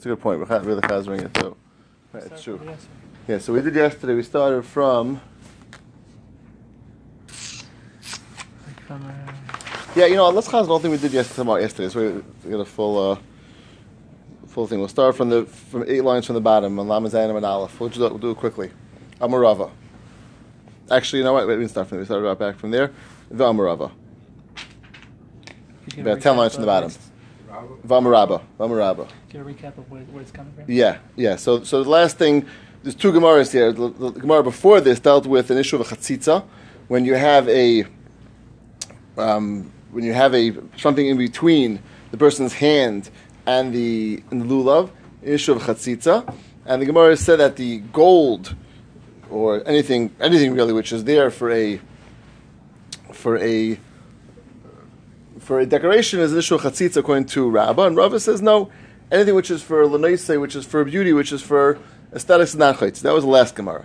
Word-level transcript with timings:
That's 0.00 0.06
a 0.06 0.08
good 0.08 0.20
point. 0.22 0.40
We're 0.40 0.60
really 0.60 0.80
chazering 0.80 1.26
it 1.26 1.34
too. 1.34 1.54
Right, 2.14 2.24
it's 2.24 2.42
true. 2.42 2.58
Yeah, 3.28 3.36
so 3.36 3.52
we 3.52 3.60
did 3.60 3.74
yesterday. 3.74 4.14
We 4.14 4.22
started 4.22 4.62
from. 4.62 5.20
Yeah, 9.94 10.06
you 10.06 10.16
know, 10.16 10.30
let's 10.30 10.48
chaz 10.48 10.62
the 10.62 10.68
whole 10.68 10.78
thing 10.78 10.90
we 10.90 10.96
did 10.96 11.12
yesterday. 11.12 11.60
Yesterday, 11.60 11.90
so 11.90 12.22
we 12.42 12.50
got 12.50 12.60
a 12.60 12.64
full, 12.64 13.10
uh, 13.12 13.18
full 14.46 14.66
thing. 14.66 14.78
We'll 14.78 14.88
start 14.88 15.16
from 15.16 15.28
the 15.28 15.44
from 15.44 15.84
eight 15.86 16.02
lines 16.02 16.24
from 16.24 16.34
the 16.34 16.40
bottom 16.40 16.78
on 16.78 16.86
Lamazanim 16.86 17.36
and 17.36 17.44
Aleph. 17.44 17.78
We'll 17.78 17.90
do, 17.90 18.00
we'll 18.00 18.16
do 18.16 18.30
it 18.30 18.38
quickly. 18.38 18.70
Amarava. 19.20 19.70
Actually, 20.90 21.18
you 21.18 21.24
know 21.26 21.34
what? 21.34 21.46
Wait, 21.46 21.56
we 21.56 21.64
didn't 21.64 21.72
start 21.72 21.88
from 21.88 21.96
there. 21.96 22.00
We 22.00 22.06
started 22.06 22.26
right 22.26 22.38
back 22.38 22.56
from 22.56 22.70
there. 22.70 22.90
The 23.30 23.44
Amarava. 23.44 23.92
About 25.98 26.22
ten 26.22 26.38
lines 26.38 26.54
from 26.54 26.62
the 26.62 26.66
bottom. 26.68 26.90
Vamaraba. 27.86 28.42
Vamaraba. 28.58 29.08
Can 29.28 29.40
a 29.40 29.44
recap 29.44 29.78
of 29.78 29.90
where, 29.90 30.02
where 30.02 30.22
it's 30.22 30.30
coming 30.30 30.52
from. 30.52 30.64
Yeah, 30.68 30.98
yeah. 31.16 31.36
So, 31.36 31.62
so 31.64 31.82
the 31.82 31.90
last 31.90 32.18
thing, 32.18 32.46
there's 32.82 32.94
two 32.94 33.12
Gemaras 33.12 33.52
here. 33.52 33.72
The, 33.72 33.88
the, 33.88 34.10
the 34.10 34.20
Gemara 34.20 34.42
before 34.42 34.80
this 34.80 35.00
dealt 35.00 35.26
with 35.26 35.50
an 35.50 35.58
issue 35.58 35.76
of 35.76 35.82
a 35.82 35.94
chatzitza, 35.94 36.44
when 36.88 37.04
you 37.04 37.14
have 37.14 37.48
a, 37.48 37.84
um, 39.16 39.72
when 39.92 40.04
you 40.04 40.12
have 40.12 40.34
a 40.34 40.52
something 40.76 41.06
in 41.06 41.16
between 41.16 41.80
the 42.10 42.16
person's 42.16 42.52
hand 42.52 43.10
and 43.46 43.74
the, 43.74 44.22
and 44.30 44.42
the 44.42 44.46
lulav, 44.46 44.90
an 45.22 45.28
issue 45.28 45.52
of 45.52 45.62
chatzitza, 45.62 46.34
and 46.66 46.82
the 46.82 46.86
Gemara 46.86 47.16
said 47.16 47.36
that 47.36 47.56
the 47.56 47.78
gold 47.78 48.54
or 49.30 49.66
anything, 49.68 50.14
anything 50.20 50.54
really, 50.54 50.72
which 50.72 50.92
is 50.92 51.04
there 51.04 51.30
for 51.30 51.50
a, 51.50 51.80
for 53.12 53.38
a 53.38 53.78
for 55.50 55.58
a 55.58 55.66
decoration 55.66 56.20
is 56.20 56.32
issue 56.32 56.56
chatzitza 56.58 56.98
according 56.98 57.24
to 57.24 57.50
Rabbah, 57.50 57.88
and 57.88 57.96
Rabbah 57.96 58.20
says 58.20 58.40
no, 58.40 58.70
anything 59.10 59.34
which 59.34 59.50
is 59.50 59.60
for 59.60 59.84
lenoise, 59.84 60.40
which 60.40 60.54
is 60.54 60.64
for 60.64 60.84
beauty, 60.84 61.12
which 61.12 61.32
is 61.32 61.42
for 61.42 61.76
aesthetics, 62.14 62.50
is 62.50 62.56
not 62.56 62.76
chayitz. 62.76 63.00
That 63.00 63.12
was 63.12 63.24
the 63.24 63.30
last 63.30 63.56
Gemara. 63.56 63.84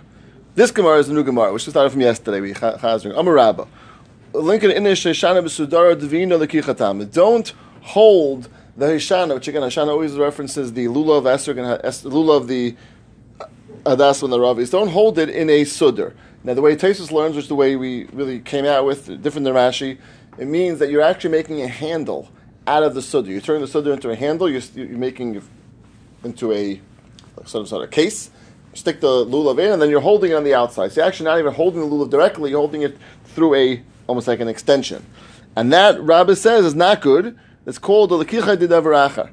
This 0.54 0.70
Gemara 0.70 0.98
is 0.98 1.08
the 1.08 1.14
new 1.14 1.24
Gemara, 1.24 1.52
which 1.52 1.66
we 1.66 1.72
started 1.72 1.90
from 1.90 2.02
yesterday. 2.02 2.40
We 2.40 2.52
chazering. 2.52 3.18
Amar 3.18 3.34
Rabbah. 3.34 3.66
Lincoln 4.32 4.70
inish 4.70 5.10
Hishana 5.10 5.42
b'sudara 5.42 5.98
divino 5.98 6.38
lekichatam. 6.38 7.12
Don't 7.12 7.52
hold 7.80 8.48
the 8.76 8.86
Hishana, 8.86 9.34
which 9.34 9.48
again 9.48 9.62
Hishana 9.62 9.88
always 9.88 10.14
references 10.14 10.72
the 10.72 10.86
lula 10.86 11.18
of 11.18 11.26
Esther 11.26 11.50
and 11.50 12.04
lula 12.04 12.36
of 12.36 12.46
the 12.46 12.76
Adas 13.82 14.22
and 14.22 14.32
the 14.32 14.38
Ravis. 14.38 14.70
Don't 14.70 14.90
hold 14.90 15.18
it 15.18 15.30
in 15.30 15.50
a 15.50 15.62
sudar. 15.62 16.14
Now 16.44 16.54
the 16.54 16.62
way 16.62 16.76
Taisus 16.76 17.10
learns, 17.10 17.34
which 17.34 17.46
is 17.46 17.48
the 17.48 17.56
way 17.56 17.74
we 17.74 18.04
really 18.12 18.38
came 18.38 18.66
out 18.66 18.86
with, 18.86 19.06
different 19.20 19.46
than 19.46 19.54
Rashi, 19.54 19.98
it 20.38 20.46
means 20.46 20.78
that 20.78 20.90
you're 20.90 21.02
actually 21.02 21.30
making 21.30 21.62
a 21.62 21.68
handle 21.68 22.30
out 22.66 22.82
of 22.82 22.94
the 22.94 23.02
sudder. 23.02 23.30
You 23.30 23.40
turn 23.40 23.60
the 23.60 23.66
sudder 23.66 23.92
into 23.92 24.10
a 24.10 24.16
handle. 24.16 24.48
You're, 24.48 24.62
you're 24.74 24.98
making 24.98 25.42
into 26.24 26.52
a 26.52 26.80
sort 27.44 27.62
of, 27.62 27.68
sort 27.68 27.84
of 27.84 27.90
case. 27.90 28.30
Stick 28.74 29.00
the 29.00 29.24
lulav 29.24 29.58
in, 29.58 29.72
and 29.72 29.80
then 29.80 29.88
you're 29.88 30.00
holding 30.00 30.32
it 30.32 30.34
on 30.34 30.44
the 30.44 30.54
outside. 30.54 30.92
So 30.92 31.00
you're 31.00 31.08
actually 31.08 31.26
not 31.26 31.38
even 31.38 31.54
holding 31.54 31.80
the 31.80 31.86
lulav 31.86 32.10
directly. 32.10 32.50
You're 32.50 32.60
holding 32.60 32.82
it 32.82 32.98
through 33.24 33.54
a 33.54 33.82
almost 34.06 34.28
like 34.28 34.40
an 34.40 34.48
extension, 34.48 35.04
and 35.56 35.72
that 35.72 36.00
Rabbi 36.00 36.34
says 36.34 36.64
is 36.64 36.74
not 36.74 37.00
good. 37.00 37.38
It's 37.64 37.78
called 37.78 38.12
a 38.12 38.16
lekicha 38.16 38.56
didavaracha. 38.56 39.30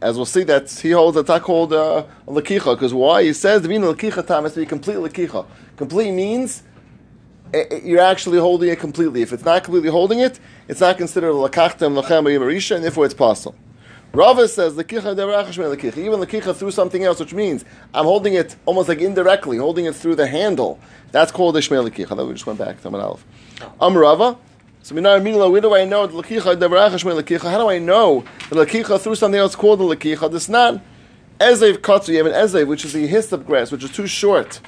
As 0.00 0.16
we'll 0.16 0.24
see, 0.24 0.44
that 0.44 0.70
he 0.70 0.92
holds 0.92 1.16
that's 1.16 1.28
not 1.28 1.42
called 1.42 1.74
uh, 1.74 2.06
because 2.26 2.94
why? 2.94 3.24
He 3.24 3.32
says 3.34 3.60
the 3.60 3.68
meaning 3.68 3.88
of 3.88 3.98
time 4.26 4.44
has 4.44 4.54
to 4.54 4.60
be 4.60 4.66
complete 4.66 4.96
lekicha. 4.96 5.46
Complete 5.76 6.12
means 6.12 6.62
Eh, 7.52 7.64
eh, 7.70 7.80
you're 7.82 8.00
actually 8.00 8.38
holding 8.38 8.68
it 8.68 8.78
completely. 8.78 9.22
If 9.22 9.32
it's 9.32 9.44
not 9.44 9.64
completely 9.64 9.90
holding 9.90 10.20
it, 10.20 10.38
it's 10.68 10.80
not 10.80 10.96
considered 10.98 11.30
a 11.30 11.34
lakachtem 11.34 12.00
lachem 12.00 12.24
marisha, 12.24 12.76
and 12.76 12.84
therefore 12.84 13.06
it's 13.06 13.14
possible. 13.14 13.56
Rava 14.12 14.46
says 14.46 14.74
lekicha 14.74 15.16
lekicha. 15.16 15.98
Even 15.98 16.20
the 16.20 16.26
lekicha 16.26 16.54
through 16.54 16.70
something 16.70 17.02
else, 17.02 17.18
which 17.18 17.34
means 17.34 17.64
I'm 17.92 18.04
holding 18.04 18.34
it 18.34 18.54
almost 18.66 18.88
like 18.88 19.00
indirectly, 19.00 19.56
holding 19.56 19.86
it 19.86 19.96
through 19.96 20.14
the 20.16 20.28
handle. 20.28 20.78
That's 21.10 21.32
called 21.32 21.56
the 21.56 21.60
shmei 21.60 21.88
lekicha. 21.88 22.16
That 22.16 22.24
we 22.24 22.32
just 22.34 22.46
went 22.46 22.58
back 22.58 22.80
to 22.82 22.88
Aleph. 22.88 23.24
Am 23.80 23.96
Rava. 23.96 24.38
So 24.82 24.94
we 24.94 25.00
know 25.00 25.50
where 25.50 25.60
do 25.60 25.74
I 25.74 25.84
know 25.84 26.06
the 26.06 26.22
lekicha 26.22 26.56
devarach 26.56 26.90
shmei 26.90 27.20
lekicha? 27.20 27.50
How 27.50 27.58
do 27.58 27.68
I 27.68 27.78
know 27.78 28.24
the 28.48 28.64
lekicha 28.64 29.00
through 29.00 29.16
something 29.16 29.40
else 29.40 29.56
called 29.56 29.80
the 29.80 29.84
lekicha? 29.84 30.30
This 30.30 30.48
not 30.48 30.80
ezev 31.40 31.82
katsu. 31.82 32.12
You 32.12 32.18
have 32.18 32.26
an 32.26 32.32
ezev, 32.32 32.68
which 32.68 32.84
is 32.84 32.92
the 32.92 33.08
hyssop 33.08 33.44
grass, 33.44 33.72
which 33.72 33.82
is 33.82 33.90
too 33.90 34.06
short 34.06 34.60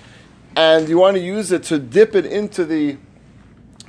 and 0.56 0.88
you 0.88 0.98
want 0.98 1.16
to 1.16 1.22
use 1.22 1.52
it 1.52 1.62
to 1.64 1.78
dip 1.78 2.14
it 2.14 2.26
into 2.26 2.64
the. 2.64 2.96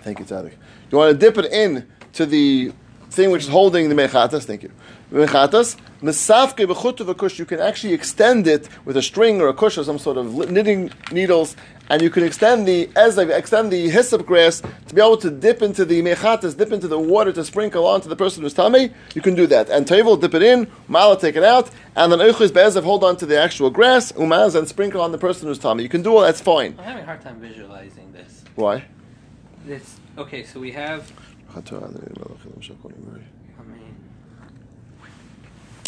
Thank 0.02 0.20
you, 0.20 0.26
Tzadik. 0.26 0.54
You 0.92 0.98
want 0.98 1.12
to 1.12 1.18
dip 1.18 1.38
it 1.38 1.52
in 1.52 1.88
to 2.14 2.26
the 2.26 2.72
thing 3.10 3.32
which 3.32 3.44
is 3.44 3.50
holding 3.50 3.90
the 3.90 3.96
mechatas. 3.96 4.44
Thank 4.44 4.64
you. 4.64 4.72
Mechatas. 5.12 5.78
Mesafke 6.04 6.68
b'chut 6.68 7.40
You 7.40 7.46
can 7.46 7.62
actually 7.62 7.94
extend 7.94 8.46
it 8.46 8.68
with 8.84 8.98
a 8.98 9.02
string 9.02 9.40
or 9.40 9.48
a 9.48 9.54
kush 9.54 9.78
or 9.78 9.86
some 9.86 9.98
sort 9.98 10.18
of 10.18 10.52
knitting 10.52 10.92
needles, 11.14 11.56
and 11.90 12.02
you 12.02 12.10
can 12.10 12.26
extend 12.26 12.68
the 12.68 12.90
as 12.98 13.18
I 13.18 13.24
extend 13.24 13.72
the 13.72 13.90
hyssop 13.90 14.26
grass 14.26 14.62
to 14.88 14.94
be 14.94 15.00
able 15.00 15.16
to 15.16 15.32
dip 15.32 15.62
into 15.62 15.86
the 15.86 16.02
mechatas, 16.02 16.58
dip 16.58 16.74
into 16.74 16.90
the 16.90 17.00
water 17.00 17.32
to 17.32 17.46
sprinkle 17.46 17.88
onto 17.88 18.10
the 18.10 18.18
person 18.18 18.44
who's 18.44 18.54
tamei. 18.54 18.94
You 19.16 19.22
can 19.22 19.34
do 19.34 19.48
that. 19.48 19.70
And 19.70 19.88
tevel, 19.88 20.20
dip 20.20 20.34
it 20.34 20.44
in. 20.44 20.68
Mala, 20.90 21.18
take 21.18 21.38
it 21.38 21.44
out, 21.44 21.72
and 21.96 22.12
then 22.12 22.20
euchus 22.20 22.54
be'ezev 22.54 22.84
hold 22.84 23.06
on 23.06 23.16
to 23.18 23.26
the 23.26 23.40
actual 23.40 23.70
grass. 23.70 24.12
Umaz 24.12 24.56
and 24.56 24.68
sprinkle 24.68 25.00
on 25.00 25.14
the 25.14 25.18
person 25.18 25.48
who's 25.48 25.60
tamei. 25.60 25.84
You 25.84 25.90
can 25.90 26.02
do 26.02 26.18
all 26.18 26.22
that's 26.22 26.42
fine. 26.42 26.76
I'm 26.80 26.84
having 26.84 27.04
a 27.04 27.06
hard 27.06 27.22
time 27.22 27.40
visualizing 27.40 28.12
this. 28.12 28.44
Why? 28.56 28.84
This 29.66 30.02
okay. 30.18 30.44
So 30.44 30.60
we 30.60 30.72
have. 30.72 31.10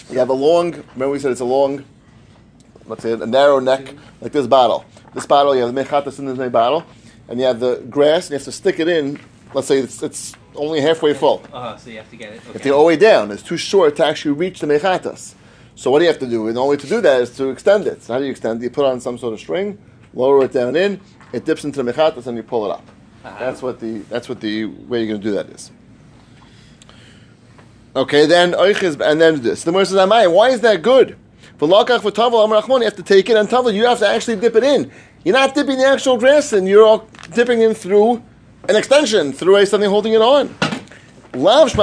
You 0.10 0.20
have 0.20 0.30
a 0.30 0.34
long, 0.34 0.72
remember 0.72 1.10
we 1.10 1.20
said 1.20 1.32
it's 1.32 1.42
a 1.42 1.46
long, 1.46 1.84
let's 2.86 3.02
say 3.04 3.14
a 3.14 3.18
narrow 3.26 3.60
neck, 3.60 3.94
like 4.22 4.32
this 4.32 4.48
bottle. 4.48 4.86
This 5.14 5.26
bottle, 5.26 5.56
you 5.56 5.62
have 5.62 5.74
the 5.74 5.84
mechatas 5.84 6.20
in 6.20 6.26
this 6.26 6.52
bottle, 6.52 6.86
and 7.28 7.40
you 7.40 7.46
have 7.46 7.60
the 7.60 7.78
grass, 7.90 8.26
and 8.26 8.32
you 8.32 8.38
have 8.38 8.46
to 8.46 8.52
stick 8.52 8.80
it 8.80 8.88
in, 8.88 9.20
let's 9.54 9.68
say 9.68 9.80
it's, 9.80 10.04
it's 10.04 10.36
only 10.56 10.80
halfway 10.80 11.14
full. 11.14 11.44
Uh, 11.52 11.76
so 11.78 11.90
you 11.90 11.98
have 11.98 12.10
to 12.12 12.18
get 12.18 12.34
it. 12.34 12.42
Okay. 12.48 12.56
If 12.56 12.64
they're 12.64 12.74
all 12.74 12.82
the 12.82 12.88
way 12.88 12.98
down, 12.98 13.32
it's 13.32 13.44
too 13.44 13.58
short 13.58 13.96
to 13.98 14.06
actually 14.06 14.32
reach 14.32 14.60
the 14.60 14.68
mechatas. 14.68 15.34
So 15.76 15.92
what 15.92 16.00
do 16.00 16.06
you 16.06 16.12
have 16.12 16.20
to 16.20 16.28
do? 16.28 16.48
And 16.48 16.56
the 16.56 16.62
only 16.62 16.78
way 16.78 16.82
to 16.82 16.88
do 16.88 17.02
that 17.02 17.22
is 17.22 17.36
to 17.38 17.50
extend 17.50 17.88
it. 17.88 18.04
So 18.04 18.14
how 18.14 18.20
do 18.20 18.26
you 18.26 18.32
extend 18.32 18.62
it? 18.62 18.64
You 18.64 18.70
put 18.70 18.86
on 18.86 19.02
some 19.02 19.18
sort 19.18 19.34
of 19.34 19.40
string, 19.40 19.78
lower 20.14 20.46
it 20.46 20.54
down 20.54 20.76
in, 20.76 21.02
it 21.34 21.46
dips 21.46 21.66
into 21.66 21.84
the 21.84 21.92
mechatas, 21.92 22.28
and 22.28 22.38
you 22.38 22.44
pull 22.44 22.66
it 22.66 22.72
up. 22.72 22.86
Uh-huh. 23.26 23.40
That's 23.40 23.62
what 23.62 23.80
the 23.80 24.00
that's 24.10 24.30
what 24.30 24.40
the 24.40 24.66
way 24.66 25.00
you're 25.00 25.08
going 25.08 25.22
to 25.22 25.28
do 25.28 25.34
that 25.34 25.50
is. 25.50 25.72
Okay, 27.96 28.26
then 28.26 28.54
and 28.54 29.22
then 29.22 29.42
this. 29.42 29.64
The 29.64 29.72
Gemara 29.72 29.86
says, 29.86 29.98
"Amai, 29.98 30.30
why 30.30 30.50
is 30.50 30.60
that 30.62 30.82
good?" 30.82 31.16
For 31.58 31.66
lakach 31.66 32.02
for 32.02 32.12
tavel 32.12 32.44
amar 32.44 32.62
you 32.68 32.82
have 32.82 32.98
to 32.98 33.04
take 33.04 33.30
it, 33.30 33.38
and 33.38 33.50
tavel 33.50 33.72
you 33.72 33.86
have 33.86 34.00
to 34.00 34.08
actually 34.08 34.36
dip 34.36 34.58
it 34.58 34.66
in. 34.66 34.92
You're 35.24 35.32
not 35.32 35.56
dipping 35.56 35.78
the 35.78 35.86
actual 35.86 36.18
grass 36.18 36.52
in; 36.52 36.68
you're 36.68 36.84
all 36.84 37.08
dipping 37.34 37.62
in 37.62 37.74
through 37.74 38.22
an 38.68 38.76
extension, 38.76 39.32
through 39.32 39.56
a 39.56 39.66
something 39.66 39.90
holding 39.90 40.12
it 40.12 40.22
on. 40.22 40.54
Must 41.34 41.78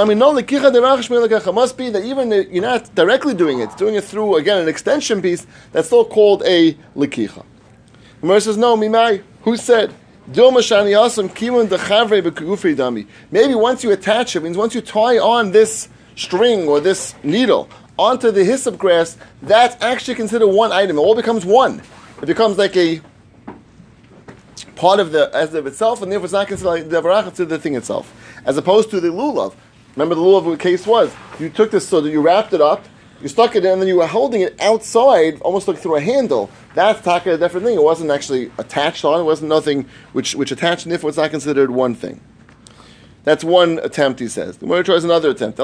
be 1.78 1.90
that 1.90 2.04
even 2.04 2.30
you're 2.30 2.62
not 2.62 2.94
directly 2.94 3.32
doing 3.32 3.60
it, 3.60 3.74
doing 3.78 3.94
it 3.94 4.04
through 4.04 4.36
again 4.36 4.58
an 4.58 4.68
extension 4.68 5.22
piece 5.22 5.46
that's 5.72 5.86
still 5.86 6.04
called 6.04 6.42
a 6.44 6.74
lekicha. 6.94 7.36
The 7.36 7.42
Gemara 8.20 8.40
says, 8.42 8.58
"No, 8.58 8.76
mimai. 8.76 9.22
Who 9.44 9.56
said?" 9.56 9.94
Maybe 10.28 10.40
once 13.54 13.84
you 13.84 13.90
attach 13.90 14.36
it, 14.36 14.42
means 14.42 14.56
once 14.56 14.74
you 14.74 14.80
tie 14.80 15.18
on 15.18 15.50
this 15.50 15.88
string 16.16 16.68
or 16.68 16.80
this 16.80 17.14
needle 17.22 17.68
onto 17.98 18.30
the 18.30 18.44
hyssop 18.44 18.78
grass, 18.78 19.16
that's 19.42 19.80
actually 19.82 20.14
considered 20.14 20.48
one 20.48 20.72
item. 20.72 20.96
It 20.96 21.00
all 21.00 21.14
becomes 21.14 21.44
one. 21.44 21.82
It 22.20 22.26
becomes 22.26 22.58
like 22.58 22.76
a 22.76 23.00
part 24.76 25.00
of 25.00 25.12
the 25.12 25.30
as 25.34 25.54
of 25.54 25.66
itself, 25.66 26.02
and 26.02 26.10
therefore 26.10 26.24
it's 26.24 26.32
not 26.32 26.48
considered 26.48 26.68
like 26.68 26.88
the 26.88 27.02
varach 27.02 27.34
to 27.36 27.44
the 27.44 27.58
thing 27.58 27.74
itself, 27.74 28.12
as 28.44 28.56
opposed 28.56 28.90
to 28.90 29.00
the 29.00 29.08
lulav. 29.08 29.54
Remember 29.96 30.14
the 30.14 30.20
lulav 30.20 30.58
case 30.58 30.86
was 30.86 31.14
you 31.38 31.50
took 31.50 31.70
this 31.70 31.88
so 31.88 32.00
that 32.00 32.10
you 32.10 32.20
wrapped 32.20 32.52
it 32.52 32.60
up, 32.60 32.84
you 33.20 33.28
stuck 33.28 33.54
it 33.54 33.64
in, 33.64 33.72
and 33.72 33.80
then 33.80 33.88
you 33.88 33.96
were 33.96 34.06
holding 34.06 34.40
it 34.40 34.60
outside, 34.60 35.40
almost 35.42 35.68
like 35.68 35.78
through 35.78 35.96
a 35.96 36.00
handle. 36.00 36.50
That's 36.74 37.00
taka 37.02 37.34
a 37.34 37.38
different 37.38 37.66
thing. 37.66 37.76
It 37.76 37.82
wasn't 37.82 38.10
actually 38.10 38.50
attached 38.58 39.04
on. 39.04 39.20
It 39.20 39.24
wasn't 39.24 39.50
nothing 39.50 39.86
which 40.12 40.34
which 40.34 40.50
attached, 40.50 40.84
and 40.84 40.92
therefore 40.92 41.10
it's 41.10 41.18
not 41.18 41.30
considered 41.30 41.70
one 41.70 41.94
thing. 41.94 42.20
That's 43.24 43.44
one 43.44 43.78
attempt, 43.78 44.20
he 44.20 44.28
says. 44.28 44.58
The 44.58 44.66
Gemara 44.66 44.82
tries 44.84 45.04
another 45.04 45.30
attempt. 45.30 45.58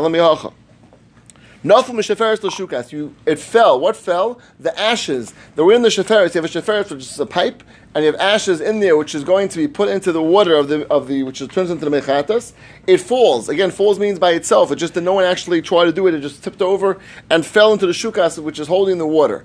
You, 2.92 3.14
it 3.26 3.38
fell. 3.38 3.80
What 3.80 3.96
fell? 3.96 4.40
The 4.60 4.78
ashes 4.78 5.34
that 5.56 5.64
were 5.64 5.72
in 5.72 5.82
the 5.82 5.88
sheferis. 5.88 6.34
You 6.34 6.42
have 6.42 6.54
a 6.54 6.60
sheferis, 6.60 6.90
which 6.90 7.00
is 7.00 7.18
a 7.18 7.26
pipe, 7.26 7.64
and 7.94 8.04
you 8.04 8.12
have 8.12 8.20
ashes 8.20 8.60
in 8.60 8.78
there, 8.78 8.96
which 8.96 9.12
is 9.12 9.24
going 9.24 9.48
to 9.48 9.56
be 9.56 9.66
put 9.66 9.88
into 9.88 10.12
the 10.12 10.22
water 10.22 10.54
of 10.54 10.68
the 10.68 10.86
of 10.86 11.08
the 11.08 11.24
which 11.24 11.40
turns 11.48 11.70
into 11.70 11.88
the 11.88 12.00
mechatas. 12.00 12.52
It 12.86 12.98
falls. 12.98 13.48
Again, 13.48 13.72
falls 13.72 13.98
means 13.98 14.20
by 14.20 14.32
itself. 14.32 14.70
It 14.70 14.76
just 14.76 14.94
that 14.94 15.00
no 15.00 15.14
one 15.14 15.24
actually 15.24 15.60
tried 15.60 15.86
to 15.86 15.92
do 15.92 16.06
it. 16.06 16.14
It 16.14 16.20
just 16.20 16.44
tipped 16.44 16.62
over 16.62 17.00
and 17.28 17.44
fell 17.44 17.72
into 17.72 17.86
the 17.86 17.92
shukas, 17.92 18.38
which 18.38 18.60
is 18.60 18.68
holding 18.68 18.98
the 18.98 19.06
water. 19.06 19.44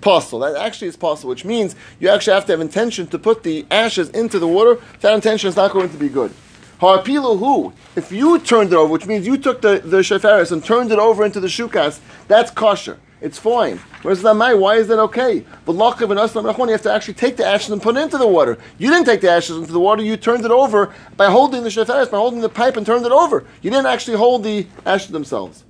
Possible. 0.00 0.38
That 0.38 0.56
actually 0.56 0.88
is 0.88 0.96
possible, 0.96 1.28
which 1.28 1.44
means 1.44 1.76
you 1.98 2.08
actually 2.08 2.32
have 2.32 2.46
to 2.46 2.52
have 2.52 2.62
intention 2.62 3.06
to 3.08 3.18
put 3.18 3.42
the 3.42 3.66
ashes 3.70 4.08
into 4.10 4.38
the 4.38 4.48
water. 4.48 4.80
That 5.00 5.12
intention 5.12 5.50
is 5.50 5.56
not 5.56 5.72
going 5.72 5.90
to 5.90 5.98
be 5.98 6.08
good. 6.08 6.32
Harpilu 6.80 7.38
who? 7.38 7.74
If 7.94 8.10
you 8.10 8.38
turned 8.38 8.72
it 8.72 8.76
over, 8.76 8.90
which 8.90 9.06
means 9.06 9.26
you 9.26 9.36
took 9.36 9.60
the, 9.60 9.82
the 9.84 9.98
sheferis 9.98 10.50
and 10.50 10.64
turned 10.64 10.90
it 10.90 10.98
over 10.98 11.24
into 11.24 11.38
the 11.38 11.46
shukas, 11.46 12.00
that's 12.26 12.50
kosher. 12.50 12.98
it's 13.20 13.38
fine. 13.38 13.78
Whereas 14.00 14.22
Lamai, 14.22 14.58
why 14.58 14.76
is 14.76 14.88
that 14.88 14.98
okay? 14.98 15.44
But 15.66 15.74
Lachav 15.74 16.10
and 16.10 16.18
Aslam 16.18 16.58
you 16.58 16.72
have 16.72 16.82
to 16.82 16.92
actually 16.92 17.14
take 17.14 17.36
the 17.36 17.44
ashes 17.44 17.68
and 17.68 17.82
put 17.82 17.96
it 17.96 18.00
into 18.00 18.16
the 18.16 18.26
water. 18.26 18.56
You 18.78 18.88
didn't 18.88 19.04
take 19.04 19.20
the 19.20 19.30
ashes 19.30 19.58
into 19.58 19.72
the 19.72 19.80
water, 19.80 20.02
you 20.02 20.16
turned 20.16 20.46
it 20.46 20.50
over 20.50 20.94
by 21.18 21.30
holding 21.30 21.64
the 21.64 21.68
shefaris, 21.68 22.10
by 22.10 22.16
holding 22.16 22.40
the 22.40 22.48
pipe 22.48 22.78
and 22.78 22.86
turned 22.86 23.04
it 23.04 23.12
over. 23.12 23.44
You 23.60 23.70
didn't 23.70 23.86
actually 23.86 24.16
hold 24.16 24.42
the 24.42 24.66
ashes 24.86 25.10
themselves. 25.10 25.64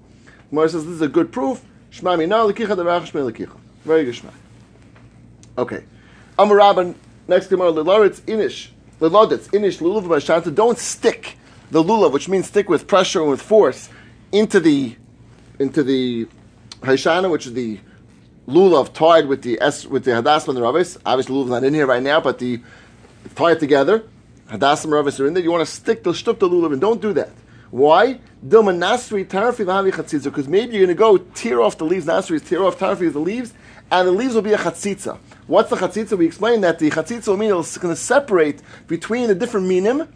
Gemara 0.51 0.69
says 0.69 0.85
this 0.85 0.95
is 0.95 1.03
a 1.03 1.09
good 1.09 1.33
proof. 1.33 1.65
Shema 1.91 2.17
mina 2.17 2.37
lekicha 2.37 2.77
derach 2.77 3.11
shmei 3.11 3.29
lekicha. 3.29 3.59
Very 3.85 4.05
good 4.05 4.15
shema. 4.15 4.31
Okay. 5.59 5.83
Amar 6.39 6.59
Rabban, 6.59 6.95
next 7.27 7.49
Gemara, 7.49 7.73
Lilaritz 7.73 8.21
inish. 8.23 8.69
Inish. 9.01 10.55
Don't 10.55 10.79
stick 10.79 11.37
the 11.71 11.83
lulav, 11.83 12.13
which 12.13 12.29
means 12.29 12.47
stick 12.47 12.69
with 12.69 12.87
pressure 12.87 13.21
and 13.21 13.31
with 13.31 13.43
force, 13.43 13.89
into 14.33 14.61
the 14.61 14.97
into 15.59 15.83
the 15.83 16.27
Haishana, 16.81 17.31
which 17.31 17.47
is 17.47 17.53
the 17.55 17.79
lulav 18.47 18.93
tied 18.93 19.27
with 19.27 19.43
the 19.43 19.61
S 19.61 19.87
with 19.87 20.05
the 20.05 20.15
Hadassah 20.15 20.51
and 20.51 20.57
the 20.57 20.63
Ravis. 20.63 20.97
Obviously, 21.05 21.35
lulav's 21.35 21.51
not 21.51 21.65
in 21.65 21.75
here 21.75 21.87
right 21.87 22.03
now, 22.03 22.21
but 22.21 22.39
the 22.39 22.61
tie 23.35 23.53
it 23.53 23.61
together. 23.61 24.05
Hadassah 24.49 24.89
and 24.89 24.95
Ravis 24.95 25.21
are 25.21 25.27
in 25.27 25.35
there. 25.35 25.43
You 25.43 25.51
want 25.51 25.67
to 25.67 25.73
stick 25.73 26.03
the 26.03 26.13
shtuk 26.13 26.39
the 26.39 26.49
lulav 26.49 26.73
and 26.73 26.81
don't 26.81 27.01
do 27.01 27.13
that. 27.13 27.31
Why? 27.71 28.19
Because 28.43 28.65
maybe 30.49 30.77
you're 30.77 30.87
going 30.87 30.89
to 30.89 30.95
go 30.95 31.19
tear 31.19 31.61
off 31.61 31.79
the 31.79 31.85
leaves. 31.85 32.07
Nasri 32.07 32.45
tear 32.45 32.65
off 32.65 32.79
tarfi 32.79 33.13
the 33.13 33.21
leaves, 33.21 33.55
and 33.93 34.09
the 34.09 34.13
leaves 34.13 34.35
will 34.35 34.43
be 34.43 34.53
a 34.53 34.59
chatzitza. 34.59 35.19
What's 35.51 35.69
the 35.69 35.75
chatzitza? 35.75 36.17
We 36.17 36.27
explained 36.27 36.63
that 36.63 36.79
the 36.79 36.91
chatzitza 36.91 37.37
will 37.37 37.59
is 37.59 37.77
going 37.77 37.93
to 37.93 38.01
separate 38.01 38.63
between 38.87 39.27
the 39.27 39.35
different 39.35 39.67
minim, 39.67 40.07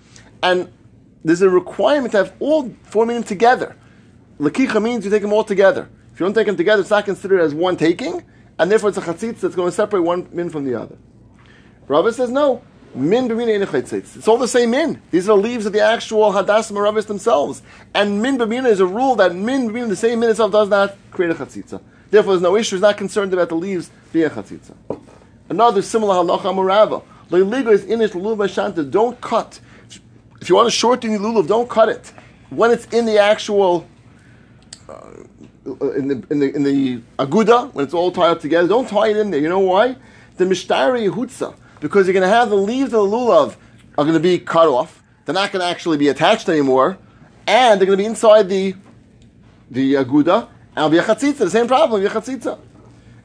and 0.44 0.72
there's 1.24 1.42
a 1.42 1.50
requirement 1.50 2.12
to 2.12 2.18
have 2.18 2.34
all 2.38 2.72
four 2.84 3.04
minim 3.04 3.24
together. 3.24 3.74
Lakicha 4.38 4.80
means 4.80 5.04
you 5.04 5.10
take 5.10 5.22
them 5.22 5.32
all 5.32 5.42
together. 5.42 5.88
If 6.12 6.20
you 6.20 6.26
don't 6.26 6.34
take 6.34 6.46
them 6.46 6.56
together, 6.56 6.82
it's 6.82 6.90
not 6.90 7.04
considered 7.04 7.40
as 7.40 7.52
one 7.52 7.76
taking, 7.76 8.22
and 8.60 8.70
therefore 8.70 8.90
it's 8.90 8.98
a 8.98 9.00
chatzitz 9.00 9.40
that's 9.40 9.56
going 9.56 9.70
to 9.70 9.74
separate 9.74 10.02
one 10.02 10.28
min 10.30 10.50
from 10.50 10.64
the 10.64 10.76
other. 10.80 10.96
Rabbi 11.88 12.12
says 12.12 12.30
no. 12.30 12.62
Min 12.94 13.28
b'mina 13.28 13.92
It's 13.92 14.28
all 14.28 14.38
the 14.38 14.46
same 14.46 14.70
min. 14.70 15.02
These 15.10 15.28
are 15.28 15.36
leaves 15.36 15.66
of 15.66 15.72
the 15.72 15.80
actual 15.80 16.30
hadas 16.30 16.70
maravis 16.70 17.06
themselves. 17.06 17.60
And 17.92 18.22
min 18.22 18.38
b'mina 18.38 18.68
is 18.68 18.78
a 18.78 18.86
rule 18.86 19.16
that 19.16 19.34
min 19.34 19.68
b'mina, 19.68 19.88
the 19.88 19.96
same 19.96 20.20
min 20.20 20.30
itself, 20.30 20.52
does 20.52 20.68
not 20.68 20.96
create 21.10 21.32
a 21.32 21.34
chatzitza. 21.34 21.82
Therefore, 22.08 22.34
there's 22.34 22.42
no 22.42 22.54
issue. 22.54 22.76
He's 22.76 22.82
not 22.82 22.96
concerned 22.96 23.32
about 23.32 23.48
the 23.48 23.56
leaves 23.56 23.90
being 24.12 24.26
a 24.26 24.30
chatzitza. 24.30 24.93
Another 25.48 25.82
similar 25.82 26.14
halacha 26.14 26.42
amurava. 26.42 27.02
Leiligo 27.30 27.72
is 27.72 27.84
in 27.84 28.00
inish 28.00 28.10
lulav 28.10 28.48
shanta. 28.48 28.82
Don't 28.82 29.20
cut. 29.20 29.60
If 30.40 30.48
you 30.48 30.56
want 30.56 30.66
to 30.66 30.70
shorten 30.70 31.12
the 31.12 31.18
lulav, 31.18 31.46
don't 31.46 31.68
cut 31.68 31.88
it. 31.88 32.12
When 32.50 32.70
it's 32.70 32.86
in 32.86 33.06
the 33.06 33.18
actual 33.18 33.86
uh, 34.88 35.24
in 35.96 36.08
the 36.08 36.26
in 36.30 36.38
the 36.40 36.54
in 36.54 36.62
the 36.62 37.00
aguda 37.18 37.72
when 37.72 37.84
it's 37.84 37.94
all 37.94 38.10
tied 38.10 38.30
up 38.30 38.40
together. 38.40 38.68
Don't 38.68 38.88
tie 38.88 39.08
it 39.08 39.16
in 39.16 39.30
there. 39.30 39.40
You 39.40 39.48
know 39.48 39.60
why? 39.60 39.96
The 40.36 40.44
mishtari 40.44 41.08
yehutza 41.08 41.54
because 41.80 42.06
you're 42.06 42.14
going 42.14 42.28
to 42.28 42.34
have 42.34 42.50
the 42.50 42.56
leaves 42.56 42.92
of 42.92 43.10
the 43.10 43.16
lulav 43.16 43.56
are 43.96 44.04
going 44.04 44.14
to 44.14 44.20
be 44.20 44.38
cut 44.38 44.68
off. 44.68 45.02
They're 45.24 45.34
not 45.34 45.52
going 45.52 45.60
to 45.60 45.66
actually 45.66 45.96
be 45.96 46.08
attached 46.08 46.48
anymore, 46.48 46.98
and 47.46 47.80
they're 47.80 47.86
going 47.86 47.98
to 47.98 48.02
be 48.02 48.06
inside 48.06 48.48
the 48.48 48.74
the 49.70 49.94
aguda. 49.94 50.48
And 50.76 50.78
it'll 50.78 50.90
be 50.90 50.98
a 50.98 51.02
chatzitza. 51.02 51.38
The 51.38 51.50
same 51.50 51.68
problem. 51.68 52.00
Be 52.00 52.06
a 52.06 52.10
chatzitza. 52.10 52.58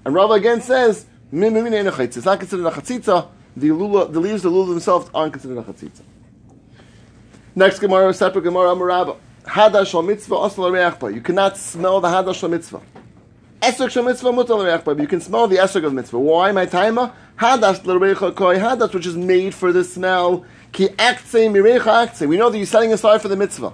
And 0.06 0.13
Rabbi 0.13 0.38
again 0.38 0.62
says 0.62 1.06
It's 1.31 2.26
not 2.26 2.40
considered 2.40 2.66
a 2.66 2.72
chatzitza. 2.72 3.28
The 3.56 3.70
lulav, 3.70 4.14
the 4.14 4.20
leaves 4.20 4.42
the 4.42 4.50
lulav 4.50 4.70
themselves 4.70 5.10
aren't 5.14 5.34
considered 5.34 5.60
a 5.60 5.64
chatzitza. 5.64 6.02
Next 7.56 7.80
Gemara, 7.80 8.14
separate 8.14 8.44
Gemara, 8.44 8.70
Amarabah. 8.70 9.18
Hadash 9.44 10.06
mitzvah 10.06 10.36
asal 10.36 11.14
You 11.14 11.22
cannot 11.22 11.58
smell 11.58 12.02
the 12.02 12.08
hadash 12.08 12.50
mitzvah. 12.50 12.81
Esrog 13.62 13.92
shal 13.92 14.04
mitzvah 14.04 14.31
mutal 14.31 14.84
but 14.84 15.00
you 15.00 15.08
can 15.08 15.20
smell 15.22 15.48
the 15.48 15.58
esrog 15.58 15.86
of 15.86 15.94
mitzvah. 15.94 16.18
Why, 16.18 16.52
my 16.52 16.66
timer? 16.66 17.14
Hadash 17.38 17.84
l'reicha 17.86 18.36
koi 18.36 18.58
hadash, 18.58 18.94
which 18.94 19.06
is 19.06 19.16
made 19.16 19.54
for 19.54 19.72
the 19.72 19.84
smell. 19.84 20.46
Ki 20.72 20.88
aktse 20.88 21.50
mirecha 21.52 22.08
aktse. 22.08 22.28
We 22.28 22.38
know 22.38 22.50
that 22.50 22.58
you're 22.58 22.66
setting 22.66 22.94
aside 22.94 23.22
for 23.22 23.28
the 23.28 23.36
mitzvah. 23.36 23.74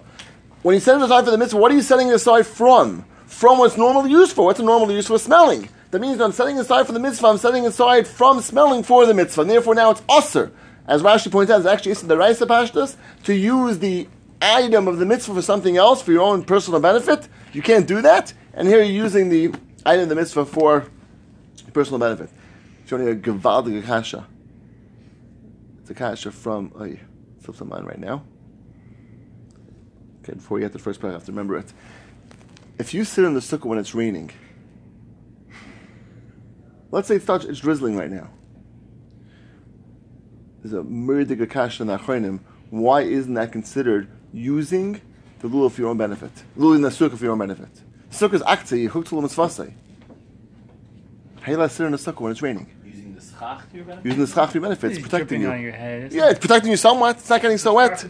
When 0.62 0.75
you 0.75 0.81
set 0.81 0.98
it 0.98 1.04
aside 1.04 1.25
for 1.25 1.31
the 1.31 1.38
mitzvah, 1.38 1.58
what 1.58 1.72
are 1.72 1.75
you 1.75 1.81
setting 1.81 2.12
aside 2.12 2.48
from? 2.48 3.06
From 3.28 3.60
what's 3.60 3.78
normally 3.78 4.12
used 4.12 4.34
for. 4.34 4.46
What's 4.46 4.60
normally 4.60 4.96
used 4.96 5.08
for 5.08 5.19
smelling? 5.19 5.69
That 5.95 6.01
means 6.01 6.19
I'm 6.19 6.33
setting 6.33 6.59
aside 6.59 6.88
for 6.88 6.92
the 6.92 7.00
mitzvah, 7.00 7.27
I'm 7.27 7.38
setting 7.38 7.65
aside 7.65 8.06
from 8.06 8.42
smelling 8.42 8.83
for 8.83 9.06
the 9.06 9.13
mitzvah. 9.13 9.44
And 9.44 9.50
therefore 9.50 9.75
now 9.75 9.92
it's 9.92 10.01
usr. 10.01 10.51
As 10.86 11.01
Rashi 11.01 11.31
points 11.31 11.50
out, 11.50 11.59
it's 11.59 11.65
actually 11.65 11.94
the 11.94 12.18
Raisa 12.18 12.45
Pashtas 12.45 12.97
to 13.24 13.33
use 13.33 13.80
the 13.80 14.09
item 14.42 14.89
of 14.89 14.97
the 14.97 15.06
mitzvah 15.06 15.36
for 15.36 15.42
something 15.42 15.77
else 15.77 16.01
for 16.01 16.12
your 16.12 16.24
own 16.24 16.44
personal 16.44 16.81
benefit. 16.81 17.30
You 17.53 17.62
can't 17.62 17.88
do 17.88 18.01
that. 18.01 18.33
And 18.53 18.68
here 18.68 18.83
you're 18.83 19.06
using 19.06 19.30
the 19.30 19.53
item 19.86 20.03
of 20.03 20.09
the 20.09 20.15
mitzvah 20.15 20.44
for 20.44 20.86
personal 21.71 21.98
benefit. 21.98 22.30
Showing 22.88 23.07
a 23.07 23.15
gewaldige 23.15 23.86
kasha. 23.86 24.27
It's 25.80 25.91
a 25.91 25.94
kasha 25.94 26.33
from, 26.33 26.74
oh, 26.75 26.83
yeah, 26.83 26.98
slips 27.41 27.62
on 27.62 27.69
mine 27.69 27.86
right 27.86 28.00
now. 28.00 28.21
Okay, 30.24 30.33
before 30.33 30.59
you 30.59 30.65
get 30.65 30.74
the 30.74 30.80
first 30.80 31.00
part, 31.00 31.12
I 31.12 31.13
have 31.13 31.24
to 31.24 31.31
remember 31.31 31.56
it. 31.56 31.71
If 32.77 32.94
you 32.94 33.06
sit 33.06 33.24
in 33.24 33.33
the 33.33 33.39
sukkah 33.39 33.63
when 33.63 33.80
it's 33.80 33.95
raining, 33.95 34.31
let's 36.95 37.09
say 37.09 37.15
it's, 37.15 37.30
it's 37.30 37.59
drizzling 37.59 37.97
right 37.97 38.09
now. 38.09 38.30
There's 40.63 40.74
a 40.74 40.81
murdig 40.81 41.50
kasha 41.50 41.83
in 41.83 41.88
the 41.88 42.39
Why 42.69 43.01
isn't 43.01 43.33
that 43.33 43.51
considered 43.51 44.07
using 44.31 45.01
the 45.39 45.50
lulav 45.50 45.74
for 45.74 45.81
your 45.81 45.89
own 45.89 45.97
benefit. 45.97 46.31
Lulav 46.57 46.77
in 46.77 46.81
the 46.81 46.89
sukkah 46.89 47.18
for 47.18 47.24
your 47.25 47.33
own 47.33 47.39
benefit. 47.39 47.69
Sukkah 48.09 48.36
is 48.36 48.42
akta, 48.44 48.80
you 48.80 48.89
hook 48.89 49.06
to 49.07 49.15
mitzvasei. 49.15 49.74
How 51.42 51.51
you 51.51 51.57
let 51.57 51.71
sit 51.71 51.86
in 51.86 51.92
the 51.92 51.97
sukkah 51.97 52.21
when 52.21 52.31
it's 52.31 52.42
raining? 52.42 52.71
Using 52.86 53.13
the 53.13 53.21
schach 53.21 53.69
for 53.69 53.75
your 53.75 53.86
benefit? 53.86 54.06
Using 54.06 54.21
the 54.21 54.27
schach 54.27 54.50
for 54.50 54.57
your 54.57 54.62
benefit. 54.63 54.91
It's, 54.91 55.00
It's 55.00 55.07
protecting 55.07 55.41
you. 55.41 55.53
your 55.53 55.71
head. 55.74 56.13
Yeah, 56.13 56.30
it's 56.30 56.39
protecting 56.39 56.71
you 56.71 56.77
somewhat. 56.77 57.18
It's 57.18 57.30
not 57.30 57.41
getting 57.41 57.57
so 57.57 57.74
wet. 57.74 58.07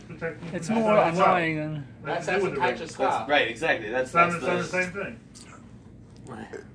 It's 0.54 0.70
more 0.70 0.96
annoying 0.96 1.58
than. 1.58 1.88
That's, 2.04 2.28
that's 2.28 2.46
a 2.46 2.56
type 2.56 2.80
of 2.80 2.92
schach. 2.92 3.28
Right, 3.28 3.50
exactly. 3.50 3.90
That's, 3.90 4.10
It's 4.10 4.14
not, 4.14 4.32
that's 4.32 4.44
the 4.44 4.52
the... 4.52 4.64
same 4.64 4.92
thing. 4.92 5.20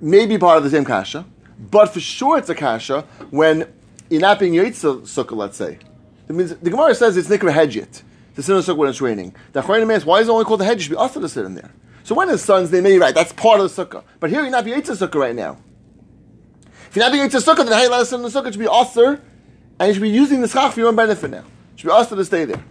Maybe 0.01 0.37
part 0.39 0.59
of 0.59 0.65
the 0.65 0.71
same 0.71 0.85
kasha, 0.85 1.25
but 1.61 1.93
for 1.93 2.01
sure 2.01 2.39
it's 2.39 2.49
a 2.49 2.55
kasha 2.55 3.03
when 3.31 3.71
you're 4.09 4.21
not 4.21 4.39
being 4.39 4.55
yitzah 4.55 5.03
sukkah, 5.03 5.37
let's 5.37 5.57
say. 5.57 5.79
That 6.27 6.35
means 6.35 6.55
the 6.57 6.71
Gemara 6.71 6.95
says 6.95 7.17
it's 7.17 7.29
nikra 7.29 7.53
hedjit 7.53 8.03
to 8.35 8.43
sit 8.43 8.51
in 8.51 8.57
the 8.57 8.63
sukkah 8.63 8.77
when 8.77 8.89
it's 8.89 9.01
raining. 9.01 9.35
The 9.53 9.63
Achronim 9.63 9.95
asks, 9.95 10.07
why 10.07 10.21
is 10.21 10.29
it 10.29 10.31
only 10.31 10.45
called 10.45 10.61
the 10.61 10.65
hedge? 10.65 10.79
It 10.79 10.83
should 10.83 10.91
be 10.91 10.97
also 10.97 11.21
to 11.21 11.29
sit 11.29 11.45
in 11.45 11.55
there. 11.55 11.73
So 12.03 12.15
when 12.15 12.31
it's 12.31 12.43
suns, 12.43 12.71
they 12.71 12.81
may 12.81 12.93
be 12.93 12.99
right. 12.99 13.15
That's 13.15 13.33
part 13.33 13.61
of 13.61 13.75
the 13.75 13.85
sukkah. 13.85 14.03
But 14.19 14.31
here 14.31 14.41
you're 14.41 14.51
not 14.51 14.65
being 14.65 14.81
yitzah 14.81 15.07
sukkah 15.07 15.21
right 15.21 15.35
now. 15.35 15.59
If 16.89 16.97
you're 16.97 17.05
not 17.05 17.13
being 17.13 17.29
yitzah 17.29 17.45
sukkah, 17.45 17.65
then 17.65 17.73
how 17.73 17.83
you 17.83 17.91
let 17.91 18.01
us 18.01 18.11
sit 18.11 18.17
in 18.17 18.23
the 18.23 18.29
sukkah? 18.29 18.47
It 18.47 18.55
should 18.55 18.61
be 18.61 18.69
usher, 18.69 19.23
and 19.79 19.89
you 19.89 19.95
should 19.95 20.03
be 20.03 20.11
using 20.11 20.41
the 20.41 20.49
schach 20.49 20.73
for 20.73 20.81
your 20.81 20.89
own 20.89 20.97
benefit 20.97 21.31
now. 21.31 21.45
It 21.75 21.81
should 21.81 21.89
be 21.89 21.93
usher 21.93 22.17
to 22.17 22.25
stay 22.25 22.47
there. 22.47 22.65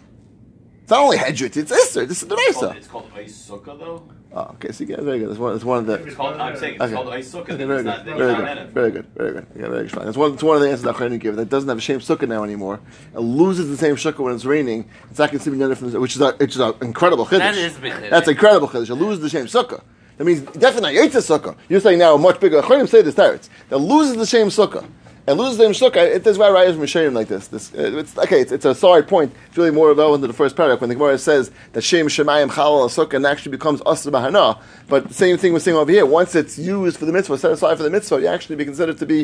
It's 0.81 0.91
not 0.91 1.01
only 1.01 1.17
hedjit, 1.17 1.55
it's 1.55 1.71
isser. 1.71 2.07
This 2.07 2.21
is 2.23 2.27
the 2.27 2.35
Raisa. 2.35 2.73
It's 2.75 2.87
called 2.87 3.11
ice 3.15 3.49
sukkah 3.49 3.79
though. 3.79 4.09
Oh, 4.31 4.41
okay, 4.53 4.71
so 4.71 4.83
you 4.83 4.91
yeah, 4.91 5.01
very 5.01 5.17
good. 5.17 5.29
That's 5.29 5.39
one, 5.39 5.53
that's 5.53 5.65
one 5.65 5.79
of 5.79 5.85
the. 5.87 5.93
It's 6.05 6.15
called. 6.15 6.35
I'm 6.37 6.55
saying 6.55 6.75
it's 6.75 6.83
Okay. 6.83 6.93
called 6.93 7.09
ice 7.09 7.33
sukkah. 7.33 7.49
Okay, 7.49 7.65
very 7.65 7.79
it's 7.79 7.83
good, 7.83 7.85
not. 7.85 8.05
very 8.05 8.35
good, 8.35 8.69
very 8.73 8.91
good, 8.91 9.05
very 9.15 9.31
good. 9.31 9.47
Yeah, 9.55 9.67
very 9.69 9.87
good. 9.87 10.01
That's 10.05 10.17
one, 10.17 10.33
it's 10.33 10.43
one 10.43 10.55
of 10.57 10.61
the 10.61 10.69
answers 10.69 10.83
that 10.83 10.95
Chayrin 10.95 11.19
gave. 11.19 11.35
That 11.35 11.49
doesn't 11.49 11.67
have 11.67 11.79
a 11.79 11.81
shame 11.81 11.99
sukkah 11.99 12.27
now 12.27 12.43
anymore. 12.43 12.79
It 13.15 13.19
loses 13.21 13.69
the 13.69 13.77
same 13.77 13.95
sukkah 13.95 14.19
when 14.19 14.35
it's 14.35 14.45
raining. 14.45 14.87
It's 15.09 15.17
not 15.17 15.31
considered 15.31 15.59
any 15.59 15.69
different, 15.71 15.99
which 15.99 16.15
is 16.15 16.21
a, 16.21 16.33
which 16.33 16.51
is 16.55 16.61
an 16.61 16.75
incredible 16.81 17.25
chiddush. 17.25 17.39
That 17.39 17.55
is 17.57 17.75
big. 17.77 17.93
That's 18.11 18.27
incredible 18.27 18.67
chiddush. 18.67 18.91
It 18.91 18.95
loses 18.95 19.21
the 19.21 19.29
shame 19.29 19.45
sukkah. 19.45 19.81
That 20.17 20.25
means 20.25 20.41
definitely 20.41 20.95
not 20.95 21.09
Yitzah 21.09 21.39
sukkah. 21.39 21.55
You're 21.67 21.79
saying 21.79 21.97
now 21.97 22.13
a 22.13 22.17
much 22.19 22.39
bigger. 22.39 22.61
Chayrim 22.61 22.87
say 22.87 23.01
this 23.01 23.15
teretz. 23.15 23.49
That 23.69 23.77
loses 23.79 24.15
the 24.17 24.25
shame 24.27 24.47
sukkah. 24.47 24.87
And 25.29 25.37
loses 25.37 25.59
the 25.59 25.71
shame 25.71 25.91
sukkah. 25.91 26.15
It 26.15 26.25
is 26.25 26.39
why 26.39 26.47
Rayas 26.47 26.73
Mishayim 26.73 27.13
like 27.13 27.27
this. 27.27 27.49
This 27.49 27.71
uh, 27.75 27.99
it's 27.99 28.17
okay. 28.17 28.41
It's, 28.41 28.51
it's 28.51 28.65
a 28.65 28.73
side 28.73 29.07
point. 29.07 29.31
It's 29.49 29.57
really 29.59 29.69
more 29.69 29.93
relevant 29.93 30.23
to 30.23 30.27
the 30.27 30.33
first 30.33 30.55
paragraph 30.55 30.81
when 30.81 30.89
the 30.89 30.95
Gemara 30.95 31.19
says 31.19 31.51
that 31.73 31.83
Shem 31.83 32.07
Shemayim 32.07 32.49
Chalal 32.49 33.13
and 33.13 33.25
actually 33.27 33.51
becomes 33.51 33.79
Asr 33.81 34.11
Bahana. 34.11 34.59
But 34.87 35.09
the 35.09 35.13
same 35.13 35.37
thing 35.37 35.53
we're 35.53 35.59
saying 35.59 35.77
over 35.77 35.91
here. 35.91 36.03
Once 36.03 36.33
it's 36.33 36.57
used 36.57 36.97
for 36.97 37.05
the 37.05 37.13
mitzvah, 37.13 37.37
set 37.37 37.51
aside 37.51 37.77
for 37.77 37.83
the 37.83 37.91
mitzvah, 37.91 38.19
you 38.19 38.25
actually 38.25 38.55
be 38.55 38.65
considered 38.65 38.97
to 38.97 39.05
be 39.05 39.23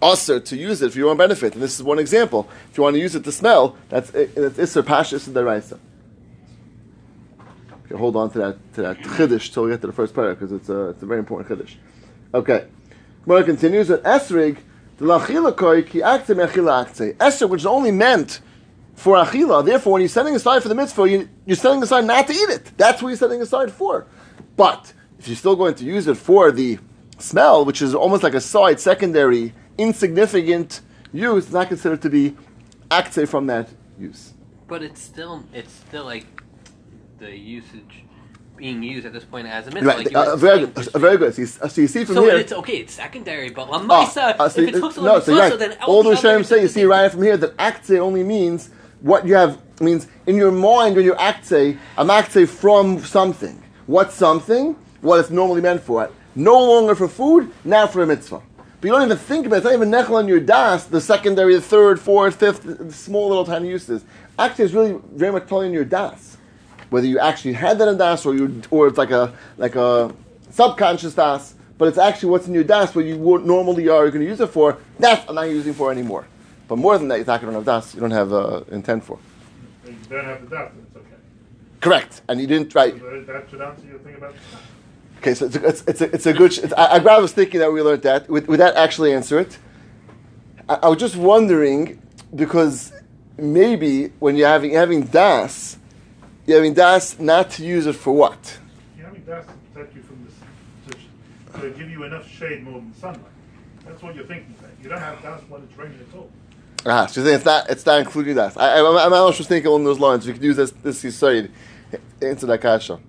Asr 0.00 0.44
to 0.44 0.56
use 0.56 0.80
it 0.80 0.92
for 0.92 0.98
your 0.98 1.10
own 1.10 1.16
benefit. 1.16 1.54
And 1.54 1.62
this 1.62 1.74
is 1.74 1.82
one 1.82 1.98
example. 1.98 2.48
If 2.70 2.78
you 2.78 2.84
want 2.84 2.94
to 2.94 3.00
use 3.00 3.16
it 3.16 3.24
to 3.24 3.32
smell, 3.32 3.76
that's 3.88 4.10
it's 4.10 4.58
Isser 4.58 4.84
Pashas 4.84 5.26
and 5.26 5.34
Deraisa. 5.34 5.80
Okay, 7.84 7.96
hold 7.96 8.14
on 8.14 8.30
to 8.30 8.38
that 8.38 8.74
to 8.74 8.82
that 8.82 8.98
chiddush 8.98 9.52
till 9.52 9.64
we 9.64 9.70
get 9.70 9.80
to 9.80 9.88
the 9.88 9.92
first 9.92 10.14
paragraph 10.14 10.38
because 10.38 10.52
it's 10.52 10.68
a 10.68 10.90
it's 10.90 11.02
a 11.02 11.06
very 11.06 11.18
important 11.18 11.48
chiddush. 11.48 11.74
Okay, 12.32 12.68
Gemara 13.24 13.42
continues 13.42 13.88
that 13.88 14.04
esrig 14.04 14.58
esrig 17.18 17.48
which 17.48 17.62
is 17.62 17.66
only 17.66 17.90
meant 17.90 18.40
for 18.94 19.16
achila. 19.16 19.64
Therefore, 19.64 19.94
when 19.94 20.02
you're 20.02 20.08
setting 20.08 20.34
aside 20.34 20.62
for 20.62 20.68
the 20.68 20.74
mitzvah, 20.74 21.08
you, 21.08 21.28
you're 21.46 21.56
setting 21.56 21.82
aside 21.82 22.04
not 22.04 22.26
to 22.26 22.32
eat 22.32 22.50
it. 22.50 22.72
That's 22.76 23.00
what 23.00 23.08
you're 23.10 23.16
setting 23.16 23.40
aside 23.40 23.70
for. 23.70 24.06
But 24.56 24.92
if 25.18 25.28
you're 25.28 25.36
still 25.36 25.56
going 25.56 25.74
to 25.76 25.84
use 25.84 26.06
it 26.08 26.16
for 26.16 26.50
the 26.50 26.78
smell, 27.18 27.64
which 27.64 27.80
is 27.80 27.94
almost 27.94 28.22
like 28.22 28.34
a 28.34 28.40
side, 28.40 28.80
secondary, 28.80 29.54
insignificant 29.78 30.80
use, 31.12 31.44
it's 31.44 31.52
not 31.52 31.68
considered 31.68 32.02
to 32.02 32.10
be 32.10 32.36
akte 32.90 33.28
from 33.28 33.46
that 33.46 33.68
use. 33.98 34.34
But 34.66 34.82
it's 34.82 35.00
still, 35.00 35.44
it's 35.54 35.72
still 35.72 36.04
like 36.04 36.26
the 37.18 37.30
usage 37.36 38.04
being 38.58 38.82
used 38.82 39.06
at 39.06 39.12
this 39.12 39.24
point 39.24 39.46
as 39.46 39.66
a 39.66 39.70
mitzvah. 39.70 39.88
Right, 39.88 40.04
Like 40.12 40.14
uh, 40.14 40.36
very 40.36 40.66
good. 40.66 40.88
Uh, 40.94 40.98
very 40.98 41.16
good. 41.16 41.34
So 41.34 41.40
you, 41.42 41.46
so 41.46 41.80
you 41.80 41.88
see 41.88 42.04
from 42.04 42.16
So 42.16 42.22
here. 42.24 42.36
it's 42.36 42.52
okay. 42.52 42.78
It's 42.78 42.94
secondary, 42.94 43.50
but 43.50 43.68
Ah, 43.70 43.78
lamaisa, 43.78 44.36
ah, 44.38 44.48
so 44.48 44.60
if 44.60 44.68
it's 44.74 44.98
on 44.98 45.04
no, 45.04 45.20
so 45.20 45.38
right. 45.38 45.58
then 45.58 45.76
all 45.86 46.02
the 46.02 46.16
Shem 46.16 46.44
say, 46.44 46.62
you 46.62 46.68
see 46.68 46.84
right 46.84 47.10
from 47.10 47.22
here 47.22 47.36
that 47.36 47.56
akse 47.56 47.98
only 47.98 48.22
means 48.24 48.70
what 49.00 49.26
you 49.26 49.34
have 49.34 49.58
means 49.80 50.08
in 50.26 50.36
your 50.36 50.50
mind 50.50 50.96
when 50.96 51.04
you're 51.04 51.16
akse, 51.16 51.78
I'm 51.96 52.08
akse 52.08 52.48
from 52.48 52.98
something. 53.04 53.62
What 53.86 54.12
something? 54.12 54.74
What 55.00 55.20
it's 55.20 55.30
normally 55.30 55.60
meant 55.60 55.82
for. 55.82 56.10
No 56.34 56.58
longer 56.58 56.94
for 56.94 57.08
food, 57.08 57.50
now 57.64 57.86
for 57.86 58.02
a 58.02 58.06
mitzvah. 58.06 58.42
But 58.80 58.86
you 58.86 58.92
don't 58.92 59.02
even 59.02 59.16
think 59.16 59.46
about 59.46 59.56
it. 59.56 59.58
It's 59.58 59.64
not 59.66 59.74
even 59.74 59.90
nechel 59.90 60.16
on 60.16 60.28
your 60.28 60.40
das, 60.40 60.84
the 60.84 61.00
secondary, 61.00 61.54
the 61.54 61.60
third, 61.60 61.98
fourth, 62.00 62.36
fifth, 62.36 62.94
small 62.94 63.28
little 63.28 63.44
tiny 63.44 63.68
uses. 63.68 64.04
Akse 64.38 64.60
is 64.60 64.74
really 64.74 65.00
very 65.12 65.32
much 65.32 65.46
telling 65.48 65.72
your 65.72 65.84
das. 65.84 66.37
Whether 66.90 67.06
you 67.06 67.18
actually 67.18 67.52
had 67.52 67.78
that 67.78 67.88
in 67.88 67.98
das 67.98 68.24
or 68.24 68.34
you 68.34 68.62
or 68.70 68.86
it's 68.86 68.98
like 68.98 69.10
a 69.10 69.34
like 69.56 69.76
a 69.76 70.14
subconscious 70.50 71.14
das, 71.14 71.54
but 71.76 71.88
it's 71.88 71.98
actually 71.98 72.30
what's 72.30 72.46
in 72.46 72.54
your 72.54 72.64
das 72.64 72.94
what 72.94 73.04
you 73.04 73.16
normally 73.16 73.88
are 73.88 74.08
going 74.10 74.22
to 74.22 74.26
use 74.26 74.40
it 74.40 74.48
for. 74.48 74.78
That's 74.98 75.28
I'm 75.28 75.34
not 75.34 75.42
using 75.42 75.74
for 75.74 75.90
anymore. 75.90 76.26
But 76.68 76.76
more 76.76 76.98
than 76.98 77.08
that, 77.08 77.16
you're 77.16 77.26
not 77.26 77.40
going 77.40 77.52
to 77.52 77.58
have 77.58 77.64
das. 77.64 77.94
You 77.94 78.00
don't 78.00 78.10
have 78.10 78.32
uh, 78.32 78.60
intent 78.70 79.04
for. 79.04 79.18
You 79.86 79.94
don't 80.10 80.24
have 80.24 80.48
the 80.48 80.56
das. 80.56 80.72
it's 80.86 80.96
okay. 80.96 81.06
Correct, 81.80 82.22
and 82.28 82.40
you 82.40 82.46
didn't 82.46 82.74
right. 82.74 82.98
So 82.98 83.20
that 83.26 83.50
should 83.50 83.60
answer 83.62 83.86
your 83.86 83.98
thing 84.00 84.14
about. 84.16 84.34
Okay, 85.18 85.34
so 85.34 85.46
it's 85.46 85.56
a, 85.56 85.66
it's, 85.66 85.82
it's 85.86 86.00
a, 86.00 86.14
it's 86.14 86.26
a 86.26 86.32
good. 86.32 86.56
It's, 86.58 86.72
I, 86.74 86.98
glad 87.00 87.16
I 87.16 87.20
was 87.20 87.32
thinking 87.32 87.60
that 87.60 87.72
we 87.72 87.82
learned 87.82 88.02
that. 88.02 88.28
Would, 88.28 88.46
would 88.46 88.60
that 88.60 88.76
actually 88.76 89.12
answer 89.14 89.38
it? 89.38 89.58
I, 90.68 90.74
I 90.74 90.88
was 90.88 90.98
just 90.98 91.16
wondering 91.16 92.00
because 92.34 92.92
maybe 93.38 94.08
when 94.18 94.36
you're 94.36 94.48
having 94.48 94.72
having 94.72 95.02
das, 95.02 95.78
having 96.56 96.74
das 96.74 97.18
not 97.18 97.50
to 97.50 97.64
use 97.64 97.86
it 97.86 97.94
for 97.94 98.12
what? 98.12 98.58
Having 99.00 99.24
das 99.24 99.46
to 99.46 99.52
protect 99.72 99.94
you 99.94 100.02
from 100.02 100.26
this, 100.26 100.34
to, 101.52 101.60
to 101.60 101.70
give 101.78 101.90
you 101.90 102.04
enough 102.04 102.28
shade 102.28 102.62
more 102.62 102.80
than 102.80 102.94
sunlight. 102.94 103.22
That's 103.86 104.02
what 104.02 104.14
you're 104.14 104.24
thinking. 104.26 104.54
You 104.82 104.88
don't 104.88 105.00
have 105.00 105.22
das 105.22 105.42
when 105.48 105.62
it's 105.62 105.76
raining 105.76 105.98
at 106.00 106.16
all. 106.16 106.30
Ah, 106.86 107.06
so 107.06 107.20
you're 107.20 107.26
saying 107.26 107.36
it's 107.36 107.44
not 107.44 107.68
it's 107.70 107.86
not 107.86 107.98
including 108.00 108.36
that. 108.36 108.56
I, 108.56 108.78
I, 108.78 109.06
I'm 109.06 109.12
also 109.12 109.42
thinking 109.44 109.66
along 109.68 109.84
those 109.84 109.98
lines. 109.98 110.26
We 110.26 110.32
could 110.32 110.42
use 110.42 110.56
this 110.56 110.70
this 110.70 111.16
side 111.16 111.50
into 112.20 112.46
that 112.46 112.60
kasha. 112.60 113.00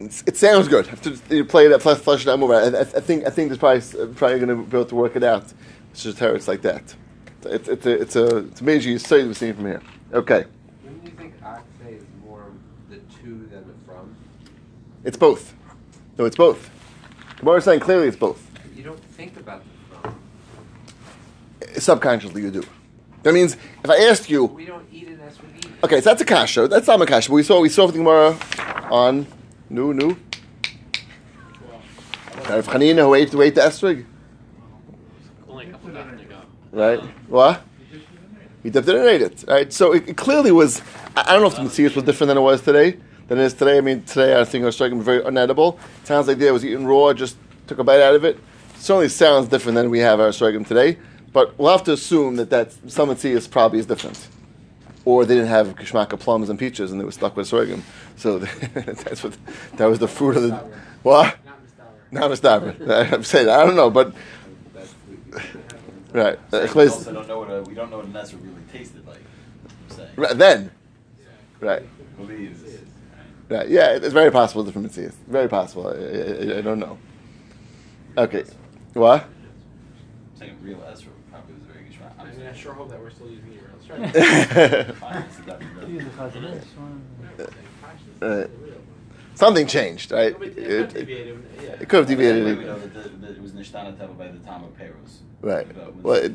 It's, 0.00 0.24
it 0.26 0.36
sounds 0.36 0.66
good. 0.68 0.86
Have 0.88 1.02
to 1.02 1.18
you 1.36 1.44
play 1.44 1.66
it, 1.66 1.82
flesh, 1.82 1.98
flesh 1.98 2.22
it 2.22 2.28
out 2.28 2.38
more. 2.38 2.54
I, 2.54 2.68
I, 2.68 2.80
I 2.80 2.84
think 2.84 3.26
I 3.26 3.30
think 3.30 3.50
there's 3.50 3.58
probably 3.58 4.14
probably 4.14 4.38
going 4.40 4.48
to 4.48 4.56
be 4.64 4.76
able 4.76 4.86
to 4.86 4.94
work 4.96 5.14
it 5.16 5.22
out. 5.22 5.52
It's 5.92 6.02
just 6.02 6.18
how 6.18 6.28
it's 6.28 6.48
like 6.48 6.62
that. 6.62 6.94
It's 7.44 7.68
it's 7.68 7.86
a 7.86 8.00
it's 8.00 8.16
a 8.16 8.36
it's 8.38 8.60
a 8.60 8.64
major 8.64 8.98
side 8.98 9.26
we're 9.26 9.34
seeing 9.34 9.54
from 9.54 9.66
here. 9.66 9.82
Okay, 10.12 10.44
Wouldn't 10.84 11.04
you 11.04 11.10
think 11.10 11.38
Akse 11.42 11.62
is 11.88 12.02
more 12.24 12.46
the 12.88 12.96
to 12.96 13.24
than 13.50 13.66
the 13.66 13.74
from? 13.86 14.16
It's 15.04 15.16
both. 15.16 15.54
No, 16.18 16.24
it's 16.24 16.36
both. 16.36 16.70
Gemara 17.38 17.56
is 17.58 17.64
saying 17.64 17.80
clearly 17.80 18.08
it's 18.08 18.16
both. 18.16 18.40
You 18.76 18.84
don't 18.84 19.00
think 19.00 19.36
about 19.36 19.62
the 19.64 20.08
from. 21.68 21.80
Subconsciously, 21.80 22.42
you 22.42 22.50
do. 22.50 22.62
That 23.22 23.34
means 23.34 23.56
if 23.84 23.90
I 23.90 23.96
asked 24.08 24.28
you, 24.30 24.44
We 24.44 24.64
don't 24.66 24.86
eat 24.92 25.08
it 25.08 25.20
as 25.20 25.40
we 25.42 25.48
eat 25.58 25.64
it. 25.66 25.70
Okay, 25.84 26.00
so 26.00 26.10
that's 26.10 26.22
a 26.22 26.24
kasha. 26.24 26.68
That's 26.68 26.86
not 26.86 27.00
a 27.00 27.06
kasha. 27.06 27.30
But 27.30 27.34
we 27.36 27.42
saw 27.42 27.60
we 27.60 27.68
saw 27.68 27.86
the 27.86 27.92
Gemara 27.94 28.36
on 28.90 29.26
new 29.70 29.92
new. 29.94 30.16
Rav 32.48 32.66
Chanina 32.66 33.02
who 33.04 33.14
ate 33.14 33.30
who 33.30 33.42
ate 33.42 33.54
the 33.54 33.60
esrog, 33.60 34.04
Only 35.48 35.66
a 35.66 35.70
couple 35.70 35.90
days 35.90 36.20
ago. 36.20 36.36
right? 36.72 37.00
What? 37.28 37.62
He 38.62 38.70
dipped 38.70 38.88
it 38.88 38.94
and 38.94 39.04
ate 39.08 39.22
it, 39.22 39.44
right? 39.48 39.72
So 39.72 39.92
it, 39.92 40.08
it 40.10 40.16
clearly 40.16 40.52
was. 40.52 40.82
I, 41.16 41.22
I 41.28 41.32
don't 41.32 41.42
know 41.42 41.48
if 41.48 41.56
the 41.56 41.62
metzius 41.62 41.94
was 41.96 42.04
different 42.04 42.28
than 42.28 42.36
it 42.38 42.40
was 42.42 42.62
today. 42.62 42.98
Than 43.32 43.40
it 43.40 43.44
is 43.44 43.54
today. 43.54 43.78
I 43.78 43.80
mean, 43.80 44.02
today 44.02 44.38
I 44.38 44.44
think 44.44 44.60
I 44.60 44.66
was 44.66 44.74
striking 44.74 45.00
very 45.00 45.20
unedible. 45.20 45.78
It 46.02 46.06
Sounds 46.06 46.28
like 46.28 46.38
it 46.38 46.50
was 46.52 46.66
eaten 46.66 46.86
raw. 46.86 47.14
Just 47.14 47.38
took 47.66 47.78
a 47.78 47.84
bite 47.84 48.02
out 48.02 48.14
of 48.14 48.26
it. 48.26 48.36
it 48.36 48.42
certainly 48.76 49.08
sounds 49.08 49.48
different 49.48 49.74
than 49.76 49.88
we 49.88 50.00
have 50.00 50.20
our 50.20 50.32
striking 50.32 50.66
today. 50.66 50.98
But 51.32 51.58
we'll 51.58 51.72
have 51.72 51.82
to 51.84 51.94
assume 51.94 52.36
that 52.36 52.50
that 52.50 52.74
some 52.90 53.08
is 53.08 53.48
probably 53.48 53.78
is 53.78 53.86
different. 53.86 54.28
or 55.06 55.24
they 55.24 55.34
didn't 55.34 55.48
have 55.48 55.68
kishmaka 55.76 56.20
plums 56.20 56.50
and 56.50 56.58
peaches 56.58 56.92
and 56.92 57.00
they 57.00 57.06
were 57.06 57.10
stuck 57.10 57.34
with 57.34 57.46
sorghum. 57.46 57.82
So 58.16 58.38
that's 58.74 59.24
what 59.24 59.34
that 59.76 59.86
was 59.86 59.98
the 59.98 60.08
fruit 60.08 60.36
of 60.36 60.42
the 60.42 60.56
what? 61.02 61.34
Not 62.10 62.30
mistaber. 62.30 62.76
I'm 63.14 63.24
saying 63.24 63.48
I 63.48 63.64
don't 63.64 63.76
know, 63.76 63.88
but 63.88 64.12
right. 66.12 66.38
Uh, 66.52 66.68
We 66.74 66.82
also 66.82 67.14
don't 67.14 67.26
know 67.26 67.38
what 67.38 67.48
a, 67.48 67.62
we 67.62 67.72
don't 67.72 67.90
know 67.90 67.96
what 67.96 68.04
a 68.04 68.10
Nesser 68.10 68.34
really 68.44 68.60
tasted 68.70 69.06
like. 69.06 69.22
I'm 69.88 69.96
saying. 69.96 70.10
right, 70.16 70.36
Then, 70.36 70.70
right, 71.60 71.82
Believes. 72.18 72.62
Right. 73.52 73.68
Yeah, 73.68 73.90
it's 73.96 74.12
very 74.12 74.30
possible 74.30 74.64
different 74.64 74.90
mitzvahs. 74.90 75.14
Very 75.28 75.48
possible. 75.48 75.88
I, 75.88 76.54
I, 76.54 76.58
I 76.58 76.60
don't 76.60 76.78
know. 76.78 76.98
Okay, 78.16 78.44
what? 78.94 79.22
I'm 79.24 80.38
saying 80.38 80.56
real 80.62 80.76
Esra 80.78 81.06
probably 81.30 81.54
was 81.54 81.62
very 81.72 81.84
good. 81.84 81.94
shot. 81.94 82.14
I 82.18 82.24
mean, 82.24 82.46
I 82.46 82.52
sure 82.54 82.72
hope 82.72 82.90
that 82.90 83.00
we're 83.00 83.10
still 83.10 83.28
using 83.30 83.52
your 83.52 83.62
real 83.62 84.12
saying. 84.12 84.44
strength. 84.44 84.98
Fine, 84.98 85.22
it's 85.22 85.36
definitely- 85.46 85.92
Use 85.94 86.04
the 86.04 86.10
Chazanish, 86.10 86.64
one. 86.76 87.02
Uh, 88.20 88.46
Something 89.34 89.66
changed, 89.66 90.12
right? 90.12 90.36
It, 90.42 90.58
It, 90.58 90.96
it, 90.96 91.08
it, 91.80 91.88
could 91.88 92.00
have 92.00 92.06
deviated. 92.06 92.58
we 92.58 92.64
know 92.64 92.78
that, 92.78 92.92
the, 92.94 93.08
that 93.26 93.30
it 93.30 93.42
was 93.42 93.52
Nishtana 93.52 93.96
Teva 93.96 94.16
by 94.16 94.28
the 94.28 94.38
time 94.40 94.62
of 94.62 94.76
Peros. 94.78 95.20
Right. 95.40 95.66
But 95.74 95.94
when 95.96 96.02
Well, 96.02 96.30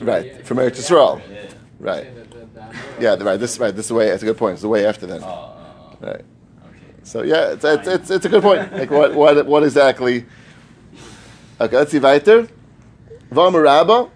Right, 0.00 0.46
from 0.46 0.58
Eretz 0.58 0.78
Yisrael. 0.78 1.20
Right. 1.78 2.02
Saying 2.04 2.14
that 2.14 2.30
the- 2.30 2.60
the- 2.60 3.02
Yeah, 3.02 3.14
right. 3.22 3.38
This 3.40 3.58
right. 3.58 3.74
This 3.74 3.86
is 3.86 3.88
the 3.88 3.94
way. 3.94 4.08
It's 4.08 4.22
a 4.22 4.26
good 4.26 4.36
point. 4.36 4.54
It's 4.54 4.62
the 4.62 4.68
way 4.68 4.86
after 4.86 5.06
then. 5.06 5.22
Oh, 5.22 5.26
oh, 5.26 5.96
oh. 6.02 6.06
Right. 6.06 6.14
Okay. 6.14 6.24
So 7.02 7.22
yeah, 7.22 7.52
it's, 7.52 7.64
it's, 7.64 7.88
it's, 7.88 8.10
it's 8.10 8.24
a 8.24 8.28
good 8.28 8.42
point. 8.42 8.72
Like 8.72 8.90
what 8.90 9.14
what 9.20 9.46
what 9.46 9.62
exactly? 9.64 10.26
Okay, 11.60 11.76
let's 11.76 11.90
see 11.90 11.98
weiter. 11.98 12.48
Vamarabba. 13.30 14.10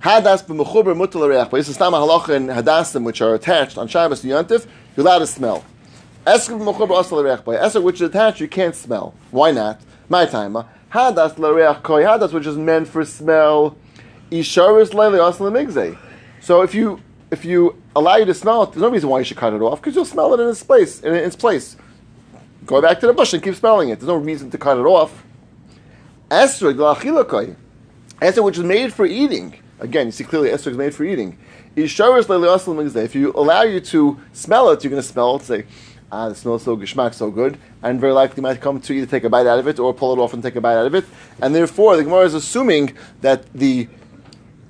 Hadas 0.00 0.42
b'mechuber 0.44 0.96
mutal 0.96 1.28
reach. 1.28 1.48
But 1.50 1.58
this 1.58 1.68
is 1.68 1.76
a 1.76 1.80
halacha 1.80 2.30
in 2.30 2.48
hadasim 2.48 3.04
which 3.04 3.20
are 3.20 3.34
attached 3.34 3.78
on 3.78 3.86
Shabbos 3.86 4.24
and 4.24 4.32
Yontif. 4.32 4.66
You're 4.96 5.06
allowed 5.06 5.20
to 5.20 5.26
smell. 5.28 5.64
Esker 6.26 6.54
b'mechuber 6.54 6.98
asal 6.98 7.22
reach. 7.22 7.44
By 7.44 7.56
Esker 7.56 7.80
which 7.80 7.96
is 7.96 8.02
attached, 8.02 8.40
you 8.40 8.48
can't 8.48 8.74
smell. 8.74 9.14
Why 9.30 9.52
not? 9.52 9.80
My 10.08 10.26
time. 10.26 10.56
Uh, 10.56 10.64
Hadas 10.92 11.38
l'reach 11.38 11.82
koi. 11.82 12.02
Hadas 12.02 12.32
which 12.32 12.46
is 12.46 12.56
meant 12.56 12.88
for 12.88 13.04
smell. 13.04 13.76
Isharis 14.30 14.90
leili 14.90 15.26
asal 15.26 15.50
migzei. 15.50 15.96
So 16.40 16.62
if 16.62 16.74
you 16.74 17.00
if 17.30 17.44
you 17.44 17.82
allow 17.96 18.16
you 18.16 18.26
to 18.26 18.34
smell 18.34 18.64
it, 18.64 18.72
there's 18.72 18.82
no 18.82 18.90
reason 18.90 19.08
why 19.08 19.18
you 19.18 19.24
should 19.24 19.38
cut 19.38 19.54
it 19.54 19.62
off 19.62 19.80
because 19.80 19.94
you'll 19.94 20.04
smell 20.04 20.34
it 20.34 20.40
in 20.40 20.48
its 20.48 20.62
place. 20.62 21.00
In 21.00 21.14
its 21.14 21.36
place. 21.36 21.76
Go 22.66 22.80
back 22.80 23.00
to 23.00 23.06
the 23.06 23.12
bush 23.12 23.32
and 23.32 23.42
keep 23.42 23.54
smelling 23.54 23.88
it. 23.88 23.98
There's 23.98 24.08
no 24.08 24.16
reason 24.16 24.50
to 24.50 24.58
cut 24.58 24.78
it 24.78 24.84
off. 24.84 25.24
Esrog 26.30 26.76
l'achilakoi. 26.76 27.56
Esrog 28.20 28.44
which 28.44 28.58
is 28.58 28.64
made 28.64 28.92
for 28.92 29.06
eating. 29.06 29.54
Again, 29.80 30.06
you 30.06 30.12
see 30.12 30.24
clearly 30.24 30.50
esrog 30.50 30.72
is 30.72 30.76
made 30.76 30.94
for 30.94 31.04
eating. 31.04 31.38
Isharis 31.74 32.26
leili 32.26 32.54
asal 32.54 32.74
migzei. 32.74 33.04
If 33.04 33.14
you 33.14 33.32
allow 33.32 33.62
you 33.62 33.80
to 33.80 34.20
smell 34.32 34.68
it, 34.70 34.84
you're 34.84 34.90
going 34.90 35.02
to 35.02 35.08
smell 35.08 35.36
it. 35.36 35.42
Say, 35.42 35.64
ah, 36.12 36.28
it 36.28 36.36
smells 36.36 36.62
so 36.62 36.76
geschmack 36.76 37.14
so 37.14 37.30
good, 37.30 37.58
and 37.82 38.00
very 38.00 38.12
likely 38.12 38.42
might 38.42 38.60
come 38.60 38.80
to 38.80 38.92
either 38.92 39.06
take 39.06 39.24
a 39.24 39.30
bite 39.30 39.46
out 39.46 39.58
of 39.58 39.66
it 39.66 39.78
or 39.78 39.92
pull 39.94 40.12
it 40.12 40.18
off 40.22 40.34
and 40.34 40.42
take 40.42 40.54
a 40.54 40.60
bite 40.60 40.76
out 40.76 40.86
of 40.86 40.94
it. 40.94 41.04
And 41.40 41.54
therefore, 41.54 41.96
the 41.96 42.04
Gemara 42.04 42.26
is 42.26 42.34
assuming 42.34 42.96
that 43.22 43.52
the 43.52 43.88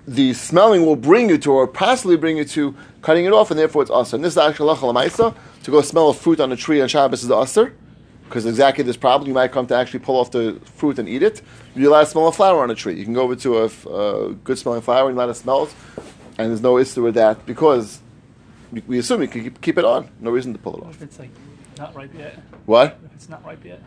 the 0.07 0.33
smelling 0.35 0.85
will 0.85 0.97
bring 0.97 1.29
you 1.29 1.39
to, 1.39 1.53
or 1.53 1.67
possibly 1.67 2.17
bring 2.17 2.37
you 2.37 2.45
to, 2.45 2.75
cutting 3.03 3.25
it 3.25 3.33
off, 3.33 3.51
and 3.51 3.59
therefore 3.59 3.83
it's 3.83 3.91
usher. 3.91 4.17
And 4.17 4.25
this 4.25 4.35
is 4.35 4.39
actually 4.39 4.75
halacha. 4.75 5.35
To 5.65 5.71
go 5.71 5.81
smell 5.81 6.09
a 6.09 6.15
fruit 6.15 6.41
on 6.41 6.51
a 6.51 6.57
tree 6.57 6.81
on 6.81 6.89
Shabbos 6.89 7.23
is 7.23 7.31
usher, 7.31 7.73
because 8.25 8.47
exactly 8.47 8.83
this 8.83 8.97
problem. 8.97 9.29
You 9.29 9.35
might 9.35 9.53
come 9.53 9.67
to 9.69 9.77
actually 9.77 10.01
pull 10.01 10.19
off 10.19 10.33
the 10.33 10.61
fruit 10.77 10.99
and 10.99 11.09
eat 11.09 11.23
it. 11.23 11.41
You're 11.77 11.91
allowed 11.91 12.05
to 12.05 12.11
smell 12.11 12.27
a 12.27 12.33
flower 12.33 12.63
on 12.65 12.71
a 12.71 12.75
tree. 12.75 12.95
You 12.95 13.05
can 13.05 13.15
go 13.15 13.23
over 13.23 13.37
to 13.37 13.65
a 13.65 14.35
good 14.35 14.59
smelling 14.59 14.83
flower 14.83 15.09
and 15.09 15.17
you're 15.17 15.25
allowed 15.25 15.35
to 15.35 15.41
smell 15.41 15.65
it, 15.65 15.75
and 16.39 16.51
there's 16.51 16.63
no 16.63 16.79
issue 16.79 17.03
with 17.03 17.15
that 17.15 17.47
because 17.47 18.02
we- 18.73 18.83
we 18.87 18.99
assume 18.99 19.23
you 19.23 19.29
can 19.29 19.43
keep, 19.45 19.61
keep 19.61 19.79
it 19.79 19.85
on. 19.85 20.09
No 20.21 20.31
reason 20.31 20.53
to 20.53 20.59
pull 20.59 20.77
it 20.77 20.83
off. 20.85 20.95
if 20.97 21.03
it's 21.03 21.19
like 21.19 21.31
not 21.79 21.95
ripe 21.95 22.11
yet? 22.17 22.39
What? 22.67 22.99
If 23.05 23.15
it's 23.15 23.29
not 23.29 23.45
ripe 23.45 23.65
yet? 23.65 23.81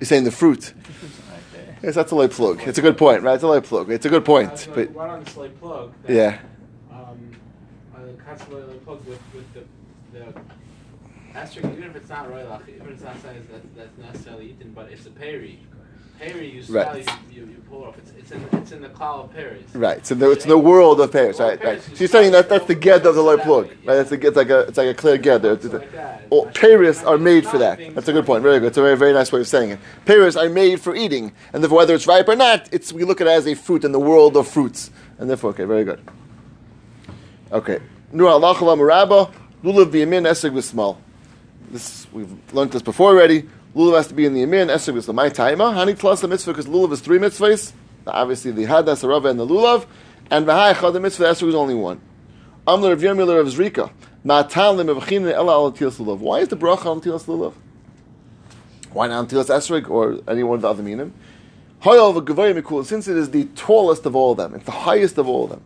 You're 0.00 0.06
saying 0.06 0.24
the 0.24 0.30
fruit? 0.30 0.58
If 0.76 0.82
the 0.86 0.92
fruit's 0.92 1.18
not 1.18 1.28
ripe 1.34 1.66
yet? 1.66 1.78
Yes, 1.82 1.94
that's 1.94 2.12
a 2.12 2.14
light 2.14 2.30
plug. 2.30 2.60
It's 2.66 2.78
a 2.78 2.82
good 2.82 2.96
point, 2.98 3.22
right? 3.22 3.34
It's 3.34 3.42
a 3.42 3.46
light 3.48 3.64
plug. 3.64 3.90
It's 3.90 4.06
a 4.06 4.08
good 4.08 4.24
point, 4.24 4.68
but 4.74 4.94
Right 4.94 5.10
on 5.10 5.24
the 5.24 5.30
slate 5.30 5.58
plug. 5.60 5.92
that, 6.04 6.12
yeah. 6.12 6.38
Um, 6.92 7.30
on 7.96 8.06
the 8.06 8.12
constantly 8.22 8.78
plug 8.84 9.04
with, 9.06 9.20
with 9.34 9.54
the, 9.54 9.62
the 10.18 11.38
asterisk, 11.38 11.68
even 11.70 11.84
if 11.84 11.96
it's 11.96 12.08
not 12.08 12.28
roilach, 12.28 12.68
even 12.68 12.82
if 12.82 12.94
it's 12.94 13.02
not 13.02 13.14
something 13.20 13.46
that's, 13.50 13.66
that's 13.76 13.98
necessarily 13.98 14.50
eaten, 14.50 14.72
but 14.74 14.90
it's 14.90 15.06
a 15.06 15.10
peri. 15.10 15.60
Peri, 16.18 16.50
you 16.50 16.62
smell, 16.62 16.84
Right. 16.86 17.06
you, 17.30 17.42
you, 17.42 17.46
you 17.48 17.56
pull 17.70 17.84
off. 17.84 17.96
It's, 17.98 18.10
it's 18.18 18.32
in 18.32 18.44
it's 18.58 18.72
in 18.72 18.82
the 18.82 18.88
cloud 18.88 19.24
of 19.26 19.34
peris. 19.34 19.62
Right. 19.74 20.04
So 20.04 20.14
the, 20.14 20.30
it's 20.30 20.44
the 20.44 20.58
world 20.58 21.00
of 21.00 21.12
peris, 21.12 21.38
right? 21.38 21.62
Right. 21.62 21.80
So 21.80 21.92
you're 21.96 22.08
saying 22.08 22.32
that 22.32 22.48
that's 22.48 22.66
the 22.66 22.74
get 22.74 23.06
of 23.06 23.14
the 23.14 23.22
light 23.22 23.40
plug, 23.42 23.68
right? 23.68 23.96
That's 23.96 24.10
the, 24.10 24.26
it's 24.26 24.36
like 24.36 24.50
a 24.50 24.60
it's 24.60 24.76
like 24.78 24.88
a 24.88 24.94
clear 24.94 25.16
get 25.16 25.42
there. 25.42 25.52
It's, 25.52 25.64
like 25.64 25.88
all 26.30 26.46
peris 26.46 27.02
are 27.04 27.18
made 27.18 27.46
for 27.46 27.58
that. 27.58 27.78
That's 27.94 28.08
a 28.08 28.12
good 28.12 28.26
point. 28.26 28.42
Very 28.42 28.58
good. 28.58 28.68
It's 28.68 28.76
a 28.78 28.82
very 28.82 28.96
very 28.96 29.12
nice 29.12 29.30
way 29.30 29.40
of 29.40 29.48
saying 29.48 29.70
it. 29.70 29.78
peris 30.04 30.36
are 30.36 30.48
made 30.48 30.80
for 30.80 30.94
eating, 30.96 31.32
and 31.52 31.62
therefore 31.62 31.78
whether 31.78 31.94
it's 31.94 32.06
ripe 32.06 32.28
or 32.28 32.36
not, 32.36 32.68
it's 32.72 32.92
we 32.92 33.04
look 33.04 33.20
at 33.20 33.26
it 33.26 33.30
as 33.30 33.46
a 33.46 33.54
fruit 33.54 33.84
in 33.84 33.92
the 33.92 34.00
world 34.00 34.36
of 34.36 34.48
fruits, 34.48 34.90
and 35.18 35.30
therefore 35.30 35.50
okay, 35.50 35.64
very 35.64 35.84
good. 35.84 36.00
Okay. 37.52 37.78
Nu 38.12 38.24
halacha 38.24 38.76
maraba. 38.76 39.32
Lulav 39.62 39.90
biyamin 39.90 40.26
esrog 40.28 40.52
b'smal. 40.52 40.96
This 41.70 42.06
we've 42.12 42.30
learned 42.52 42.72
this 42.72 42.82
before 42.82 43.10
already. 43.10 43.48
Lulav 43.74 43.96
has 43.96 44.06
to 44.08 44.14
be 44.14 44.24
in 44.24 44.34
the 44.34 44.42
yamin. 44.42 44.68
Esrog 44.68 44.94
b'smal. 44.94 45.14
My 45.14 45.28
taima. 45.28 45.74
Hani 45.74 45.98
plus 45.98 46.20
the 46.20 46.28
mitzvah 46.28 46.52
because 46.52 46.66
lulav 46.66 46.92
is 46.92 47.00
three 47.00 47.18
mitzvahs. 47.18 47.72
Obviously 48.06 48.50
the 48.50 48.64
hadas, 48.64 49.00
the 49.00 49.08
rava, 49.08 49.28
and 49.28 49.38
the 49.38 49.46
lulav. 49.46 49.86
And 50.30 50.46
v'hai 50.46 50.74
chad 50.78 50.92
the 50.92 51.00
mitzvah 51.00 51.24
esrog 51.24 51.48
is 51.48 51.54
only 51.54 51.74
one. 51.74 52.00
Amler 52.66 52.92
of 52.92 53.00
Yomil 53.00 53.40
of 53.40 53.46
Zrika. 53.48 53.90
Ma'atal 54.24 54.76
lemevachin 54.76 55.30
ela 55.32 55.52
al 55.52 55.72
lulav. 55.72 56.18
Why 56.18 56.40
is 56.40 56.48
the 56.48 56.56
bracha 56.56 56.86
on 56.86 57.00
tilas 57.00 57.24
lulav? 57.24 57.54
Why 58.92 59.06
not 59.08 59.18
on 59.18 59.26
tilas 59.26 59.48
esrog 59.48 59.88
or 59.90 60.20
any 60.26 60.42
one 60.42 60.56
of 60.56 60.62
the 60.62 60.68
other 60.68 60.82
minim? 60.82 61.12
Since 61.80 63.06
it 63.06 63.16
is 63.16 63.30
the 63.30 63.44
tallest 63.54 64.04
of 64.04 64.16
all 64.16 64.32
of 64.32 64.38
them, 64.38 64.52
it's 64.54 64.64
the 64.64 64.72
highest 64.72 65.16
of 65.16 65.28
all 65.28 65.44
of 65.44 65.50
them. 65.50 65.62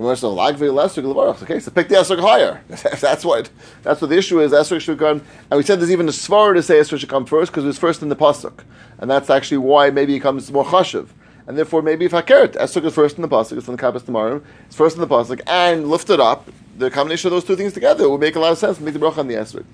Glevarach. 0.00 1.42
Okay, 1.42 1.60
so 1.60 1.70
pick 1.70 1.88
the 1.88 1.96
esrog 1.96 2.20
higher. 2.20 2.62
that's 3.00 3.22
what. 3.22 3.50
That's 3.82 4.00
what 4.00 4.08
the 4.08 4.16
issue 4.16 4.40
is. 4.40 4.52
Esrog 4.52 4.80
should 4.80 4.98
come. 4.98 5.20
And 5.50 5.58
we 5.58 5.62
said 5.62 5.78
there's 5.78 5.90
even 5.90 6.08
a 6.08 6.12
svar 6.12 6.54
to 6.54 6.62
say 6.62 6.76
esrog 6.76 7.00
should 7.00 7.10
come 7.10 7.26
first 7.26 7.52
because 7.52 7.64
it 7.64 7.66
was 7.66 7.78
first 7.78 8.00
in 8.00 8.08
the 8.08 8.16
pasuk, 8.16 8.64
and 8.98 9.10
that's 9.10 9.28
actually 9.28 9.58
why 9.58 9.90
maybe 9.90 10.14
it 10.14 10.20
comes 10.20 10.50
more 10.50 10.64
chashiv. 10.64 11.08
And 11.46 11.58
therefore, 11.58 11.82
maybe 11.82 12.06
if 12.06 12.12
hakeret, 12.12 12.54
esrog 12.54 12.86
is 12.86 12.94
first 12.94 13.16
in 13.16 13.22
the 13.22 13.28
pasuk, 13.28 13.58
it's 13.58 13.66
from 13.66 13.76
the 13.76 13.82
kappas 13.82 14.06
tomorrow. 14.06 14.42
It's 14.66 14.76
first 14.76 14.96
in 14.96 15.02
the 15.02 15.06
pasuk, 15.06 15.42
and 15.46 15.90
lift 15.90 16.08
it 16.08 16.18
up. 16.18 16.48
The 16.78 16.90
combination 16.90 17.28
of 17.28 17.32
those 17.32 17.44
two 17.44 17.56
things 17.56 17.74
together 17.74 18.08
would 18.08 18.20
make 18.20 18.36
a 18.36 18.40
lot 18.40 18.52
of 18.52 18.58
sense. 18.58 18.80
Make 18.80 18.94
the 18.94 19.00
bracha 19.00 19.18
on 19.18 19.28
the 19.28 19.34
esrog. 19.34 19.66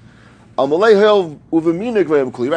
Right, 0.58 0.72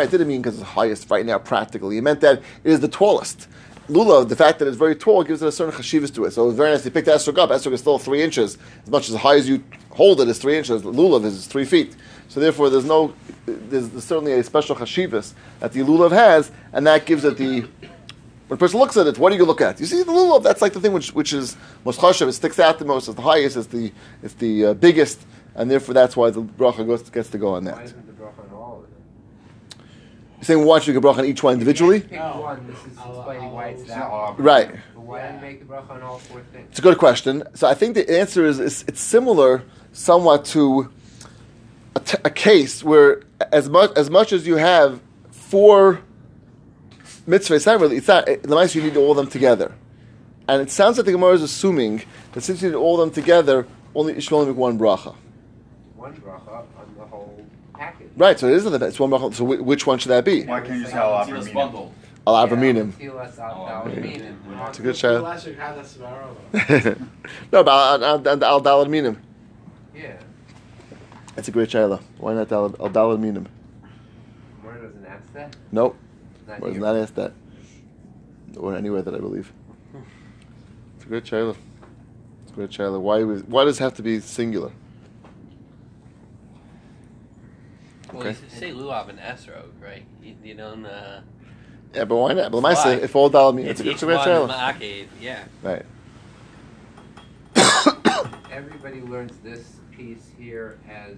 it 0.08 0.12
didn't 0.12 0.28
mean 0.28 0.42
because 0.42 0.58
it's 0.58 0.70
highest 0.70 1.12
right 1.12 1.26
now 1.26 1.38
practically. 1.38 1.98
It 1.98 2.02
meant 2.02 2.22
that 2.22 2.40
it 2.64 2.72
is 2.72 2.80
the 2.80 2.88
tallest. 2.88 3.48
Lulav, 3.90 4.30
the 4.30 4.36
fact 4.36 4.60
that 4.60 4.68
it's 4.68 4.78
very 4.78 4.96
tall, 4.96 5.24
gives 5.24 5.42
it 5.42 5.48
a 5.48 5.52
certain 5.52 5.74
chashivas 5.74 6.14
to 6.14 6.26
it. 6.26 6.32
So 6.32 6.48
it's 6.48 6.58
very 6.58 6.72
nice. 6.72 6.86
You 6.86 6.92
pick 6.92 7.06
the 7.06 7.12
esrog 7.12 7.40
up. 7.40 7.50
Esrog 7.50 7.74
is 7.74 7.80
still 7.80 7.98
three 7.98 8.22
inches. 8.22 8.58
As 8.84 8.90
much 8.90 9.10
as 9.10 9.16
high 9.16 9.36
as 9.36 9.50
you 9.50 9.64
hold 9.90 10.22
it 10.22 10.28
is 10.28 10.38
three 10.38 10.58
inches. 10.58 10.84
Lulav 10.84 11.26
is 11.26 11.48
three 11.48 11.66
feet. 11.66 11.96
So 12.28 12.40
therefore, 12.40 12.70
there's 12.70 12.86
no, 12.86 13.14
there's, 13.48 13.90
there's 13.90 14.04
certainly 14.04 14.34
a 14.34 14.44
special 14.44 14.76
chashivas 14.76 15.34
that 15.60 15.74
the 15.74 15.80
lulav 15.80 16.12
has, 16.12 16.52
and 16.72 16.86
that 16.86 17.06
gives 17.06 17.26
it 17.26 17.38
the. 17.38 17.62
When 18.48 18.58
a 18.58 18.60
person 18.60 18.80
looks 18.80 18.98
at 18.98 19.06
it, 19.06 19.18
what 19.18 19.32
do 19.32 19.36
you 19.36 19.46
look 19.46 19.62
at? 19.62 19.80
You 19.80 19.88
see 19.88 20.04
the 20.04 20.12
lulav. 20.12 20.44
That's 20.44 20.62
like 20.62 20.74
the 20.74 20.80
thing 20.80 20.94
which, 20.94 21.14
which 21.14 21.34
is 21.34 21.58
most 21.84 22.00
chashiv. 22.00 22.28
It 22.28 22.34
sticks 22.34 22.60
out 22.60 22.78
the 22.78 22.86
most. 22.86 23.08
It's 23.08 23.16
the 23.16 23.24
highest. 23.24 23.58
It's 23.58 23.68
the 23.68 23.92
it's 24.22 24.36
the 24.36 24.68
uh, 24.68 24.74
biggest, 24.76 25.26
and 25.56 25.70
therefore 25.70 25.96
that's 25.96 26.16
why 26.16 26.30
the 26.30 26.44
bracha 26.44 27.12
gets 27.12 27.30
to 27.30 27.40
go 27.40 27.56
on 27.56 27.64
that. 27.64 27.84
isn't 27.84 28.06
the 28.06 28.14
bracha 28.14 28.48
on 28.48 28.54
all 28.56 28.84
of 28.84 28.84
them? 28.84 29.86
You're 30.40 30.46
saying 30.46 30.66
why 30.66 30.80
should 30.80 30.94
you 30.94 31.02
get 31.02 31.04
bracha 31.04 31.18
on 31.18 31.26
each 31.26 31.44
one 31.44 31.52
individually? 31.54 32.08
No. 32.10 32.40
one. 32.40 32.66
This 32.66 32.80
is 32.80 32.98
explaining 32.98 33.52
why 33.52 33.68
it's 33.70 33.84
that 33.84 34.10
one. 34.10 34.38
Right. 34.38 34.74
Why 34.96 35.28
do 35.28 35.36
you 35.36 35.42
make 35.42 35.60
the 35.60 35.66
bracha 35.66 35.90
on 35.90 36.02
all 36.02 36.20
four 36.20 36.42
things? 36.54 36.68
It's 36.70 36.80
a 36.80 36.82
good 36.82 36.98
question. 36.98 37.44
So 37.56 37.68
I 37.68 37.74
think 37.74 37.96
the 37.96 38.10
answer 38.10 38.46
is, 38.46 38.58
is 38.58 38.86
it's 38.88 39.02
similar 39.02 39.64
somewhat 39.92 40.46
to 40.46 40.90
a, 41.98 42.00
t- 42.00 42.18
a 42.24 42.30
case 42.30 42.86
where 42.86 43.24
as 43.52 43.68
much 43.68 43.92
as 43.98 44.10
much 44.10 44.32
as 44.32 44.48
you 44.48 44.56
have 44.56 45.02
four 45.30 46.00
mitzvahs, 47.28 47.58
it's 47.58 47.66
not 47.66 47.82
really 47.82 47.98
it's 47.98 48.08
not 48.08 48.26
the 48.26 48.56
mice 48.56 48.74
you 48.76 48.82
need 48.82 48.96
all 48.96 49.12
of 49.12 49.18
them 49.18 49.28
together. 49.28 49.74
And 50.48 50.62
it 50.62 50.72
sounds 50.72 50.98
like 50.98 51.06
the 51.06 51.12
Gemara 51.12 51.34
is 51.34 51.42
assuming 51.42 52.04
that 52.32 52.42
since 52.42 52.62
you 52.62 52.70
need 52.70 52.76
all 52.76 53.02
of 53.02 53.06
them 53.06 53.14
together, 53.14 53.68
only 53.94 54.16
you 54.16 54.22
should 54.22 54.34
only 54.34 54.48
make 54.48 54.58
one 54.58 54.80
bracha. 54.80 55.16
One 56.10 56.22
bracha 56.22 56.66
on 56.80 56.96
the 56.98 57.06
whole 57.06 57.46
package. 57.74 58.08
Right. 58.18 58.40
So 58.40 58.48
it 58.48 58.54
isn't 58.54 58.80
the 58.80 58.86
it's 58.86 59.00
one 59.00 59.10
bracha. 59.10 59.34
So 59.34 59.44
which 59.44 59.86
one 59.86 60.00
should 60.00 60.10
that 60.10 60.26
be? 60.26 60.44
Why 60.46 60.62
can't 60.62 60.76
you 60.76 60.82
just 60.82 60.94
have 60.94 61.04
al 61.04 61.26
Tilas 61.26 61.48
avramina? 61.48 61.54
bundle. 61.54 61.94
Al 62.28 62.48
Avraminim. 62.48 62.92
Tilas 62.94 63.40
al 63.40 63.86
Dalminim. 63.86 64.68
It's 64.70 64.80
a 64.80 64.82
good 64.82 64.98
shout. 64.98 65.16
Elastic 65.22 65.58
had 65.58 65.78
a 65.78 65.82
svarova. 65.82 67.08
no, 67.52 67.64
but 67.64 68.04
al 68.04 68.04
al 68.28 68.44
al 68.44 68.62
dalad 68.62 68.90
minim. 68.90 69.22
Yeah. 69.96 70.18
That's 71.36 71.48
a 71.48 71.52
great 71.52 71.70
shayla. 71.70 72.02
Why 72.18 72.34
not 72.34 72.52
al 72.52 72.66
al 72.66 72.90
dalad 72.90 73.20
minim? 73.20 73.48
Gemara 74.62 74.82
doesn't 74.82 75.06
ask 75.06 75.34
that. 75.34 75.56
Nope. 75.72 75.96
Not 76.48 76.60
Was 76.60 76.72
here. 76.74 76.82
not 76.82 76.96
asked 76.96 77.16
that. 77.16 77.34
Or 78.58 78.76
anywhere 78.76 79.02
that 79.02 79.14
I 79.16 79.20
believe. 79.20 79.52
It's 80.98 81.06
a 81.06 81.08
great 81.08 81.24
child. 81.24 81.56
It's 82.44 82.52
a 82.52 82.56
great 82.56 82.70
child. 82.72 83.02
Why, 83.02 83.24
why 83.24 83.64
does 83.64 83.80
it 83.80 83.84
have 83.84 83.94
to 83.96 84.04
be 84.04 84.20
singular? 84.20 84.72
Well, 88.14 88.22
Okay. 88.28 88.30
you 88.44 88.50
say 88.50 88.72
lulav 88.72 89.10
and 89.10 89.20
esrog, 89.20 89.70
right? 89.82 90.04
You, 90.24 90.36
you 90.44 90.54
don't. 90.56 90.86
Uh, 90.86 91.22
Yeah, 91.94 92.06
but 92.06 92.16
why 92.18 92.34
not? 92.34 92.52
But 92.52 92.58
I 92.66 92.74
Why? 92.74 92.84
say 92.84 93.02
if 93.02 93.16
all 93.16 93.30
dollar 93.30 93.54
means 93.54 93.70
it's 93.70 93.80
it's, 93.82 93.88
a- 93.88 93.92
each 93.92 93.94
it's 93.96 94.04
great 94.04 94.18
one 94.18 94.28
yeah. 95.22 95.44
Right. 95.64 95.86
Everybody 98.52 99.02
learns 99.02 99.38
this 99.44 99.76
piece 99.96 100.32
here 100.38 100.80
as 100.90 101.18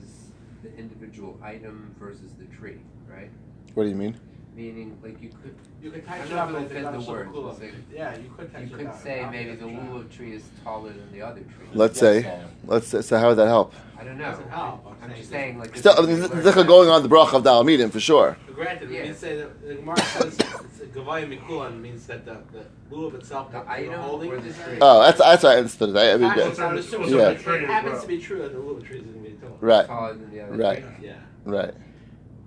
the 0.63 0.75
individual 0.77 1.39
item 1.43 1.95
versus 1.99 2.33
the 2.33 2.45
tree, 2.45 2.77
right? 3.09 3.29
What 3.73 3.83
do 3.83 3.89
you 3.89 3.95
mean? 3.95 4.15
Meaning, 4.55 4.97
like 5.01 5.21
you 5.21 5.29
could, 5.29 5.55
You 5.81 5.91
could 5.91 6.03
I 6.09 6.17
touch 6.17 6.29
don't 6.29 6.37
it 6.49 6.51
know 6.51 6.57
up 6.57 6.65
if 6.65 6.71
and 6.71 6.77
it'll 6.77 6.91
fit 6.91 7.05
the 7.05 7.11
a 7.11 7.41
words, 7.45 7.61
it's 7.61 7.73
like- 7.73 7.73
Yeah, 7.93 8.17
you 8.17 8.33
could 8.37 8.51
touch 8.51 8.61
you 8.61 8.67
it 8.67 8.73
could 8.77 8.85
down. 8.87 8.99
say 8.99 9.27
maybe 9.31 9.55
the 9.55 9.65
a 9.67 9.71
try. 9.71 10.01
tree 10.15 10.33
is 10.35 10.43
taller 10.63 10.89
than 10.89 11.11
the 11.13 11.21
other 11.21 11.39
tree. 11.39 11.67
Let's 11.73 11.93
Yes, 11.95 11.99
say. 12.01 12.21
so- 12.23 12.39
Let's 12.65 12.87
say, 12.87 13.01
so 13.01 13.17
how 13.17 13.29
would 13.29 13.37
that 13.37 13.47
help? 13.47 13.73
I 13.97 14.03
don't 14.03 14.17
know. 14.17 14.25
Doesn't 14.31 14.49
help, 14.49 14.85
I'm 14.85 14.93
I'm 15.03 15.09
saying 15.09 15.15
just 15.17 15.31
that- 15.31 15.37
saying, 15.37 15.59
like. 15.59 15.77
Still, 15.77 15.93
I 15.97 16.01
mean, 16.01 16.21
what 16.21 16.43
this 16.43 16.57
is 16.57 16.63
going 16.65 16.89
on 16.89 17.01
the 17.01 17.09
bracha 17.09 17.33
of 17.35 17.43
Dal 17.43 17.63
Midim 17.63 17.91
for 17.91 17.99
sure. 18.01 18.35
Granted, 18.53 18.89
when 18.89 18.97
Yeah. 18.97 19.03
you 19.05 19.13
say 19.13 19.37
that 19.37 19.61
the 19.65 19.75
Gemara 19.75 19.97
says 20.01 20.37
it's 20.37 20.81
a 20.81 20.85
gavaya 20.87 21.25
mikulan 21.39 21.79
means 21.81 22.05
that 22.07 22.25
the, 22.25 22.37
the 22.51 22.65
lulav 22.95 23.15
itself, 23.15 23.51
The 23.53 23.59
the, 23.61 23.71
item 23.71 23.93
holding 24.01 24.31
or 24.33 24.37
the 24.41 24.51
tree? 24.53 24.77
Oh, 24.81 25.01
that's 25.01 25.17
that's 25.19 25.43
what 25.43 25.53
I 25.53 25.57
understood. 25.59 25.95
I, 25.95 26.11
I 26.11 26.17
mean, 26.17 26.25
Actually, 26.25 26.43
yeah. 26.43 26.49
it's 26.49 26.59
not 26.59 26.77
assuming, 26.77 27.09
so 27.09 27.17
it- 27.29 27.37
It 27.47 27.65
happens 27.67 28.01
to 28.01 28.07
be 28.07 28.19
true 28.19 28.39
that 28.39 28.51
the 28.51 28.59
lulav 28.59 28.85
tree 28.85 28.97
is 28.97 29.03
going 29.05 29.23
to 29.23 29.29
be 29.31 29.35
taller. 29.37 29.53
right, 29.61 29.87
Taller 29.87 30.13
than 30.15 30.29
the 30.29 30.41
other 30.41 30.57
Right. 30.57 30.97
tree. 30.99 31.07
Yeah. 31.07 31.13
right. 31.45 31.73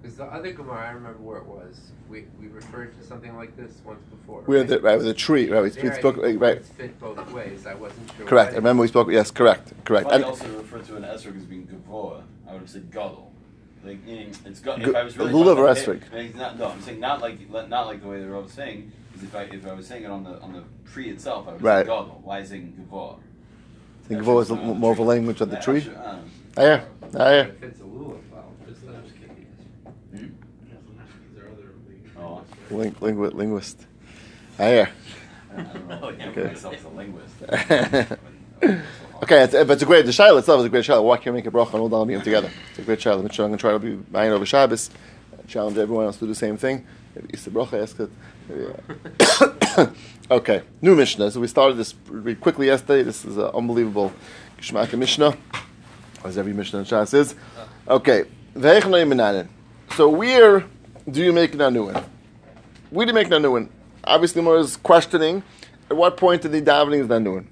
Because 0.05 0.19
the 0.19 0.25
other 0.25 0.53
Gemara, 0.53 0.89
I 0.89 0.91
remember 0.91 1.19
where 1.21 1.39
it 1.39 1.47
was. 1.47 1.81
We, 2.11 2.27
we 2.39 2.49
referred 2.49 2.95
to 3.01 3.07
something 3.07 3.35
like 3.37 3.57
this 3.57 3.73
once 3.87 4.03
before. 4.11 4.43
We're 4.47 4.59
right? 4.59 4.69
the, 4.69 4.81
right 4.81 4.99
with 4.99 5.07
the 5.07 5.15
tree. 5.15 5.49
Right, 5.49 5.63
we 5.63 5.71
There, 5.71 5.91
I 5.91 5.99
spoke. 5.99 6.17
think 6.17 6.39
Right, 6.43 6.57
words 6.57 6.69
fit 6.69 7.01
both 7.01 7.33
ways. 7.33 7.67
I 7.67 7.73
wasn't 7.73 8.13
sure. 8.15 8.27
correct. 8.27 8.53
I 8.53 8.57
remember 8.57 8.83
we 8.83 8.89
spoke. 8.89 9.11
Yes, 9.11 9.31
correct, 9.31 9.73
correct. 9.87 10.05
Why 10.09 10.17
And, 10.17 10.25
also 10.25 10.47
refer 10.59 10.81
to 10.81 10.97
an 10.97 11.05
esrog 11.05 11.39
as 11.39 11.45
being 11.45 11.67
gavoa? 11.67 12.23
I 12.47 12.53
would 12.53 12.69
say 12.69 12.81
gadol. 12.81 13.33
Like 13.83 14.05
meaning 14.05 14.35
it's 14.45 14.61
got. 14.61 14.83
If 14.83 14.95
I 14.95 15.03
was 15.05 15.17
really 15.17 15.33
lulav 15.33 15.57
talking 15.57 15.65
or 15.65 15.97
esrog? 16.01 16.35
Not, 16.37 16.59
no, 16.59 16.69
I'm 16.69 16.83
saying 16.83 17.01
not 17.01 17.23
like 17.23 17.51
not 17.51 17.87
like 17.87 18.03
the 18.03 18.09
way 18.09 18.21
the 18.21 18.29
Rav 18.29 18.45
was 18.45 18.53
saying. 18.53 18.93
Is 19.17 19.23
if 19.23 19.35
I 19.35 19.43
if 19.45 19.67
I 19.67 19.73
was 19.73 19.87
saying 19.87 20.05
it 20.05 20.11
on 20.11 20.25
the 20.25 20.39
on 20.41 20.53
the 20.53 20.65
tree 20.91 21.09
itself, 21.09 21.49
I 21.49 21.53
would 21.53 21.63
Right. 21.63 21.87
say 21.87 21.91
gadol. 21.91 22.21
Why 22.23 22.41
is 22.41 22.53
it 22.53 22.91
gavoa? 22.91 23.17
think 24.03 24.21
of 24.21 24.29
it 24.29 24.39
as 24.39 24.51
more 24.51 24.93
of 24.93 24.99
a 24.99 25.03
language 25.03 25.41
of 25.41 25.51
the 25.51 25.57
tree. 25.57 25.79
Actually, 25.79 25.97
uh, 25.97 26.19
Oh, 26.57 26.65
yeah, 26.65 26.85
yeah. 27.15 27.41
It 27.43 27.59
fits 27.59 27.81
a 27.81 27.85
lulav 27.85 28.21
well. 28.31 28.53
Just 28.69 28.85
not 28.85 28.95
hmm? 30.15 30.27
There 31.35 31.45
are 31.45 31.51
other 31.51 31.75
Oh. 32.17 32.43
Ling, 32.71 32.93
lingu- 32.95 33.35
linguist. 33.35 33.87
Ah, 34.59 34.69
yeah. 34.69 34.91
Oh, 36.03 36.09
yeah. 36.11 36.33
think 36.33 36.47
myself 36.47 36.75
as 36.75 36.85
a 36.85 36.89
linguist. 36.89 38.19
Okay, 39.23 39.43
it's, 39.45 39.53
but 39.53 39.71
it's 39.71 39.83
a 39.83 39.87
great. 39.87 40.05
The 40.05 40.13
shaila 40.13 40.41
itself 40.41 40.61
is 40.61 40.67
a 40.67 40.69
great 40.69 40.85
shaila. 40.85 41.03
Why 41.03 41.17
can't 41.17 41.35
we 41.35 41.41
make 41.41 41.47
a 41.47 41.51
bracha 41.51 41.73
and 41.75 41.81
all 41.81 41.89
dalamim 41.89 42.23
together? 42.23 42.51
It's 42.71 42.81
a 42.81 42.83
great 42.83 42.99
shaila. 42.99 43.15
I'm 43.15 43.29
going 43.29 43.53
to 43.53 43.57
try 43.57 43.73
to 43.73 43.79
be 43.79 43.99
mine 44.11 44.33
over 44.33 44.45
Shabbos. 44.45 44.91
Challenge 45.47 45.79
everyone 45.79 46.07
else 46.07 46.17
to 46.17 46.25
do 46.25 46.27
the 46.27 46.35
same 46.35 46.57
thing. 46.57 46.85
Maybe 47.15 47.29
Easter 47.33 47.51
bracha 47.51 47.83
ask 47.83 48.01
it. 48.01 48.11
Uh, 49.79 49.87
okay, 50.35 50.63
new 50.83 50.95
Mishnah. 50.97 51.31
So 51.31 51.41
we 51.41 51.47
started 51.47 51.77
this 51.77 51.93
pretty 51.93 52.35
quickly 52.35 52.67
yesterday. 52.67 53.03
This 53.03 53.25
is 53.25 53.37
an 53.37 53.45
unbelievable 53.55 54.13
Geshmaka 54.59 54.99
Mishnah, 54.99 55.37
as 56.25 56.37
every 56.37 56.53
Mishnah 56.53 56.81
in 56.81 56.85
Shas 56.85 57.15
is. 57.15 57.35
Okay. 57.89 58.25
So 59.97 60.09
where 60.09 60.65
do 61.11 61.23
you 61.23 61.33
make 61.33 61.53
nanuin? 61.53 61.95
Where 61.95 62.05
do 63.01 63.09
you 63.09 63.15
make 63.15 63.29
nanuin? 63.29 63.69
Obviously, 64.05 64.43
Gemara 64.43 64.61
is 64.61 64.77
questioning 64.77 65.43
at 65.91 65.97
what 65.97 66.17
point 66.17 66.45
in 66.45 66.53
the 66.53 66.63
davening 66.63 67.01
is 67.01 67.07
nanuin. 67.09 67.47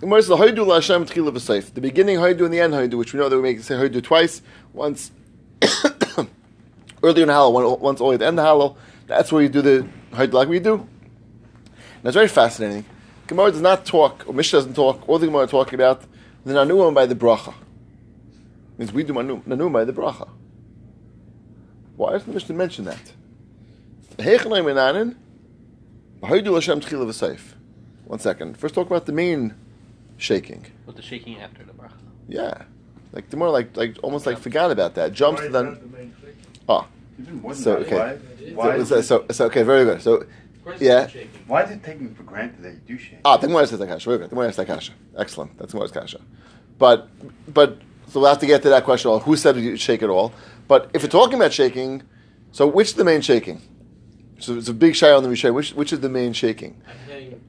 Gemara 0.00 0.22
says, 0.22 0.38
"Haidu 0.38 0.58
la'Hashem 0.58 1.06
tchila 1.08 1.32
v'seif." 1.32 1.72
The 1.72 1.80
beginning 1.80 2.18
haidu 2.18 2.44
and 2.44 2.52
the 2.52 2.60
end 2.60 2.74
haidu, 2.74 2.94
which 2.94 3.12
we 3.12 3.18
know 3.18 3.28
that 3.28 3.36
we 3.36 3.42
make 3.42 3.60
say 3.60 3.74
haidu 3.74 4.02
twice. 4.02 4.42
Once 4.72 5.10
earlier 7.02 7.24
in 7.24 7.28
one- 7.28 7.80
once 7.80 8.00
only 8.00 8.14
at 8.14 8.20
the 8.20 8.26
end 8.26 8.38
of 8.38 8.46
Hallel. 8.46 8.76
That's 9.06 9.32
where 9.32 9.42
you 9.42 9.48
do 9.48 9.62
the 9.62 9.88
haidu 10.12 10.32
like 10.34 10.48
we 10.48 10.60
do. 10.60 10.86
It's 12.04 12.14
very 12.14 12.28
fascinating. 12.28 12.84
Gemara 13.26 13.50
does 13.50 13.60
not 13.60 13.84
talk, 13.84 14.24
or 14.26 14.32
Mishnah 14.32 14.58
doesn't 14.58 14.74
talk. 14.74 15.08
All 15.08 15.18
the 15.18 15.26
Gemara 15.26 15.46
talking 15.46 15.74
about 15.74 16.02
the 16.44 16.52
nanuim 16.54 16.94
by 16.94 17.06
the 17.06 17.14
bracha. 17.14 17.54
Means 18.78 18.92
we 18.92 19.02
do 19.02 19.12
nanu- 19.12 19.42
nanuim 19.44 19.72
by 19.72 19.84
the 19.84 19.92
bracha. 19.92 20.28
Why 21.96 22.12
doesn't 22.12 22.28
the 22.28 22.34
Mishnah 22.34 22.54
mention 22.54 22.84
that? 22.84 22.98
Hechanai 22.98 23.08
menanin, 23.08 23.08
haidu 23.08 23.14
Hashem 23.14 23.97
tchila 23.97 23.97
v'seif. 23.97 23.97
One 28.06 28.18
second. 28.18 28.56
First, 28.56 28.74
talk 28.74 28.86
about 28.86 29.06
the 29.06 29.12
main 29.12 29.54
shaking. 30.16 30.64
With 30.86 30.96
the 30.96 31.02
shaking 31.02 31.38
after 31.40 31.62
the 31.62 31.72
bracha. 31.72 31.92
Yeah, 32.28 32.62
like 33.12 33.30
the 33.30 33.36
more 33.36 33.50
like 33.50 33.76
like 33.76 33.96
almost 34.02 34.26
like 34.26 34.38
forgot 34.38 34.70
about 34.70 34.94
that. 34.94 35.12
Jumps 35.12 35.42
to 35.42 35.48
then. 35.48 35.64
that 35.74 35.92
the? 35.92 36.08
Oh, 36.68 36.86
Even 37.20 37.40
more 37.40 37.52
than 37.54 37.62
So, 37.62 37.76
that, 37.76 37.86
okay. 37.86 37.96
why, 38.54 38.68
why, 38.76 38.76
so, 38.76 38.80
is 38.80 38.88
so, 38.88 39.00
so, 39.00 39.26
so 39.30 39.46
okay, 39.46 39.62
very 39.62 39.84
good. 39.84 40.02
So 40.02 40.24
Yeah. 40.78 41.08
why 41.46 41.62
is 41.64 41.70
it 41.70 41.82
taken 41.82 42.14
for 42.14 42.22
granted 42.24 42.62
that 42.62 42.72
you 42.72 42.80
do 42.86 42.98
shake? 42.98 43.20
ah, 43.24 43.36
the 43.36 43.46
Gemara 43.46 43.66
says 43.66 43.78
that 43.78 43.88
kasha. 43.88 44.04
Very 44.08 44.18
good. 44.18 44.26
The 44.30 44.34
Gemara 44.34 44.48
says 44.48 44.56
that 44.56 44.66
kasha. 44.66 44.92
Excellent. 45.16 45.56
That's 45.58 45.72
the 45.72 45.78
Gemara's 45.78 45.92
kasha. 45.92 46.20
But 46.78 47.08
but 47.52 47.78
so 48.08 48.20
we'll 48.20 48.28
have 48.30 48.38
to 48.40 48.46
get 48.46 48.62
to 48.62 48.68
that 48.70 48.84
question. 48.84 49.18
Who 49.20 49.36
said 49.36 49.56
you 49.56 49.76
shake 49.76 50.02
it 50.02 50.08
all? 50.10 50.32
But 50.66 50.90
if 50.94 51.02
we're 51.02 51.08
talking 51.08 51.34
about 51.34 51.52
shaking, 51.52 52.02
so 52.52 52.66
which 52.66 52.88
is 52.88 52.94
the 52.94 53.04
main 53.04 53.20
shaking? 53.20 53.60
So 54.38 54.54
it's 54.56 54.68
a 54.68 54.74
big 54.74 54.94
shy 54.94 55.10
on 55.10 55.22
the 55.22 55.28
Rishon. 55.28 55.54
Which 55.54 55.72
which 55.72 55.92
is 55.92 56.00
the 56.00 56.08
main 56.08 56.32
shaking? 56.32 56.80
I'm 56.88 56.96
saying, 57.06 57.40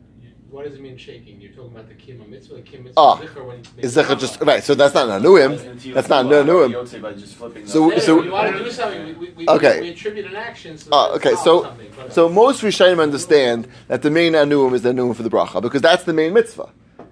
what 0.49 0.65
does 0.65 0.73
it 0.73 0.81
mean 0.81 0.97
shaking? 0.97 1.39
You're 1.39 1.51
talking 1.51 1.71
about 1.71 1.87
the 1.87 1.93
kima 1.93 2.27
mitzvah. 2.27 2.55
The 2.55 2.61
kima 2.61 2.83
mitzvah 2.85 2.93
Ah, 2.97 3.21
is 3.21 3.29
zichar 3.29 3.45
when 3.47 3.59
it's 3.77 3.95
Zecher 3.95 4.19
just 4.19 4.41
right? 4.41 4.63
So 4.63 4.73
that's 4.73 4.93
not 4.95 5.07
Nanuim. 5.07 5.93
That's 5.93 6.09
not 6.09 6.25
Nanuim. 6.25 6.71
Yotze 6.73 6.99
by 7.01 7.13
just 7.13 7.35
flipping 7.35 7.67
So- 7.67 7.95
so- 7.99 8.23
you 8.23 8.31
want 8.31 8.57
to 8.57 8.63
do 8.63 8.71
something. 8.71 9.05
We, 9.05 9.13
we, 9.13 9.29
we, 9.33 9.47
Okay. 9.47 9.81
we 9.81 9.89
attribute 9.89 10.25
an 10.25 10.35
action. 10.35 10.77
So 10.79 10.89
Ah, 10.91 11.11
okay, 11.13 11.35
so 11.35 11.71
so 12.09 12.27
most 12.27 12.63
Rishonim 12.63 12.99
understand 12.99 13.67
that 13.87 14.01
the 14.01 14.09
main 14.09 14.33
anuim 14.33 14.73
is 14.73 14.81
the 14.81 14.89
anuim 14.89 15.15
for 15.15 15.23
the 15.23 15.29
bracha 15.29 15.61
because 15.61 15.81
that's 15.81 16.03
the 16.05 16.13
main 16.13 16.33
mitzvah, 16.33 16.69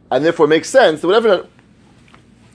and 0.10 0.26
therefore 0.26 0.46
it 0.48 0.50
makes 0.50 0.70
sense. 0.70 1.02
that 1.02 1.08
Whatever, 1.08 1.46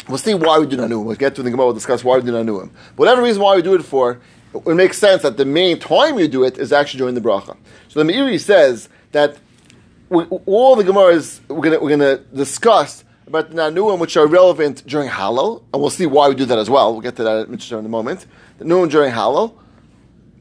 we'll 0.08 0.18
see 0.18 0.34
why 0.34 0.58
we 0.58 0.66
do 0.66 0.76
anuim. 0.78 1.04
We'll 1.04 1.14
get 1.16 1.36
to 1.36 1.42
the 1.44 1.50
Gemara. 1.52 1.66
We'll 1.66 1.74
discuss 1.74 2.02
why 2.02 2.16
we 2.16 2.22
do 2.24 2.32
anuim. 2.32 2.70
Whatever 2.96 3.22
reason 3.22 3.40
why 3.42 3.54
we 3.54 3.62
do 3.62 3.74
it 3.74 3.84
for, 3.84 4.18
it 4.54 4.74
makes 4.74 4.98
sense 4.98 5.22
that 5.22 5.36
the 5.36 5.44
main 5.44 5.78
time 5.78 6.18
you 6.18 6.28
do 6.28 6.44
it 6.44 6.58
is 6.58 6.72
actually 6.72 6.98
during 6.98 7.14
the 7.14 7.20
bracha. 7.20 7.56
So 7.88 8.02
the 8.02 8.12
Meiri 8.12 8.40
says 8.40 8.88
that 9.12 9.38
we, 10.08 10.24
all 10.46 10.76
the 10.76 10.84
Gemaras 10.84 11.40
we're 11.48 11.80
we're 11.80 11.90
gonna 11.90 12.18
discuss 12.34 13.04
about 13.26 13.50
the 13.50 13.56
nanuim 13.56 13.98
which 13.98 14.16
are 14.16 14.26
relevant 14.26 14.86
during 14.86 15.08
Hallel, 15.08 15.62
and 15.72 15.80
we'll 15.80 15.90
see 15.90 16.06
why 16.06 16.28
we 16.28 16.34
do 16.34 16.44
that 16.44 16.58
as 16.58 16.68
well. 16.68 16.92
We'll 16.92 17.00
get 17.00 17.16
to 17.16 17.24
that 17.24 17.48
in 17.48 17.86
a 17.86 17.88
moment. 17.88 18.26
The 18.58 18.64
nanuim 18.64 18.90
during 18.90 19.12
Hallel. 19.12 19.54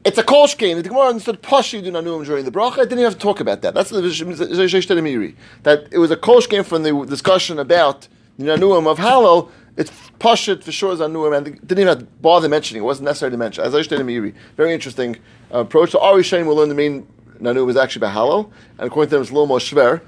It's 0.04 0.18
a 0.18 0.24
kol 0.24 0.48
shkein. 0.48 0.82
The 0.82 0.88
Gemara 0.88 1.10
understood 1.10 1.42
Pashi 1.42 1.82
do 1.82 1.92
nanuim 1.92 2.24
during 2.26 2.44
the 2.44 2.50
bracha. 2.50 2.72
I 2.72 2.76
didn't 2.78 2.92
even 2.94 3.04
have 3.04 3.14
to 3.14 3.20
talk 3.20 3.38
about 3.38 3.62
that. 3.62 3.72
That's 3.72 3.90
the 3.90 4.00
Meiri. 4.00 5.36
That 5.62 5.86
it 5.92 5.98
was 5.98 6.10
a 6.10 6.16
kol 6.16 6.40
game 6.40 6.64
from 6.64 6.82
the 6.82 7.06
discussion 7.06 7.58
about 7.58 8.08
the 8.36 8.46
nanuim 8.46 8.86
of 8.86 8.98
Hallel. 8.98 9.50
It's 9.76 9.90
pashit 10.18 10.62
for 10.62 10.72
sure 10.72 10.92
is 10.92 11.00
nanuim, 11.00 11.36
and 11.36 11.66
didn't 11.66 11.78
even 11.78 12.08
bother 12.20 12.48
mentioning. 12.48 12.82
It 12.82 12.86
wasn't 12.86 13.06
necessary 13.06 13.30
to 13.30 13.38
mention. 13.38 13.64
As 13.64 13.74
I 13.74 13.80
Meiri, 13.80 14.34
very 14.56 14.72
interesting 14.72 15.16
uh, 15.52 15.60
approach. 15.60 15.92
So 15.92 16.00
Ari 16.00 16.22
Shane 16.22 16.46
will 16.46 16.56
learn 16.56 16.68
the 16.68 16.74
main 16.74 17.06
nanuim 17.40 17.70
is 17.70 17.76
actually 17.76 18.00
by 18.00 18.12
Hallel, 18.12 18.50
and 18.78 18.86
according 18.86 19.08
to 19.08 19.16
them 19.16 19.22
it's 19.22 19.30
a 19.30 19.34
little 19.34 19.46
more 19.46 19.58
shver, 19.58 20.02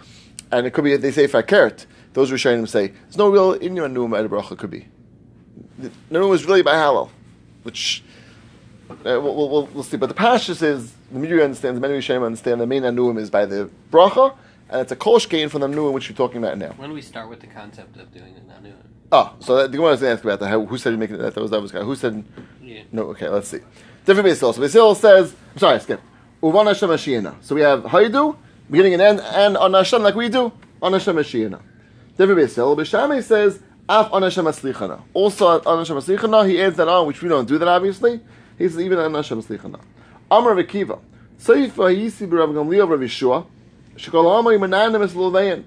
and 0.52 0.66
it 0.66 0.72
could 0.72 0.84
be 0.84 0.96
they 0.96 1.12
say 1.12 1.26
fakert. 1.26 1.86
Those 2.12 2.30
Rishonim 2.30 2.68
say 2.68 2.88
there's 2.88 3.16
no 3.16 3.30
real 3.30 3.54
in 3.54 3.74
your 3.74 3.88
nanuim 3.88 4.18
at 4.18 4.30
bracha. 4.30 4.56
Could 4.58 4.70
be 4.70 4.88
nanuim 6.10 6.34
is 6.34 6.44
really 6.44 6.62
by 6.62 6.74
Hallel, 6.74 7.10
which. 7.62 8.02
Uh, 8.90 8.94
we'll, 9.18 9.34
we'll, 9.34 9.66
we'll, 9.68 9.82
see. 9.82 9.96
But 9.96 10.10
the 10.10 10.14
Pashas 10.14 10.62
is, 10.62 10.92
the 11.10 11.18
Midrash 11.18 11.42
understands, 11.42 11.80
many 11.80 11.94
Rishonim 11.94 12.22
understand 12.22 12.60
the 12.60 12.66
main 12.66 12.82
Anuim 12.82 13.18
is 13.18 13.30
by 13.30 13.46
the 13.46 13.70
Bracha, 13.90 14.36
and 14.68 14.82
it's 14.82 14.92
a 14.92 14.96
Kolsh 14.96 15.26
gain 15.26 15.48
from 15.48 15.62
the 15.62 15.68
Anuim 15.68 15.94
which 15.94 16.10
we're 16.10 16.14
talking 16.14 16.36
about 16.36 16.58
now. 16.58 16.72
When 16.72 16.90
do 16.90 16.94
we 16.94 17.00
start 17.00 17.30
with 17.30 17.40
the 17.40 17.46
concept 17.46 17.96
of 17.96 18.12
doing 18.12 18.34
the 18.34 18.40
Nanuim? 18.40 18.74
Ah, 19.16 19.34
so 19.38 19.54
that, 19.54 19.70
the 19.70 19.78
Gemara 19.78 19.96
to 19.96 20.08
ask 20.08 20.24
about 20.24 20.40
that. 20.40 20.48
How, 20.48 20.64
who 20.64 20.76
said 20.76 20.90
you 20.90 20.98
make 20.98 21.10
it? 21.10 21.18
That 21.18 21.36
was 21.36 21.52
that 21.52 21.62
was 21.62 21.70
guy. 21.70 21.82
Who 21.82 21.94
said? 21.94 22.24
Yeah. 22.60 22.82
No. 22.90 23.02
Okay, 23.10 23.28
let's 23.28 23.46
see. 23.46 23.60
Different 24.04 24.28
Basil. 24.28 24.52
So 24.52 24.60
Basil 24.60 24.92
says, 24.96 25.36
I'm 25.52 25.58
sorry, 25.58 25.78
skip. 25.78 26.00
Uvan 26.42 26.66
Hashem. 26.66 27.36
So 27.40 27.54
we 27.54 27.60
have 27.60 27.84
Haidu, 27.84 28.36
beginning 28.68 28.94
and 28.94 29.02
end, 29.02 29.20
and 29.20 29.56
on 29.56 29.72
Hashem 29.72 30.02
like 30.02 30.16
we 30.16 30.28
do 30.28 30.50
on 30.82 30.94
Hashem 30.94 31.14
Mashiach. 31.14 31.60
Different 32.18 32.40
Basil. 32.40 32.76
Bishame 32.76 33.22
says 33.22 33.60
Af 33.88 34.12
on 34.12 34.22
Hashem 34.22 34.46
Maslichana. 34.46 35.00
Also 35.14 35.46
on 35.46 35.78
Hashem 35.78 35.96
Maslichana, 35.96 36.48
he 36.48 36.60
adds 36.60 36.76
that 36.76 36.88
on, 36.88 37.06
which 37.06 37.22
we 37.22 37.28
don't 37.28 37.46
do 37.46 37.56
that 37.56 37.68
obviously. 37.68 38.20
He 38.58 38.68
says 38.68 38.80
even 38.80 38.98
on 38.98 39.14
Hashem 39.14 39.40
Maslichana. 39.40 39.80
Amar 40.28 40.56
Rekiva. 40.56 40.98
Seifa 41.38 41.94
Yisi 41.94 42.28
B'Rav 42.28 42.52
Gamliel 42.52 42.90
Rav 42.90 42.98
Yeshua. 42.98 43.46
Shekol 43.94 44.40
Amar 44.40 44.54
Yimananamis 44.54 45.12
Luvayin. 45.12 45.62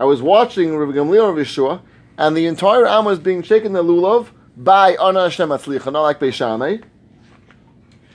I 0.00 0.04
was 0.04 0.20
watching 0.20 0.76
Rav 0.76 0.88
Gamliel 0.88 1.28
Rav 1.28 1.46
Yeshua, 1.46 1.82
and 2.20 2.36
the 2.36 2.44
entire 2.44 2.86
Am 2.86 3.06
was 3.06 3.18
being 3.18 3.42
shaken 3.42 3.72
the 3.72 3.82
lulav 3.82 4.26
by 4.54 4.94
Ana 4.96 5.22
Hashem 5.22 5.48
Atzlicha, 5.48 5.90
not 5.90 6.02
like 6.02 6.20
Beishameh. 6.20 6.84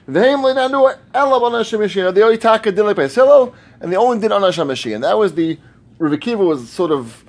V'hem 0.07 0.43
le'nanu 0.43 0.95
elav 1.11 1.47
Ana 1.47 1.57
Hashem 1.57 1.79
Mashiach. 1.79 2.13
The 2.13 2.21
Oitaka 2.21 2.65
did 2.65 2.83
like 2.83 2.97
Beisilo, 2.97 3.55
and 3.79 3.91
the 3.91 3.95
only 3.95 4.19
did 4.19 4.31
Ana 4.31 4.51
Hashem. 4.51 4.69
And 4.93 5.03
that 5.03 5.17
was 5.17 5.33
the, 5.33 5.57
Rav 5.97 6.11
Akiva 6.11 6.47
was 6.47 6.69
sort 6.69 6.91
of 6.91 7.25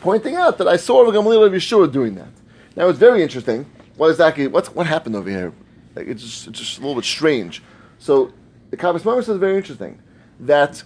pointing 0.00 0.36
out 0.36 0.58
that 0.58 0.68
I 0.68 0.76
saw 0.76 1.02
Rav 1.02 1.12
Gamliel 1.12 1.42
Rav 1.42 1.50
Yeshua 1.50 1.90
doing 1.90 2.14
that. 2.14 2.28
Now 2.76 2.88
it's 2.88 3.00
very 3.00 3.24
interesting. 3.24 3.66
What 3.96 4.10
exactly, 4.10 4.46
what's, 4.46 4.72
what 4.72 4.86
happened 4.86 5.16
over 5.16 5.28
here? 5.28 5.52
Like, 5.96 6.06
it's, 6.06 6.22
just, 6.22 6.46
it's 6.46 6.60
just 6.60 6.78
a 6.78 6.80
little 6.80 6.94
bit 6.94 7.04
strange. 7.04 7.60
So, 7.98 8.32
the 8.70 8.76
Kabbas 8.76 9.00
Mamar 9.00 9.24
says 9.24 9.38
very 9.38 9.56
interesting, 9.56 10.00
that 10.38 10.84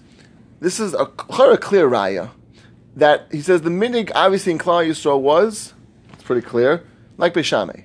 this 0.58 0.80
is 0.80 0.94
a, 0.94 1.02
a 1.02 1.58
clear 1.58 1.86
raya 1.86 2.30
that 3.00 3.26
he 3.30 3.40
says 3.40 3.62
the 3.62 3.70
minig 3.70 4.12
obviously 4.14 4.52
in 4.52 4.58
Klal 4.58 4.86
Yisrael 4.86 5.20
was 5.20 5.74
it's 6.12 6.22
pretty 6.22 6.46
clear 6.46 6.84
like 7.16 7.34
Beishameh. 7.34 7.84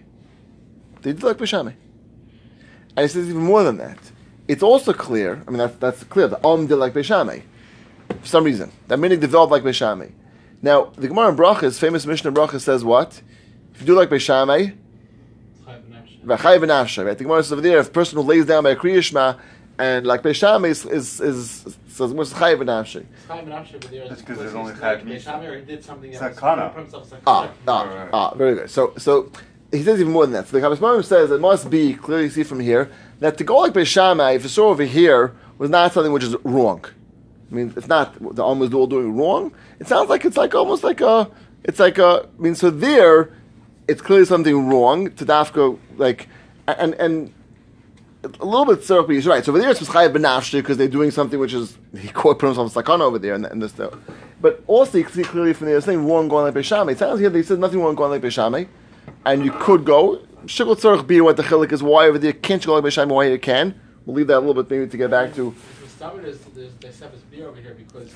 They 1.02 1.14
did 1.14 1.24
like 1.24 1.38
Beishameh, 1.38 1.74
and 2.96 3.00
he 3.00 3.08
says 3.08 3.30
even 3.30 3.42
more 3.42 3.64
than 3.64 3.78
that. 3.78 3.98
It's 4.48 4.64
also 4.64 4.94
clear. 4.94 5.42
I 5.48 5.52
mean 5.52 5.58
that's 5.58 5.76
that's 5.78 6.04
clear. 6.04 6.28
The 6.28 6.44
Om 6.46 6.68
did 6.68 6.76
like 6.76 6.94
Beishameh 6.94 7.44
for 8.22 8.28
some 8.28 8.44
reason. 8.44 8.72
That 8.88 9.00
minig 9.00 9.20
developed 9.20 9.52
like 9.52 9.64
Beishameh. 9.64 10.12
Now 10.62 10.86
the 10.96 11.08
Gemara 11.08 11.30
in 11.30 11.38
Brachas, 11.38 11.80
famous 11.80 12.06
Mishnah 12.06 12.32
Brachas 12.32 12.62
says 12.62 12.84
what? 12.84 13.22
If 13.74 13.82
you 13.82 13.88
do 13.88 13.96
like 13.96 14.10
Beishameh, 14.10 14.76
V'chai 16.26 16.60
v'nafsha, 16.60 17.06
right? 17.06 17.18
The 17.18 17.24
Gemara 17.24 17.44
says 17.44 17.54
over 17.54 17.62
there, 17.62 17.80
if 17.80 17.88
a 17.88 17.92
person 17.92 18.18
who 18.18 18.24
lays 18.24 18.46
down 18.46 18.64
by 18.64 18.72
a 18.72 18.76
Kriyishma 18.76 19.40
and 19.78 20.06
like 20.06 20.24
Beishameh 20.24 20.70
is 20.70 20.86
is 20.86 21.22
is 21.22 21.78
says 21.96 22.12
what's 22.12 22.34
chai 22.34 22.56
v'nafsha. 22.56 23.06
That's 23.28 24.22
'cause 24.22 24.38
there's 24.38 24.40
there's 24.40 24.56
only 24.56 24.74
Chayav 24.74 25.06
Mishnah. 25.06 25.56
He 25.60 25.62
did 25.62 25.84
something 25.84 26.14
else. 26.14 26.38
a 26.38 26.40
kana. 26.40 26.70
Put 26.70 26.82
himself 26.82 27.04
as 27.06 27.14
a 27.14 27.18
Ah, 27.26 27.50
kana. 27.66 28.10
ah, 28.12 28.32
ah, 28.32 28.34
very 28.36 28.56
good. 28.56 28.70
So, 28.70 28.94
so 28.98 29.32
he 29.72 29.82
says 29.84 30.00
even 30.02 30.12
more 30.12 30.26
than 30.26 30.34
that. 30.34 30.48
So 30.48 30.60
the 30.60 30.66
Chavis 30.68 30.78
Marim 30.78 31.04
says 31.04 31.32
it 31.32 31.40
must 31.42 31.70
be 31.70 31.94
clearly 31.94 32.30
see 32.30 32.44
from 32.44 32.60
here 32.60 32.92
that 33.20 33.38
to 33.38 33.44
go 33.44 33.58
like 33.60 33.74
Beishamai, 33.74 34.36
if 34.36 34.44
you 34.44 34.50
saw 34.50 34.70
over 34.70 34.84
here, 34.84 35.34
was 35.58 35.70
not 35.70 35.94
something 35.94 36.12
which 36.12 36.24
is 36.24 36.36
wrong. 36.44 36.84
I 37.52 37.56
mean, 37.56 37.74
it's 37.78 37.88
not 37.88 38.36
the 38.36 38.44
Alm 38.44 38.60
was 38.60 38.74
all 38.74 38.88
doing 38.88 39.16
wrong. 39.16 39.54
It 39.80 39.88
sounds 39.88 40.10
like 40.10 40.26
it's 40.26 40.36
like 40.38 40.54
almost 40.54 40.84
like 40.84 41.00
a, 41.00 41.30
it's 41.64 41.80
like 41.80 41.98
a. 41.98 42.28
I 42.38 42.42
mean, 42.42 42.56
so 42.56 42.70
there, 42.70 43.32
it's 43.88 44.02
clearly 44.02 44.26
something 44.26 44.68
wrong 44.68 45.12
to 45.12 45.26
Dafka 45.26 45.78
like, 45.98 46.28
and 46.68 46.94
and. 46.96 47.32
A 48.40 48.46
little 48.46 48.66
bit 48.66 48.84
circle, 48.84 49.14
he's 49.14 49.28
right. 49.28 49.46
So 49.46 49.52
over 49.52 49.60
there 49.60 49.70
it's 49.70 49.82
Chayav 49.82 50.12
Benafshi 50.14 50.54
because 50.54 50.78
they're 50.78 50.88
doing 50.88 51.12
something 51.12 51.40
which 51.40 51.54
is 51.54 51.78
he 51.98 52.08
quote 52.08 52.40
put 52.40 52.48
himself 52.48 52.74
sakana 52.74 53.02
over 53.02 53.20
there 53.20 53.36
and, 53.36 53.46
and 53.46 53.62
this. 53.62 53.80
uh, 53.80 53.96
But 54.42 54.64
also 54.66 54.98
you 54.98 55.04
can 55.04 55.14
see 55.14 55.24
clearly 55.24 55.54
from 55.54 55.68
there, 55.68 55.76
nothing 55.76 56.08
wrong 56.08 56.28
going 56.28 56.46
like 56.46 56.56
Beishameh. 56.56 56.94
It 56.94 56.98
sounds 56.98 57.20
here 57.20 57.30
they 57.30 57.44
said 57.44 57.60
nothing 57.60 57.82
wrong 57.82 57.94
going 57.94 58.12
like 58.12 58.22
Beishameh, 58.22 58.68
and 59.26 59.46
you 59.46 59.52
could 59.52 59.86
go. 59.86 60.22
Shikol 60.46 60.76
tzarich 60.76 61.06
be 61.08 61.22
what 61.22 61.38
the 61.38 61.44
chilik 61.44 61.72
is. 61.72 61.84
Why 61.84 62.08
over 62.08 62.18
there 62.18 62.34
can't 62.34 62.64
you 62.64 62.68
go 62.68 62.76
like 62.80 62.84
Beishameh? 62.86 63.10
Why 63.10 63.26
you 63.26 63.40
can? 63.40 63.80
We'll 64.06 64.16
leave 64.16 64.28
that 64.28 64.38
a 64.38 64.40
little 64.40 64.64
bit 64.64 64.70
maybe 64.72 64.90
to 64.90 64.98
get 64.98 65.12
back 65.12 65.34
to. 65.36 65.56
The 65.84 65.90
stomach 65.90 66.26
is 66.26 66.40
they 66.80 66.92
set 66.92 67.12
this 67.12 67.22
beer 67.32 67.48
over 67.48 67.60
here 67.60 67.76
because 67.76 68.14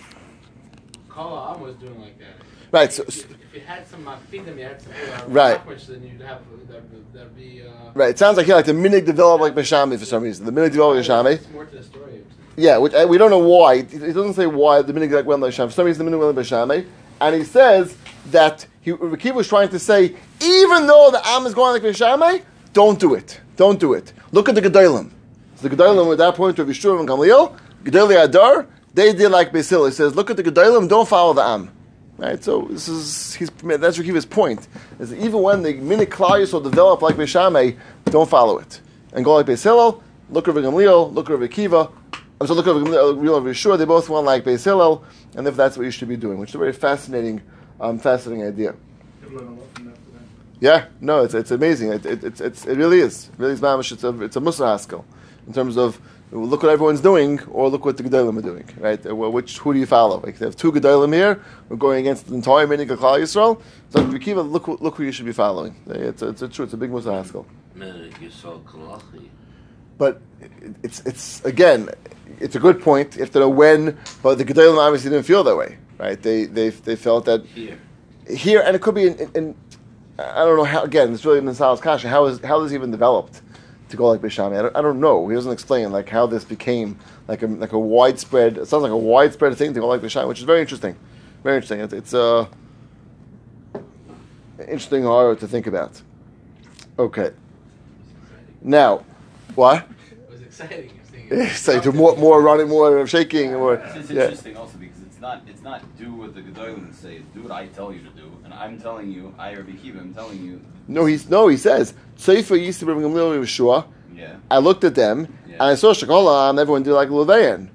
Kala 1.09 1.57
was 1.57 1.75
doing 1.75 1.99
like 1.99 2.17
that. 2.19 2.35
Right, 2.71 2.91
so- 2.93 3.03
if, 3.07 3.29
if 3.31 3.55
you 3.55 3.61
had 3.61 3.87
some 3.87 4.05
makfidim, 4.05 4.57
you 4.57 4.63
had 4.63 4.81
some 4.81 4.91
uh, 4.91 5.23
Right. 5.27 5.59
Then 5.87 6.03
you'd 6.03 6.21
have 6.21 6.41
that'd, 6.67 7.13
that'd 7.13 7.35
be. 7.35 7.63
Uh, 7.63 7.91
Right, 7.95 8.09
it 8.11 8.19
sounds 8.19 8.37
like 8.37 8.45
here 8.45 8.55
like 8.55 8.65
the 8.65 8.71
minig 8.73 9.05
developed 9.05 9.41
like 9.41 9.55
Beishameh 9.55 9.97
for 9.97 10.05
some 10.05 10.23
reason. 10.23 10.45
The 10.45 10.51
minig 10.51 10.71
developed 10.71 10.97
like 10.97 11.05
Beishameh. 11.05 11.39
There's 11.41 11.51
more 11.51 11.65
to 11.65 11.75
the 11.77 11.83
story. 11.83 12.23
Yeah, 12.55 12.77
which, 12.77 12.93
uh, 12.93 13.05
we 13.09 13.17
don't 13.17 13.31
know 13.31 13.39
why. 13.39 13.75
It, 13.75 13.93
it 13.93 14.13
doesn't 14.13 14.33
say 14.33 14.45
why 14.45 14.81
the 14.81 14.93
minig 14.93 15.11
like 15.11 15.25
went 15.25 15.41
like 15.41 15.53
Beishameh. 15.53 15.67
For 15.67 15.73
some 15.73 15.85
reason 15.85 16.05
the 16.05 16.11
minig 16.11 16.19
went 16.19 16.35
like 16.37 16.45
Beishameh, 16.45 16.85
and 17.21 17.35
he 17.35 17.43
says 17.43 17.97
that 18.31 18.65
he 18.81 18.91
Rakiv 18.91 19.33
was 19.33 19.47
trying 19.47 19.69
to 19.69 19.79
say 19.79 20.15
even 20.41 20.87
though 20.87 21.09
the 21.11 21.21
Am 21.25 21.45
is 21.47 21.53
going 21.53 21.73
like 21.73 21.81
Beishameh, 21.81 22.43
don't 22.73 22.99
do 22.99 23.15
it. 23.15 23.41
Don't 23.55 23.79
do 23.79 23.93
it. 23.93 24.13
Look 24.31 24.47
at 24.47 24.55
the 24.55 24.61
Gedolim. 24.61 25.09
So 25.55 25.67
the 25.67 25.75
Gedolim 25.75 26.11
at 26.11 26.17
that 26.19 26.35
point 26.35 26.59
of 26.59 26.67
Yeshua 26.67 26.99
and 26.99 27.09
Gamliel, 27.09 27.57
Gedoli 27.83 28.23
Adar, 28.23 28.67
they 28.93 29.11
did 29.13 29.29
like 29.29 29.51
Basil. 29.51 29.85
He 29.85 29.91
says, 29.91 30.15
look 30.15 30.29
at 30.29 30.37
the 30.37 30.43
Gedolim, 30.43 30.87
don't 30.87 31.07
follow 31.07 31.33
the 31.33 31.41
Am. 31.41 31.71
Right, 32.19 32.43
so 32.43 32.67
this 32.69 32.89
is 32.89 33.33
he's 33.35 33.49
that's 33.49 33.97
Rakiv's 33.97 34.25
point. 34.25 34.67
Is 34.99 35.11
that 35.11 35.19
even 35.19 35.41
when 35.41 35.63
the 35.63 35.73
mini 35.75 36.05
Klal 36.05 36.51
will 36.51 36.59
develop 36.59 37.01
like 37.01 37.15
Beishameh, 37.15 37.77
don't 38.05 38.29
follow 38.29 38.57
it 38.57 38.81
and 39.13 39.23
go 39.23 39.35
like 39.35 39.45
Beis 39.45 39.63
Hillel. 39.63 40.03
Look 40.29 40.49
at 40.49 40.55
Gamliel, 40.55 41.13
look 41.13 41.29
at 41.29 41.39
Akiva. 41.39 41.89
I'm 42.41 42.45
sorry, 42.47 42.57
look 42.57 42.67
at 42.67 42.75
Gamliel 42.75 43.29
over 43.29 43.49
Yeshua. 43.49 43.77
They 43.77 43.85
both 43.85 44.09
went 44.09 44.25
like 44.25 44.43
Beis 44.43 44.65
Hillel, 44.65 45.01
and 45.37 45.47
if 45.47 45.55
that's 45.55 45.77
what 45.77 45.85
you 45.85 45.91
should 45.91 46.09
be 46.09 46.17
doing, 46.17 46.39
which 46.39 46.49
is 46.49 46.55
a 46.55 46.57
very 46.57 46.73
fascinating, 46.73 47.41
um, 47.79 47.97
fascinating 47.97 48.45
idea. 48.45 48.75
Yeah, 50.59 50.87
no, 50.99 51.23
it's 51.23 51.33
it's 51.33 51.51
amazing. 51.51 51.93
It 51.93 52.05
it, 52.05 52.41
it's 52.41 52.65
it 52.65 52.77
really 52.77 52.99
is. 52.99 53.29
It 53.29 53.39
really 53.39 53.53
is 53.53 53.61
mamish. 53.61 53.93
It's 53.93 54.03
a 54.03 54.21
it's 54.23 54.35
a 54.35 54.41
Musa 54.41 54.67
Haskell 54.67 55.05
in 55.47 55.53
terms 55.53 55.77
of 55.77 56.01
look 56.31 56.61
what 56.63 56.71
everyone's 56.71 57.01
doing, 57.01 57.39
or 57.51 57.69
look 57.69 57.85
what 57.85 57.97
the 57.97 58.03
Gedolim 58.03 58.37
are 58.37 58.41
doing. 58.41 58.67
Right? 58.77 59.03
Uh, 59.05 59.15
Which 59.15 59.57
who 59.59 59.73
do 59.73 59.79
you 59.79 59.85
follow? 59.85 60.19
Like 60.19 60.37
they 60.37 60.45
have 60.45 60.55
two 60.55 60.71
Gedolim 60.71 61.13
here. 61.13 61.41
We're 61.69 61.77
going 61.77 61.99
against 62.01 62.27
the 62.27 62.35
entire 62.35 62.67
meaning 62.67 62.89
of 62.91 62.99
Klal 62.99 63.19
Yisrael. 63.19 63.61
So 63.89 63.99
if 63.99 64.13
you 64.13 64.19
keep 64.19 64.37
it, 64.37 64.43
look 64.43 64.65
who- 64.65 64.77
look 64.81 64.95
who 64.97 65.03
you 65.03 65.11
should 65.11 65.25
be 65.25 65.31
following. 65.33 65.75
It's 65.87 66.21
a, 66.21 66.29
it's 66.29 66.41
a 66.41 66.47
true. 66.47 66.65
It's 66.65 66.73
a 66.73 66.77
big 66.77 66.91
Musa 66.91 67.11
Haskell. 67.13 67.45
But 69.97 70.21
it's 70.83 70.99
it's 71.05 71.43
again, 71.45 71.89
it's 72.39 72.55
a 72.55 72.59
good 72.59 72.81
point. 72.81 73.17
If 73.17 73.33
know 73.35 73.49
when. 73.49 73.97
But 74.23 74.37
the 74.37 74.45
Gedolim 74.45 74.77
obviously 74.77 75.09
didn't 75.09 75.25
feel 75.25 75.43
that 75.43 75.55
way, 75.55 75.77
right? 75.97 76.21
They 76.21 76.45
they 76.45 76.69
they 76.69 76.95
felt 76.95 77.25
that 77.25 77.45
Here. 77.45 77.77
here, 78.27 78.61
and 78.65 78.75
it 78.75 78.81
could 78.81 78.95
be 78.95 79.07
in, 79.07 79.15
in, 79.19 79.31
in 79.35 79.55
I 80.19 80.43
don't 80.45 80.57
know 80.57 80.63
how. 80.63 80.83
Again, 80.83 81.13
it's 81.13 81.25
really 81.25 81.39
in 81.39 81.45
the 81.45 81.55
Sal's 81.55 81.81
Kasha. 81.81 82.07
How 82.07 82.25
is 82.25 82.39
how 82.41 82.59
this 82.61 82.71
even 82.73 82.91
developed 82.91 83.41
to 83.89 83.97
go 83.97 84.07
like 84.07 84.21
Bishami? 84.21 84.57
I 84.57 84.61
don't, 84.63 84.75
I 84.75 84.81
don't 84.81 84.99
know. 84.99 85.27
He 85.27 85.35
doesn't 85.35 85.51
explain 85.51 85.91
like 85.91 86.09
how 86.09 86.25
this 86.27 86.43
became 86.43 86.97
like 87.27 87.41
a 87.43 87.47
like 87.47 87.73
a 87.73 87.79
widespread. 87.79 88.57
It 88.57 88.67
sounds 88.67 88.83
like 88.83 88.91
a 88.91 88.97
widespread 88.97 89.55
thing 89.57 89.73
to 89.73 89.79
go 89.79 89.87
like 89.87 90.01
Bishami, 90.01 90.27
which 90.27 90.39
is 90.39 90.45
very 90.45 90.61
interesting. 90.61 90.95
Very 91.43 91.55
interesting. 91.57 91.79
It's, 91.81 91.93
it's 91.93 92.13
uh, 92.13 92.47
interesting 94.59 95.03
horror 95.03 95.35
to 95.35 95.47
think 95.47 95.67
about. 95.67 96.01
Okay. 96.97 97.31
Now, 98.61 99.05
what? 99.55 99.87
It 100.11 100.29
was 100.29 100.41
exciting. 100.41 100.89
I 100.89 100.99
was 100.99 101.09
thinking- 101.09 101.39
It's 101.41 101.67
like 101.67 101.83
to 101.83 101.91
more 101.93 102.15
more 102.17 102.41
running, 102.41 102.67
more 102.67 103.07
shaking, 103.07 103.53
more. 103.53 103.75
It's, 103.75 103.95
it's 103.95 104.09
Yeah. 104.11 104.23
interesting 104.23 104.57
also 104.57 104.77
because 104.77 104.98
it's 105.19 105.21
not 105.21 105.41
it's 105.49 105.61
not 105.61 105.97
do 105.97 106.13
what 106.13 106.33
the 106.33 106.41
Gedolim 106.41 106.93
say. 106.95 107.15
It's 107.17 107.27
do 107.33 107.41
what 107.43 107.51
I 107.51 107.67
tell 107.67 107.91
you 107.91 107.99
to 108.03 108.09
do, 108.11 108.31
and 108.45 108.53
I'm 108.53 108.79
telling 108.79 109.11
you, 109.11 109.33
I 109.37 109.53
Rabbi 109.53 109.73
Kiva, 109.73 109.99
I'm 109.99 110.13
telling 110.13 110.41
you. 110.41 110.61
No, 110.87 111.05
he's 111.05 111.29
no. 111.29 111.49
He 111.49 111.57
says 111.57 111.93
Seifa 112.17 112.57
used 112.57 112.79
to 112.79 112.85
bring 112.85 112.99
Gamliel 112.99 113.37
Yeshua. 113.41 113.85
Yeah. 114.15 114.37
I 114.49 114.59
looked 114.59 114.85
at 114.85 114.95
them 114.95 115.27
Yeah. 115.45 115.53
and 115.55 115.61
I 115.63 115.75
saw 115.75 115.93
Shakolam. 115.93 116.57
Everyone 116.57 116.83
did 116.83 116.93
like 116.93 117.09
Levayan, 117.09 117.67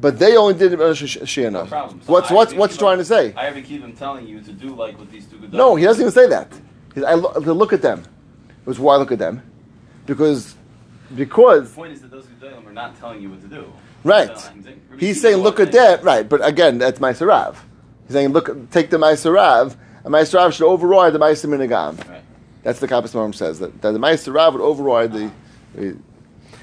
but 0.00 0.20
they 0.20 0.36
only 0.36 0.54
did 0.54 0.74
it 0.74 0.78
No 0.78 0.92
Shiana. 0.92 1.66
problem. 1.68 2.00
So 2.02 2.12
What's 2.12 2.30
I, 2.30 2.34
what's 2.34 2.54
what's 2.54 2.74
he 2.74 2.78
trying 2.78 2.98
to 2.98 3.04
say? 3.04 3.34
I 3.36 3.50
Kiva, 3.60 3.84
I'm 3.84 3.92
telling 3.96 4.28
you 4.28 4.40
to 4.42 4.52
do 4.52 4.68
like 4.68 4.96
what 4.96 5.10
these 5.10 5.26
two 5.26 5.38
Gedolim. 5.38 5.54
No, 5.54 5.74
he 5.74 5.84
doesn't 5.84 6.00
even 6.00 6.12
say 6.12 6.28
that. 6.28 6.52
Says, 6.94 7.02
I 7.02 7.14
lo- 7.14 7.32
look 7.40 7.72
at 7.72 7.82
them. 7.82 7.98
It 8.60 8.66
was 8.66 8.78
why 8.78 8.94
I 8.94 8.98
look 8.98 9.10
at 9.10 9.18
them, 9.18 9.42
because 10.06 10.54
because 11.16 11.70
The 11.70 11.74
point 11.76 11.92
is 11.94 12.00
that 12.02 12.12
those 12.12 12.26
Gedolim 12.26 12.64
are 12.64 12.72
not 12.72 12.96
telling 13.00 13.20
you 13.22 13.30
what 13.30 13.40
to 13.42 13.48
do. 13.48 13.72
Right. 14.06 14.38
So 14.38 14.50
I'm 14.50 14.62
saying- 14.62 14.80
Rabbi 14.90 15.06
he's 15.06 15.20
saying 15.20 15.36
look 15.38 15.60
at 15.60 15.72
that 15.72 16.02
right. 16.04 16.28
But 16.28 16.46
again, 16.46 16.78
that's 16.78 16.98
Maisarav. 16.98 17.56
He's 18.06 18.12
saying 18.12 18.30
look, 18.30 18.70
take 18.70 18.90
the 18.90 18.98
Maisarav, 18.98 19.76
and 20.04 20.14
Maisarav 20.14 20.52
should 20.52 20.66
override 20.66 21.12
the 21.12 21.18
Maisa 21.18 21.46
Minigam. 21.46 21.98
Right. 22.08 22.22
That's 22.62 22.80
the 22.80 22.88
Kappas 22.88 23.12
Morim 23.12 23.34
says 23.34 23.58
that, 23.60 23.80
that 23.82 23.92
the 23.92 23.98
Maisa 23.98 24.34
Rav 24.34 24.54
would 24.54 24.62
override 24.62 25.12
the. 25.12 25.30
the 25.74 25.96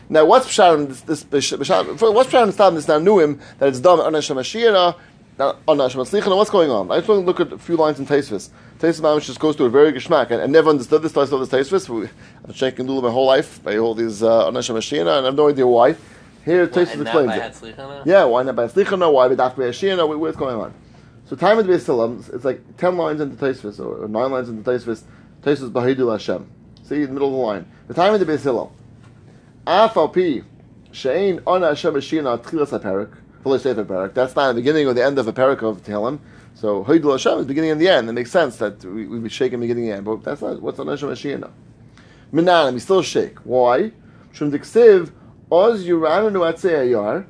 now, 0.10 0.26
what's 0.26 0.48
Pshat 0.48 1.06
this? 1.06 1.24
this 1.24 1.52
what's 1.52 2.30
Pshat 2.30 2.42
in 2.42 2.48
this 2.48 2.56
time? 2.58 2.76
This 2.76 2.86
Nanuim 2.88 3.40
that 3.60 3.70
it's 3.70 3.80
done 3.80 4.00
on 4.00 4.14
Hashem 4.14 4.38
Ashira, 4.38 4.96
on 5.40 5.80
Hashem. 5.80 6.00
What's 6.00 6.50
going 6.50 6.70
on? 6.70 6.92
I 6.92 6.98
just 6.98 7.08
want 7.08 7.22
to 7.22 7.26
look 7.26 7.40
at 7.40 7.54
a 7.54 7.58
few 7.58 7.78
lines 7.78 8.00
in 8.00 8.06
Taisvis. 8.06 8.50
Taisvis 8.80 9.02
Mamish 9.02 9.26
just 9.26 9.40
goes 9.40 9.56
to 9.56 9.64
a 9.64 9.70
very 9.70 9.94
geschmack, 9.94 10.30
and 10.32 10.42
I 10.42 10.46
never 10.46 10.70
understood 10.70 11.02
this. 11.02 11.16
I 11.16 11.26
saw 11.26 11.40
this 11.40 11.50
Taisvis. 11.50 11.90
I've 11.90 12.46
been 12.46 12.54
shaking 12.54 12.86
Lula 12.86 13.04
my 13.04 13.12
whole 13.12 13.26
life 13.26 13.64
by 13.64 13.78
all 13.78 13.96
these 13.96 14.22
uh, 14.22 14.48
on 14.48 14.56
Hashem 14.56 14.76
Ashira, 14.76 15.02
and 15.02 15.10
I 15.10 15.24
have 15.24 15.36
no 15.36 15.50
idea 15.50 15.66
why. 15.66 15.96
Here, 16.46 16.62
What, 16.62 16.74
Taisvis 16.74 16.94
and 16.94 17.04
not 17.06 17.48
explains 17.48 17.80
it. 17.80 18.06
Yeah, 18.06 18.26
why 18.26 18.44
not 18.44 18.56
by 18.56 18.68
Slicha? 18.68 19.00
No, 19.00 19.12
why 19.12 19.30
by 19.30 19.36
Daf 19.36 19.56
Ashira? 19.56 19.96
No, 19.96 20.08
what's 20.08 20.36
going 20.36 20.58
on? 20.58 20.74
So 21.26 21.38
time 21.38 21.58
of 21.58 21.66
the 21.66 21.74
Basilam, 21.74 22.34
it's 22.34 22.44
like 22.44 22.78
ten 22.78 22.98
lines 22.98 23.22
into 23.22 23.38
Taisvis 23.38 23.80
or, 23.80 24.04
or 24.04 24.08
nine 24.10 24.32
lines 24.32 24.50
into 24.50 24.70
Taisvis. 24.70 25.04
Taisvis 25.42 25.72
Bahidul 25.72 26.12
Hashem. 26.12 26.50
See 26.84 26.96
in 26.96 27.02
the 27.04 27.14
middle 27.14 27.30
of 27.30 27.34
the 27.34 27.40
line. 27.40 27.72
The 27.88 27.94
time 27.94 28.14
of 28.14 28.20
the 28.20 28.26
Basilam. 28.26 28.72
Af 29.66 29.96
al 29.96 30.10
pi 30.10 30.44
she'ein 30.92 31.40
ona 31.48 31.68
Hashem 31.70 31.94
Ashina 31.94 32.38
tchilas 32.44 32.78
haperik. 32.78 33.16
Fully 33.42 33.60
sefer 33.60 33.86
perik. 33.86 34.14
That's 34.14 34.36
not 34.36 34.50
the 34.50 34.56
beginning 34.56 34.88
or 34.88 34.94
the 34.94 35.04
end 35.04 35.18
of 35.18 35.28
a 35.28 35.34
parak 35.34 35.64
of 35.64 35.82
Tehillim. 35.84 36.20
So 36.56 36.84
Bahidul 36.84 37.14
Hashem 37.14 37.40
is 37.40 37.46
beginning 37.46 37.72
and 37.72 37.80
the 37.80 37.88
end. 37.88 38.10
It 38.10 38.14
makes 38.14 38.32
sense 38.32 38.58
that 38.58 38.84
we 38.84 39.08
we 39.08 39.20
be 39.20 39.30
shaking 39.30 39.62
beginning 39.62 39.86
and 39.86 40.00
end, 40.00 40.06
but 40.06 40.24
that's 40.24 40.42
not 40.42 40.62
what's 40.62 40.78
on 40.80 40.88
Hashem 40.88 41.08
Ashina. 41.08 41.52
Minan, 42.34 42.74
we 42.74 42.82
still 42.82 43.02
shake. 43.02 43.40
Why? 43.40 43.92
Shum 44.34 44.52
diksiv 44.52 45.12
oz 45.54 45.86
yurananu 45.86 46.42
atzei 46.52 47.26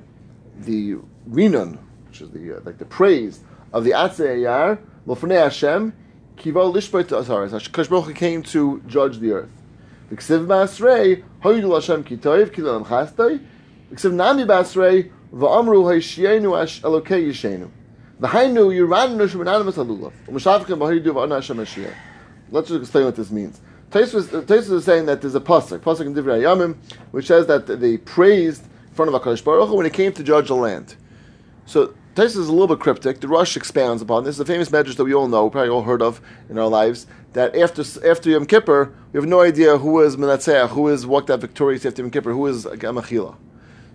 the 0.59 0.95
rinon, 1.27 1.77
which 2.07 2.21
is 2.21 2.29
the 2.31 2.57
uh, 2.57 2.59
like 2.63 2.77
the 2.77 2.85
praise 2.85 3.41
of 3.73 3.83
the 3.83 3.91
Atzei 3.91 4.37
Ayar, 4.37 4.79
Lofnei 5.07 5.43
Hashem, 5.43 5.93
Kival 6.37 6.73
Lishbeit 6.73 7.09
Sorry, 7.25 7.49
Hakadosh 7.49 8.15
came 8.15 8.43
to 8.43 8.81
judge 8.87 9.19
the 9.19 9.31
earth. 9.31 9.49
V'ksiv 10.11 10.45
Masrei, 10.45 11.23
Hoydul 11.43 11.73
Hashem 11.73 12.03
Kitoiv, 12.03 12.51
Kilel 12.51 12.85
Chastoi, 12.85 13.43
V'ksiv 13.91 14.13
Nami 14.13 14.43
Basrei, 14.43 15.11
V'amru 15.33 15.83
Hayshienu 15.83 16.61
Ash 16.61 16.81
Elokei 16.81 17.27
Yishenu. 17.27 17.69
V'hainu 18.21 18.71
Yiranu 18.71 19.27
Shemananimus 19.27 19.73
Alulav, 19.73 20.13
U'mashavkim 20.27 20.77
B'hoydu 20.77 21.07
V'ana 21.07 21.35
Hashem 21.35 21.57
Mashiach. 21.57 21.93
Let's 22.51 22.69
just 22.69 22.81
explain 22.81 23.05
what 23.05 23.15
this 23.15 23.31
means. 23.31 23.59
Taisus 23.93 24.33
uh, 24.33 24.75
is 24.75 24.85
saying 24.85 25.05
that 25.05 25.21
there's 25.21 25.35
a 25.35 25.39
pasuk, 25.39 25.79
pasuk 25.81 26.07
in 26.07 26.15
Divrei 26.15 26.41
Yamim, 26.41 26.77
which 27.11 27.27
says 27.27 27.45
that 27.45 27.67
they 27.67 27.97
praised 27.97 28.63
in 28.63 28.93
front 28.95 29.13
of 29.13 29.21
Hakadosh 29.21 29.43
Baruch 29.43 29.69
Hu 29.69 29.75
when 29.75 29.85
it 29.85 29.93
came 29.93 30.11
to 30.13 30.23
judge 30.23 30.47
the 30.47 30.55
land. 30.55 30.95
So 31.67 31.93
Taisus 32.15 32.37
is 32.37 32.47
a 32.47 32.51
little 32.51 32.67
bit 32.67 32.79
cryptic. 32.79 33.19
The 33.19 33.27
Rosh 33.27 33.55
expounds 33.55 34.01
upon 34.01 34.23
this. 34.23 34.37
The 34.37 34.45
famous 34.45 34.69
medrash 34.69 34.95
that 34.95 35.03
we 35.03 35.13
all 35.13 35.27
know, 35.27 35.47
probably 35.47 35.69
all 35.69 35.83
heard 35.83 36.01
of 36.01 36.21
in 36.49 36.57
our 36.57 36.67
lives, 36.67 37.05
that 37.33 37.55
after 37.55 37.83
after 38.09 38.31
Yom 38.31 38.47
Kippur, 38.47 38.91
we 39.11 39.19
have 39.19 39.29
no 39.29 39.41
idea 39.41 39.77
who 39.77 40.01
is 40.01 40.17
Menatzeach, 40.17 40.69
who 40.69 40.87
is 40.87 41.05
walked 41.05 41.29
out 41.29 41.41
victorious 41.41 41.85
after 41.85 42.01
Yom 42.01 42.09
Kippur, 42.09 42.31
who 42.31 42.47
is 42.47 42.65
Gamachila. 42.65 43.35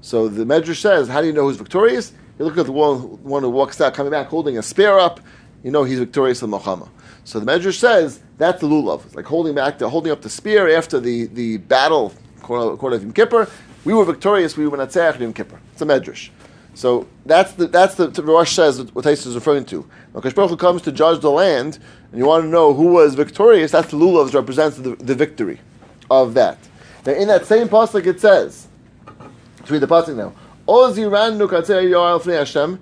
So 0.00 0.28
the 0.28 0.44
medrash 0.44 0.80
says, 0.80 1.08
how 1.08 1.22
do 1.22 1.26
you 1.26 1.32
know 1.32 1.42
who's 1.42 1.56
victorious? 1.56 2.12
You 2.38 2.44
look 2.44 2.56
at 2.56 2.66
the 2.66 2.72
one, 2.72 3.00
one 3.24 3.42
who 3.42 3.50
walks 3.50 3.80
out 3.80 3.94
coming 3.94 4.12
back 4.12 4.28
holding 4.28 4.58
a 4.58 4.62
spear 4.62 4.96
up. 4.96 5.18
You 5.64 5.72
know 5.72 5.82
he's 5.82 5.98
victorious 5.98 6.40
in 6.40 6.50
Muhammad. 6.50 6.88
So 7.29 7.38
the 7.38 7.45
medrash 7.45 7.75
says 7.75 8.21
that's 8.38 8.62
the 8.62 8.67
lulav. 8.67 9.05
It's 9.05 9.14
like 9.14 9.27
holding 9.27 9.55
back, 9.55 9.77
the, 9.77 9.91
holding 9.91 10.11
up 10.11 10.23
the 10.23 10.31
spear 10.31 10.75
after 10.75 10.99
the, 10.99 11.27
the 11.27 11.59
battle, 11.59 12.14
according 12.43 13.01
to 13.01 13.05
Yom 13.05 13.12
Kippur. 13.12 13.51
We 13.85 13.93
were 13.93 14.07
victorious. 14.07 14.57
We 14.57 14.67
were 14.67 14.79
Menatzeach 14.79 15.17
in 15.17 15.21
Yom 15.21 15.33
Kippur. 15.35 15.61
It's 15.75 15.83
a 15.83 15.85
medrash. 15.85 16.31
So 16.73 17.07
that's 17.27 17.53
the 17.53 17.67
that's 17.67 17.97
the, 17.97 18.07
the 18.07 18.23
Rosh 18.23 18.53
says 18.53 18.81
what 18.95 19.05
Taisus 19.05 19.27
is 19.27 19.35
referring 19.35 19.67
to. 19.67 19.87
When 20.12 20.23
Kadosh 20.23 20.59
comes 20.59 20.81
to 20.81 20.91
judge 20.91 21.21
the 21.21 21.31
land, 21.31 21.79
and 22.12 22.19
you 22.19 22.25
want 22.25 22.45
to 22.45 22.49
know 22.49 22.73
who 22.73 22.87
was 22.87 23.14
victorious, 23.14 23.73
that's 23.73 23.91
the 23.91 23.99
lulav 23.99 24.33
represents 24.33 24.79
the, 24.79 24.97
the 24.97 25.14
victory 25.14 25.61
of 26.11 26.33
that. 26.33 26.57
Now 27.05 27.12
in 27.12 27.29
that 27.29 27.45
same 27.45 27.69
pasuk 27.69 28.07
it 28.07 28.23
says, 28.23 28.69
let's 29.59 29.71
read 29.71 29.83
the 29.83 29.87
pasuk 29.87 30.17
now. 30.17 30.33
Ozi 30.67 31.05
ran 31.11 31.38
Hashem. 31.38 32.81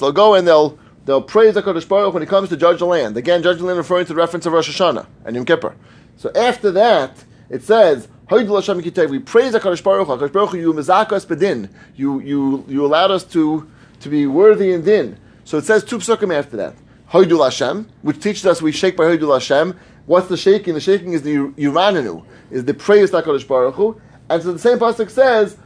They'll 0.00 0.12
go 0.12 0.34
and 0.34 0.48
they'll 0.48 0.78
they'll 1.04 1.22
praise 1.22 1.54
the 1.54 1.62
Kadosh 1.62 1.88
Baruch 1.88 2.14
when 2.14 2.22
he 2.22 2.26
comes 2.26 2.48
to 2.50 2.56
judge 2.56 2.78
the 2.78 2.86
land. 2.86 3.16
Again, 3.16 3.42
judge 3.42 3.58
the 3.58 3.64
land 3.64 3.78
referring 3.78 4.06
to 4.06 4.12
the 4.12 4.18
reference 4.18 4.46
of 4.46 4.52
Rosh 4.52 4.68
Hashanah 4.68 5.06
and 5.24 5.36
Yom 5.36 5.44
Kippur. 5.44 5.74
So 6.16 6.30
after 6.34 6.70
that, 6.72 7.24
it 7.48 7.62
says. 7.62 8.08
We 8.30 8.38
praise 8.38 9.52
HaKadosh 9.52 9.82
Baruch. 9.82 10.08
HaKadosh 10.08 10.32
Baruch 10.32 10.54
you 10.54 10.72
mizakas 10.72 11.26
bedin. 11.26 11.68
You, 11.96 12.20
you, 12.20 12.64
you 12.66 12.86
allowed 12.86 13.10
us 13.10 13.24
to, 13.24 13.68
to 14.00 14.08
be 14.08 14.26
worthy 14.26 14.72
in 14.72 14.82
din. 14.82 15.18
So 15.44 15.58
it 15.58 15.64
says 15.66 15.84
two 15.84 15.98
psukim 15.98 16.34
after 16.34 16.56
that. 16.56 16.74
Hoidul 17.10 17.44
Hashem, 17.44 17.90
which 18.00 18.20
teaches 18.20 18.46
us 18.46 18.62
we 18.62 18.72
shake 18.72 18.96
by 18.96 19.04
Hoidul 19.04 19.34
Hashem. 19.34 19.78
What's 20.06 20.28
the 20.28 20.38
shaking? 20.38 20.72
The 20.72 20.80
shaking 20.80 21.12
is 21.12 21.22
the 21.22 21.34
Yurananu, 21.34 22.24
is 22.50 22.64
the 22.64 22.72
praise 22.72 23.10
HaKadosh 23.10 23.46
Baruch 23.46 23.74
Hu. 23.74 24.00
And 24.30 24.42
so 24.42 24.52
the 24.52 24.58
same 24.58 24.78
pasuk 24.78 25.10
says, 25.10 25.58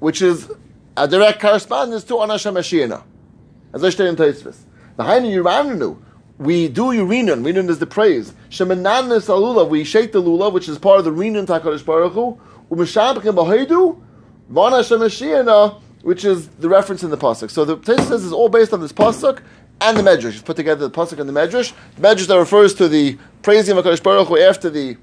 which 0.00 0.22
is 0.22 0.50
a 0.98 1.08
direct 1.08 1.40
correspondence 1.40 2.04
to 2.04 2.14
Anashem 2.14 2.54
Hashiena. 2.54 3.02
As 3.72 3.84
I 3.84 3.90
state 3.90 4.08
in 4.08 4.16
Taisvis. 4.16 4.58
The 4.96 5.04
Hainu 5.04 5.98
we 6.38 6.68
do 6.68 6.84
urinon. 6.84 7.42
Urinon 7.42 7.68
is 7.68 7.78
the 7.78 7.86
praise. 7.86 8.32
Shemananis 8.50 9.26
alulav. 9.26 9.68
We 9.68 9.84
shake 9.84 10.12
the 10.12 10.22
lulav, 10.22 10.52
which 10.52 10.68
is 10.68 10.78
part 10.78 10.98
of 11.00 11.04
the 11.04 11.10
urinon 11.10 11.46
Takarish 11.46 11.84
Baruch 11.84 12.12
Hu. 12.12 12.38
Umeshabachim 12.70 13.34
b'heidu. 13.34 14.00
Vana 14.48 14.76
shemashiyana, 14.76 15.80
which 16.02 16.24
is 16.24 16.48
the 16.48 16.68
reference 16.68 17.02
in 17.02 17.10
the 17.10 17.18
pasuk. 17.18 17.50
So 17.50 17.64
the 17.64 17.76
Taisa 17.76 18.08
says 18.08 18.24
is 18.24 18.32
all 18.32 18.48
based 18.48 18.72
on 18.72 18.80
this 18.80 18.92
pasuk 18.92 19.42
and 19.80 19.96
the 19.96 20.02
medrash. 20.02 20.34
It's 20.34 20.42
put 20.42 20.56
together 20.56 20.88
the 20.88 20.94
pasuk 20.94 21.18
and 21.18 21.28
the 21.28 21.32
medrash. 21.32 21.72
The 21.96 22.02
medrash 22.02 22.26
that 22.28 22.38
refers 22.38 22.74
to 22.74 22.88
the 22.88 23.18
praising 23.42 23.76
of 23.76 23.84
Hakadosh 23.84 24.02
Baruch 24.02 24.28
Hu 24.28 24.38
after 24.38 24.70
the 24.70 24.96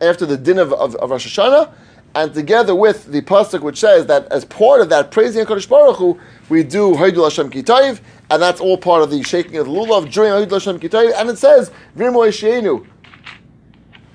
after 0.00 0.26
the 0.26 0.36
din 0.36 0.58
of, 0.58 0.72
of, 0.72 0.94
of 0.96 1.10
Rosh 1.10 1.26
Hashanah, 1.26 1.72
and 2.18 2.34
together 2.34 2.74
with 2.74 3.04
the 3.06 3.22
pasuk 3.22 3.60
which 3.60 3.78
says 3.78 4.06
that 4.06 4.26
as 4.32 4.44
part 4.44 4.80
of 4.80 4.88
that 4.88 5.12
praising 5.12 5.46
Hakadosh 5.46 5.68
Baruch 5.68 5.98
Hu, 5.98 6.20
we 6.48 6.64
do 6.64 6.94
Haidul 6.94 7.22
Hashem 7.22 7.48
Kitayv, 7.48 8.00
and 8.28 8.42
that's 8.42 8.60
all 8.60 8.76
part 8.76 9.02
of 9.02 9.10
the 9.10 9.22
shaking 9.22 9.56
of 9.56 9.66
the 9.66 9.72
lulav 9.72 10.10
during 10.10 10.32
Haidul 10.32 10.50
Hashem 10.50 10.80
Kitayv, 10.80 11.12
and 11.14 11.30
it 11.30 11.38
says 11.38 11.70
Virmo 11.96 12.26
Yeshenu, 12.26 12.84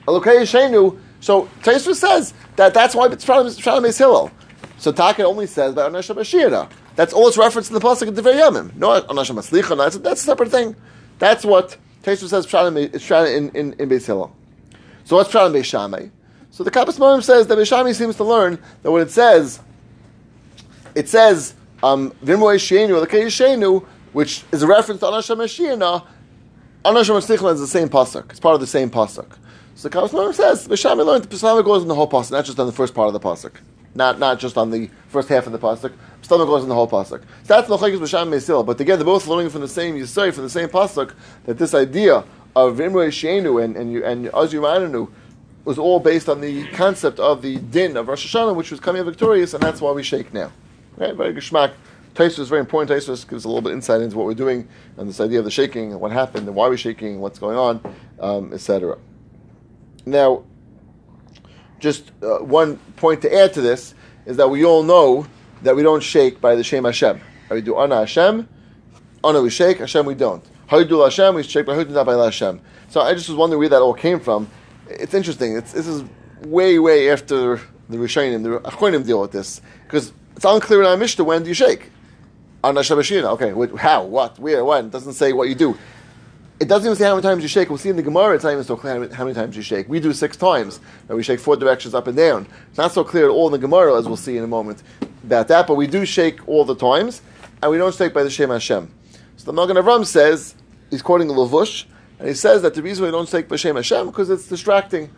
Elokei 0.06 0.42
Yeshenu. 0.42 1.00
So 1.22 1.44
Taisva 1.62 1.96
says 1.96 2.34
that 2.58 2.74
that's 2.74 2.94
why 2.94 3.08
it's 3.08 3.24
Shalom 3.24 3.86
Hillel. 3.86 4.30
So 4.78 4.92
Taka 4.92 5.24
only 5.24 5.48
says 5.48 5.74
by 5.74 5.88
Anasham 5.88 6.18
Ashira. 6.18 6.70
That's 6.98 7.13
all 7.13 7.30
it's 7.30 7.38
referenced 7.38 7.72
in 7.72 7.76
the 7.76 7.80
pasuk 7.80 8.10
of 8.10 8.18
the 8.18 8.22
very 8.22 8.36
Yamim. 8.36 8.76
No 8.76 9.02
Anasham 9.04 9.38
Aslicha. 9.38 9.78
That's 9.78 9.98
that's 10.00 10.22
a 10.22 10.26
separate 10.26 10.52
thing. 10.52 10.76
That's 11.20 11.46
what 11.46 11.78
Taisva 12.04 12.28
says. 12.28 12.46
Shalom 12.48 12.76
in 12.76 13.50
in, 13.56 13.74
in 13.80 13.89
Beis 13.89 14.06
Hillel. 14.06 14.36
So 15.06 15.16
what's 15.16 15.32
Shalom 15.32 15.54
Beis 15.54 15.63
Shammai? 15.63 16.10
So 16.54 16.63
the 16.63 16.70
Kappas 16.70 17.00
Morim 17.00 17.24
says 17.24 17.48
that 17.48 17.58
Beis 17.58 17.66
Shammai 17.66 17.94
seems 17.94 18.16
to 18.18 18.24
learn 18.24 18.60
that 18.84 18.92
when 18.92 19.02
it 19.02 19.10
says, 19.10 19.60
it 20.94 21.10
says 21.10 21.56
um, 21.82 22.12
which 22.12 22.72
is 24.52 24.62
a 24.62 24.68
reference 24.68 25.00
to 25.00 25.08
Anasham 25.08 25.38
Ashira. 25.38 26.06
Anasham 26.86 27.18
Aslicha 27.18 27.54
is 27.54 27.60
the 27.60 27.66
same 27.66 27.89
pasuk. 27.89 28.30
It's 28.30 28.39
part 28.39 28.54
of 28.54 28.62
the 28.62 28.68
same 28.68 28.92
pasuk. 28.92 29.36
So 29.74 29.89
the 29.89 29.98
Kappas 29.98 30.10
Morim 30.10 30.32
says 30.32 30.68
Beis 30.68 30.78
Shammai 30.78 31.02
learned 31.02 31.24
the 31.24 31.28
Pesach 31.28 31.66
goes 31.66 31.82
in 31.82 31.88
the 31.88 31.96
whole 31.96 32.08
pasuk, 32.08 32.34
not 32.34 32.46
just 32.46 32.60
on 32.60 32.68
the 32.68 32.72
first 32.72 32.94
part 32.94 33.08
of 33.08 33.13
the 33.13 33.20
pasuk. 33.20 33.54
not 33.96 34.20
not 34.20 34.38
just 34.38 34.56
on 34.56 34.70
the 34.70 34.92
first 35.08 35.30
half 35.30 35.48
of 35.48 35.54
the 35.54 35.60
pasuk. 35.60 35.92
Stomach 36.22 36.48
goes 36.48 36.62
in 36.62 36.70
the 36.70 36.76
whole 36.76 36.88
pasuk. 36.88 37.22
So 37.22 37.28
that's 37.46 37.68
Lachayis 37.68 37.98
B'Sham 37.98 38.30
Mesil. 38.30 38.63
But 38.63 38.78
they're 38.78 39.04
both 39.04 39.26
learning 39.26 39.50
from 39.50 39.62
the 39.62 39.68
same 39.68 39.96
Yisrael, 39.96 40.32
from 40.32 40.44
the 40.44 40.52
same 40.52 40.70
pasuk, 40.70 41.16
that 41.46 41.58
this 41.58 41.74
idea 41.74 42.24
of 42.56 42.78
Imre 42.78 43.08
Sheinu 43.08 43.63
and 43.63 43.76
and 43.76 43.98
and 44.04 44.28
Azyu 44.28 44.62
was 45.65 45.78
all 45.78 45.99
based 45.99 46.28
on 46.28 46.41
the 46.41 46.67
concept 46.69 47.19
of 47.19 47.41
the 47.41 47.58
din 47.58 47.95
of 47.97 48.08
Rosh 48.08 48.34
Hashanah, 48.34 48.56
which 48.56 48.71
was 48.71 48.80
coming 48.80 49.04
victorious, 49.04 49.54
and 49.54 49.63
that's 49.63 49.82
why 49.82 49.91
we 49.91 50.04
shake 50.04 50.34
now. 50.34 50.52
Right? 50.97 51.15
Very 51.15 51.34
geschmack. 51.34 51.73
Taisa 52.13 52.39
is 52.39 52.49
very 52.49 52.60
important. 52.60 52.91
Taisa 52.91 53.28
gives 53.28 53.45
a 53.45 53.47
little 53.47 53.62
bit 53.62 53.73
insight 53.73 54.02
into 54.02 54.17
what 54.17 54.28
we're 54.28 54.34
doing 54.36 54.67
and 54.97 55.10
this 55.10 55.19
idea 55.19 55.39
of 55.39 55.45
the 55.45 55.52
shaking 55.52 55.91
and 55.91 55.99
what 55.99 56.12
happened 56.12 56.47
and 56.47 56.56
why 56.56 56.67
we're 56.67 56.78
shaking, 56.78 57.19
what's 57.19 57.39
going 57.39 57.58
on, 57.58 57.95
um, 58.19 58.54
etc. 58.54 58.97
Now, 60.06 60.43
just 61.80 62.12
uh, 62.21 62.38
one 62.39 62.78
point 62.97 63.21
to 63.23 63.34
add 63.34 63.54
to 63.54 63.62
this 63.62 63.95
is 64.26 64.38
that 64.38 64.49
we 64.49 64.63
all 64.63 64.84
know 64.84 65.26
that 65.63 65.76
we 65.76 65.82
don't 65.82 66.04
shake 66.04 66.39
by 66.39 66.56
the 66.56 66.63
Shem 66.63 66.84
Hashem. 66.84 67.19
We 67.49 67.62
do 67.62 67.78
Ana 67.78 67.97
Hashem, 67.97 68.47
Ana 69.23 69.41
we 69.41 69.49
shake, 69.49 69.80
Hashem 69.80 70.06
we 70.06 70.15
don't. 70.15 70.43
How 70.67 70.84
Haidul 70.84 71.04
Hashem, 71.04 71.36
we 71.36 71.43
shake 71.43 71.65
by 71.65 71.76
Haidul 71.76 71.89
not 71.89 72.06
by 72.06 72.15
Hashem. 72.15 72.62
So 72.89 73.02
I 73.02 73.13
just 73.13 73.30
was 73.30 73.38
wondering 73.38 73.60
where 73.60 73.69
that 73.69 73.82
all 73.82 73.93
came 73.93 74.19
from. 74.19 74.49
It's 74.89 75.13
interesting. 75.13 75.56
It's, 75.56 75.72
this 75.72 75.88
is 75.88 76.04
way, 76.41 76.80
way 76.80 77.10
after 77.10 77.58
the 77.89 77.98
Rishonim, 77.98 78.43
the 78.43 78.60
Achronim 78.69 79.06
deal 79.06 79.22
with 79.22 79.32
this. 79.32 79.62
Because 79.84 80.13
it's 80.36 80.46
unclear 80.46 80.82
in 80.82 80.88
our 80.88 80.98
Mishnah 80.98 81.24
when 81.24 81.43
do 81.43 81.50
you 81.50 81.54
shake. 81.54 81.89
Ana 82.63 82.80
Hashem 82.80 82.98
Hoshia 82.98 83.24
Na. 83.24 83.32
Okay, 83.32 83.52
wh- 83.52 83.78
how, 83.80 84.04
what, 84.04 84.39
where, 84.39 84.63
when. 84.63 84.86
It 84.86 84.91
doesn't 84.91 85.13
say 85.13 85.34
what 85.34 85.50
you 85.50 85.56
do. 85.56 85.78
It 86.60 86.67
doesn't 86.67 86.86
even 86.86 86.96
say 86.98 87.06
how 87.06 87.15
many 87.15 87.24
times 87.24 87.43
you 87.43 87.50
shake. 87.50 87.69
We'll 87.69 87.78
see 87.78 87.89
in 87.89 87.96
the 87.98 88.04
Gemara, 88.04 88.36
it's 88.36 88.43
not 88.43 88.52
even 88.54 88.63
so 88.63 88.78
clear 88.78 88.93
how 89.12 89.26
many- 89.26 89.36
times 89.36 89.56
you 89.58 89.62
shake. 89.62 89.89
We 89.89 90.00
do 90.00 90.13
six 90.13 90.38
times, 90.38 90.80
and 91.10 91.17
we 91.17 91.24
shake 91.24 91.39
four 91.39 91.58
directions 91.58 91.93
up 91.93 92.08
and 92.08 92.15
down. 92.15 92.48
It's 92.69 92.78
not 92.78 92.91
so 92.91 93.04
clear 93.04 93.26
at 93.26 93.32
all 93.32 93.48
in 93.48 93.52
the 93.52 93.58
Gemara, 93.58 93.98
as 93.98 94.08
we'll 94.08 94.15
see 94.15 94.38
in 94.38 94.43
a 94.43 94.48
moment, 94.48 94.82
about 95.24 95.48
that, 95.50 95.67
but 95.67 95.76
we 95.76 95.88
do 95.88 96.06
shake 96.06 96.48
all 96.48 96.63
the 96.63 96.76
times, 96.76 97.22
and 97.62 97.72
we 97.72 97.78
don't 97.78 97.93
shake 97.93 98.13
by 98.13 98.24
the 98.24 98.30
Shem 98.30 98.50
Hashem. 98.50 98.89
So 99.38 99.46
the 99.46 99.54
Magen 99.54 99.76
Avram 99.76 100.06
says, 100.06 100.56
he's 100.89 101.02
quoting 101.02 101.28
the 101.28 101.34
Lavush, 101.34 101.86
and 102.24 102.30
he 102.30 102.36
says 102.36 102.62
that 102.62 102.74
the 102.74 102.82
reason 102.82 103.04
we 103.04 103.12
don't 103.12 103.28
shake 103.28 103.50
by 103.50 103.58
Shem 103.58 103.76
Hashem, 103.76 104.06
because 104.06 104.30
it's 104.30 104.48
distracting. 104.48 105.10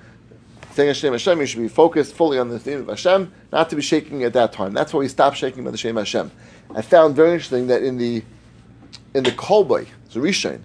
Saying 0.72 0.88
Hashem 0.88 1.12
Hashem, 1.12 1.39
you 1.39 1.46
should 1.46 1.62
be 1.62 1.68
focused 1.68 2.15
fully 2.15 2.39
on 2.39 2.50
the 2.50 2.58
theme 2.58 2.80
of 2.80 2.88
Hashem, 2.88 3.32
not 3.52 3.70
to 3.70 3.76
be 3.76 3.84
shaking 3.84 4.24
at 4.24 4.34
that 4.34 4.54
time. 4.54 4.74
That's 4.74 4.91
why 4.91 5.02
we 5.02 5.08
stop 5.08 5.36
shaking 5.36 5.63
by 5.63 5.70
the 5.70 5.78
Shem 5.78 5.98
Hashem. 5.98 6.32
I 6.74 6.82
found 6.82 7.15
very 7.15 7.34
interesting 7.34 7.68
that 7.68 7.84
in 7.84 8.00
the 8.00 8.24
in 9.13 9.24
the 9.24 9.30
Kolboy, 9.30 9.86
the 10.13 10.20
Rishon, 10.20 10.62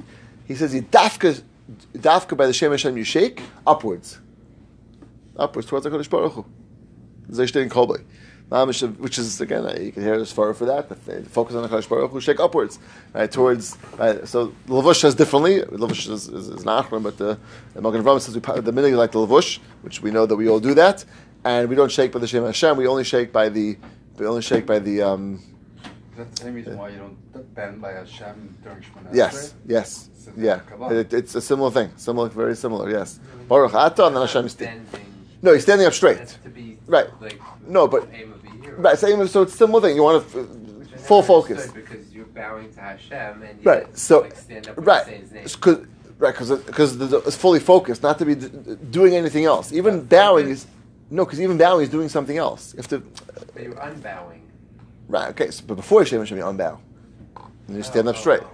he 0.47 0.55
says 0.55 0.73
he 0.73 0.81
dafka, 0.81 1.43
dafka 1.93 2.39
by 2.39 2.47
the 2.47 2.55
Shem 2.55 2.71
Hashem 2.71 2.97
you 2.97 3.05
shake 3.05 3.43
upwards, 3.67 4.19
upwards 5.37 5.69
towards 5.69 5.85
the 5.85 5.91
Kodesh 5.91 6.09
Baruch 6.09 6.33
Hu. 6.33 6.47
Zay 7.35 7.45
steht 7.45 7.65
in 7.65 7.69
Kolboy. 7.69 8.03
Which 8.51 9.17
is 9.17 9.41
again, 9.41 9.63
you 9.81 9.93
can 9.93 10.03
hear 10.03 10.19
this 10.19 10.33
far 10.33 10.53
for 10.55 10.65
that. 10.65 10.89
But 10.89 11.05
they 11.07 11.23
focus 11.23 11.55
on 11.55 11.63
the 11.63 11.69
Kodesh 11.69 11.89
Baruch 11.89 12.11
Hu, 12.11 12.21
shake 12.21 12.41
upwards, 12.41 12.81
right 13.15 13.31
towards. 13.31 13.79
Right, 13.97 14.27
so 14.27 14.53
Lavush 14.67 15.01
says 15.01 15.15
differently. 15.15 15.61
Lavush 15.61 16.11
is, 16.11 16.29
is, 16.29 16.49
is 16.49 16.65
Nachman, 16.65 17.05
but 17.05 17.17
the, 17.17 17.39
the 17.75 17.81
Magen 17.81 18.03
Avraham 18.03 18.21
says 18.21 18.35
we, 18.35 18.61
the 18.61 18.73
minute 18.73 18.95
like 18.95 19.13
the 19.13 19.21
Lavush, 19.21 19.59
which 19.83 20.03
we 20.03 20.11
know 20.11 20.27
that 20.27 20.35
we 20.35 20.49
all 20.49 20.59
do 20.59 20.75
that, 20.75 21.05
and 21.45 21.69
we 21.69 21.77
don't 21.77 21.93
shake 21.93 22.11
by 22.11 22.19
the 22.19 22.27
Shem 22.27 22.45
Hashem. 22.45 22.77
We 22.77 22.89
only 22.89 23.05
shake 23.05 23.33
by 23.33 23.49
the. 23.49 23.79
We 24.19 24.27
only 24.27 24.43
shake 24.43 24.67
by 24.67 24.81
the. 24.81 25.01
Um, 25.03 25.41
That's 26.17 26.41
the 26.41 26.47
same 26.47 26.55
reason 26.55 26.77
why 26.77 26.89
you 26.89 26.99
don't 26.99 27.55
bend 27.55 27.81
by 27.81 27.93
Hashem 27.93 28.59
during 28.65 28.81
Shemona 28.83 29.11
Yes, 29.13 29.55
yes, 29.65 30.11
It's 30.13 30.27
a 30.27 30.33
yeah. 30.37 30.61
It, 30.91 31.13
it's 31.13 31.37
a 31.37 31.41
similar 31.41 31.71
thing, 31.71 31.93
similar, 31.97 32.29
very 32.29 32.57
similar. 32.57 32.91
Yes. 32.91 33.21
Baruch 33.49 33.73
Atah 33.73 34.09
and 34.09 34.17
then 34.17 34.23
Hashem 34.23 34.47
is 34.47 34.55
Bending. 34.57 35.07
No, 35.43 35.55
he's 35.55 35.63
standing 35.63 35.87
up 35.87 35.95
straight. 35.95 36.37
Be 36.53 36.77
Right. 36.87 37.07
Like, 37.21 37.41
No, 37.67 37.87
but- 37.87 38.09
aim 38.71 38.77
of 38.77 38.83
the 38.83 38.83
year. 38.83 38.91
Right. 38.91 38.99
Same. 38.99 39.29
So 39.29 39.43
it's 39.43 39.55
similar 39.55 39.81
thing. 39.81 39.97
You 39.97 40.03
want 40.03 40.31
to 40.33 40.87
I 40.95 40.97
full 40.99 41.23
focus. 41.23 41.71
Because 41.71 42.13
you're 42.13 42.25
bowing 42.27 42.73
to 42.75 42.81
Hashem 42.81 43.43
and 43.43 43.61
you 43.61 43.71
Right. 43.71 43.99
So 43.99 44.21
like 44.21 44.37
stand 44.37 44.69
up 44.69 44.87
right. 44.87 45.05
say 45.05 45.19
his 45.19 45.33
name. 45.33 45.45
Cause, 45.45 45.87
right. 46.19 46.33
Because 46.35 46.51
because 46.61 47.01
it's 47.01 47.37
fully 47.37 47.61
focused, 47.61 48.03
not 48.03 48.19
to 48.19 48.25
be 48.25 48.35
d- 48.35 48.77
doing 48.91 49.15
anything 49.15 49.45
else. 49.45 49.73
Even 49.73 50.05
bowing 50.05 50.49
is 50.49 50.67
no. 51.11 51.25
Because 51.25 51.41
even 51.41 51.59
bowing 51.59 51.83
is 51.85 51.89
doing 51.91 52.09
something 52.09 52.37
else. 52.37 52.73
Have 52.77 52.89
to. 52.89 52.99
But 53.55 53.63
you're 53.63 53.75
unbowing. 53.75 54.41
Right. 55.09 55.29
Okay. 55.31 55.51
So, 55.51 55.65
but 55.67 55.75
before 55.77 56.01
Hashem 56.03 56.21
Hashem, 56.21 56.39
you 56.39 56.45
unbow, 56.45 56.79
and 57.69 57.77
you 57.77 57.83
stand 57.83 58.09
up 58.09 58.17
oh. 58.17 58.21
straight. 58.21 58.41
But 58.41 58.49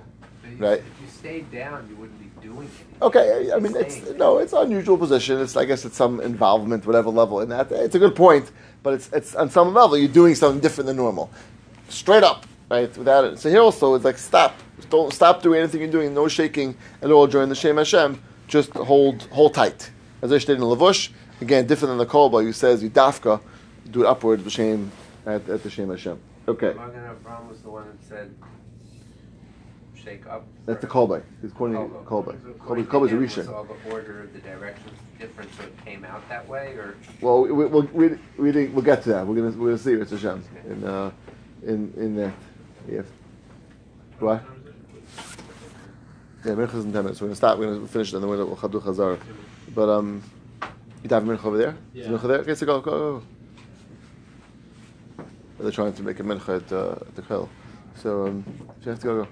you- 0.51 0.57
Right. 0.59 0.79
If 0.79 0.85
you 1.03 1.09
stayed 1.09 1.51
down, 1.53 1.87
you 1.91 1.97
wouldn't 1.97 2.19
be 2.19 2.31
doing 2.41 2.59
anything. 2.61 2.87
Okay, 3.03 3.51
I, 3.53 3.57
I 3.57 3.59
mean, 3.59 3.77
it's 3.77 4.01
no, 4.13 4.39
it's 4.39 4.55
an 4.55 4.63
unusual 4.63 4.97
position. 4.97 5.39
It's, 5.41 5.55
I 5.55 5.67
guess, 5.67 5.85
it's 5.85 5.97
some 5.97 6.19
involvement, 6.21 6.87
whatever 6.87 7.11
level 7.11 7.41
in 7.43 7.51
that. 7.51 7.71
It's 7.71 7.95
a 7.95 7.99
good 7.99 8.17
point, 8.17 8.51
but 8.87 8.95
it's, 8.95 9.11
it's 9.13 9.35
on 9.35 9.51
some 9.51 9.75
level 9.75 9.99
you're 9.99 10.07
doing 10.07 10.37
something 10.37 10.61
different 10.61 10.87
than 10.87 10.97
normal, 10.97 11.29
straight 11.89 12.23
up, 12.23 12.47
right? 12.71 12.97
Without 12.97 13.25
it. 13.25 13.37
So 13.37 13.51
here 13.51 13.59
also 13.59 13.97
it's 13.97 14.05
like 14.05 14.17
stop, 14.17 14.55
don't 14.91 15.13
stop 15.13 15.43
doing 15.43 15.59
anything 15.59 15.81
you're 15.81 15.91
doing. 15.91 16.15
No 16.15 16.29
shaking 16.29 16.77
at 17.03 17.11
all 17.11 17.27
during 17.27 17.49
the 17.49 17.57
Shem 17.57 17.79
Hashem. 17.79 18.23
Just 18.47 18.71
hold, 18.75 19.23
hold 19.33 19.55
tight. 19.55 19.91
As 20.23 20.31
I 20.31 20.39
stated 20.39 20.63
in 20.63 20.69
Lavush, 20.69 21.11
again, 21.41 21.67
different 21.67 21.91
than 21.91 21.99
the 21.99 22.07
Kolba, 22.07 22.45
who 22.45 22.53
says 22.53 22.81
you 22.81 22.89
dafka, 22.89 23.41
do 23.91 24.05
it 24.05 24.07
upward, 24.07 24.45
the 24.45 24.51
Shem 24.51 24.93
at, 25.27 25.49
at 25.49 25.65
the 25.65 25.69
Shem 25.69 25.91
Hashem. 25.91 26.17
Okay, 26.47 26.73
the 26.73 26.79
one 26.79 27.87
that 27.87 28.09
said, 28.09 28.33
shake 30.07 30.27
up. 30.27 30.47
that's 30.67 30.81
the 30.81 30.87
Kolba. 30.87 31.23
He's 31.43 31.53
quoting 31.53 31.77
Kolba. 31.77 32.05
Kolba. 32.05 32.37
According 32.51 32.87
Kolba 32.87 32.87
to 32.87 32.91
Kolba 32.91 33.07
is 33.07 33.13
a 33.13 33.15
him, 33.17 33.23
Was 33.23 33.33
Rishon. 33.35 33.55
all 33.55 33.65
the 33.65 33.93
order 33.93 34.23
of 34.23 34.33
the 34.33 34.39
directions 34.41 34.99
different, 35.19 35.51
so 35.57 35.65
it 35.65 35.85
came 35.85 36.05
out 36.05 36.27
that 36.29 36.47
way, 36.49 36.73
or 36.75 36.95
Well, 37.21 37.43
we, 37.43 37.53
we'll, 37.53 37.83
we, 37.93 38.09
we, 38.39 38.53
didn't- 38.53 38.75
we'll 38.75 38.85
get 38.85 39.03
to 39.05 39.09
that. 39.11 39.27
We're 39.27 39.35
gonna 39.37 39.51
we're 39.51 39.69
gonna 39.71 39.79
see 39.79 39.93
it's 39.95 40.11
Hashem 40.13 40.45
in 40.69 40.85
uh, 40.85 41.11
in 41.65 41.93
in 41.97 42.17
that. 42.17 42.33
Yeah. 42.89 43.03
What? 44.21 44.43
Yeah, 46.45 46.53
Mincha's 46.53 46.85
in 46.85 46.93
ten 46.93 47.03
minutes. 47.03 47.21
We're 47.21 47.27
gonna 47.29 47.35
stop. 47.37 47.59
We're 47.59 47.75
gonna 47.75 47.89
finish 47.89 48.13
it, 48.13 48.15
and 48.17 48.23
then 48.23 48.31
we'll 48.31 48.47
we'll 48.47 48.57
Chazar. 48.81 49.19
But 49.75 49.89
um, 49.89 50.23
you 51.03 51.09
have 51.11 51.25
Mincha 51.25 51.45
over 51.45 51.59
there. 51.59 51.77
Is 51.95 52.07
Yeah. 52.07 52.13
Mincha 52.13 52.29
there? 52.29 52.39
Okay, 52.39 52.55
so 52.55 52.67
go 52.67 52.81
go. 52.81 53.21
go. 55.19 55.25
They're 55.59 55.73
trying 55.73 55.95
to 55.95 56.03
make 56.03 56.21
a 56.21 56.23
Mincha 56.23 56.57
at, 56.63 56.73
uh, 56.73 56.93
at 56.93 57.17
the 57.17 57.23
Chel. 57.23 57.49
So 57.97 58.27
um, 58.27 58.45
you 58.85 58.91
have 58.91 59.01
to 59.01 59.05
go 59.07 59.25
go. 59.25 59.29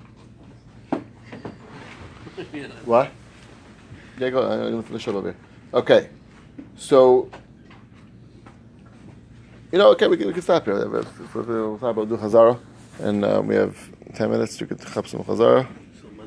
What? 2.84 3.10
Yeah, 4.18 4.30
go. 4.30 4.42
I'm 4.50 4.70
gonna 4.70 4.82
finish 4.82 5.08
up 5.08 5.14
over 5.14 5.32
here. 5.32 5.36
Okay, 5.72 6.08
so 6.76 7.28
you 9.72 9.78
know, 9.78 9.90
okay, 9.90 10.06
we 10.06 10.16
can, 10.16 10.28
we 10.28 10.32
can 10.32 10.42
stop 10.42 10.64
here. 10.64 10.88
We'll 10.88 11.78
talk 11.78 11.90
about 11.96 12.08
do 12.08 12.16
Chazara, 12.16 12.58
and 13.00 13.24
uh, 13.24 13.42
we 13.44 13.56
have 13.56 13.76
ten 14.14 14.30
minutes 14.30 14.56
to 14.58 14.66
get 14.66 14.78
to 14.80 14.86
Chapsum 14.86 15.24
Chazara. 15.24 15.66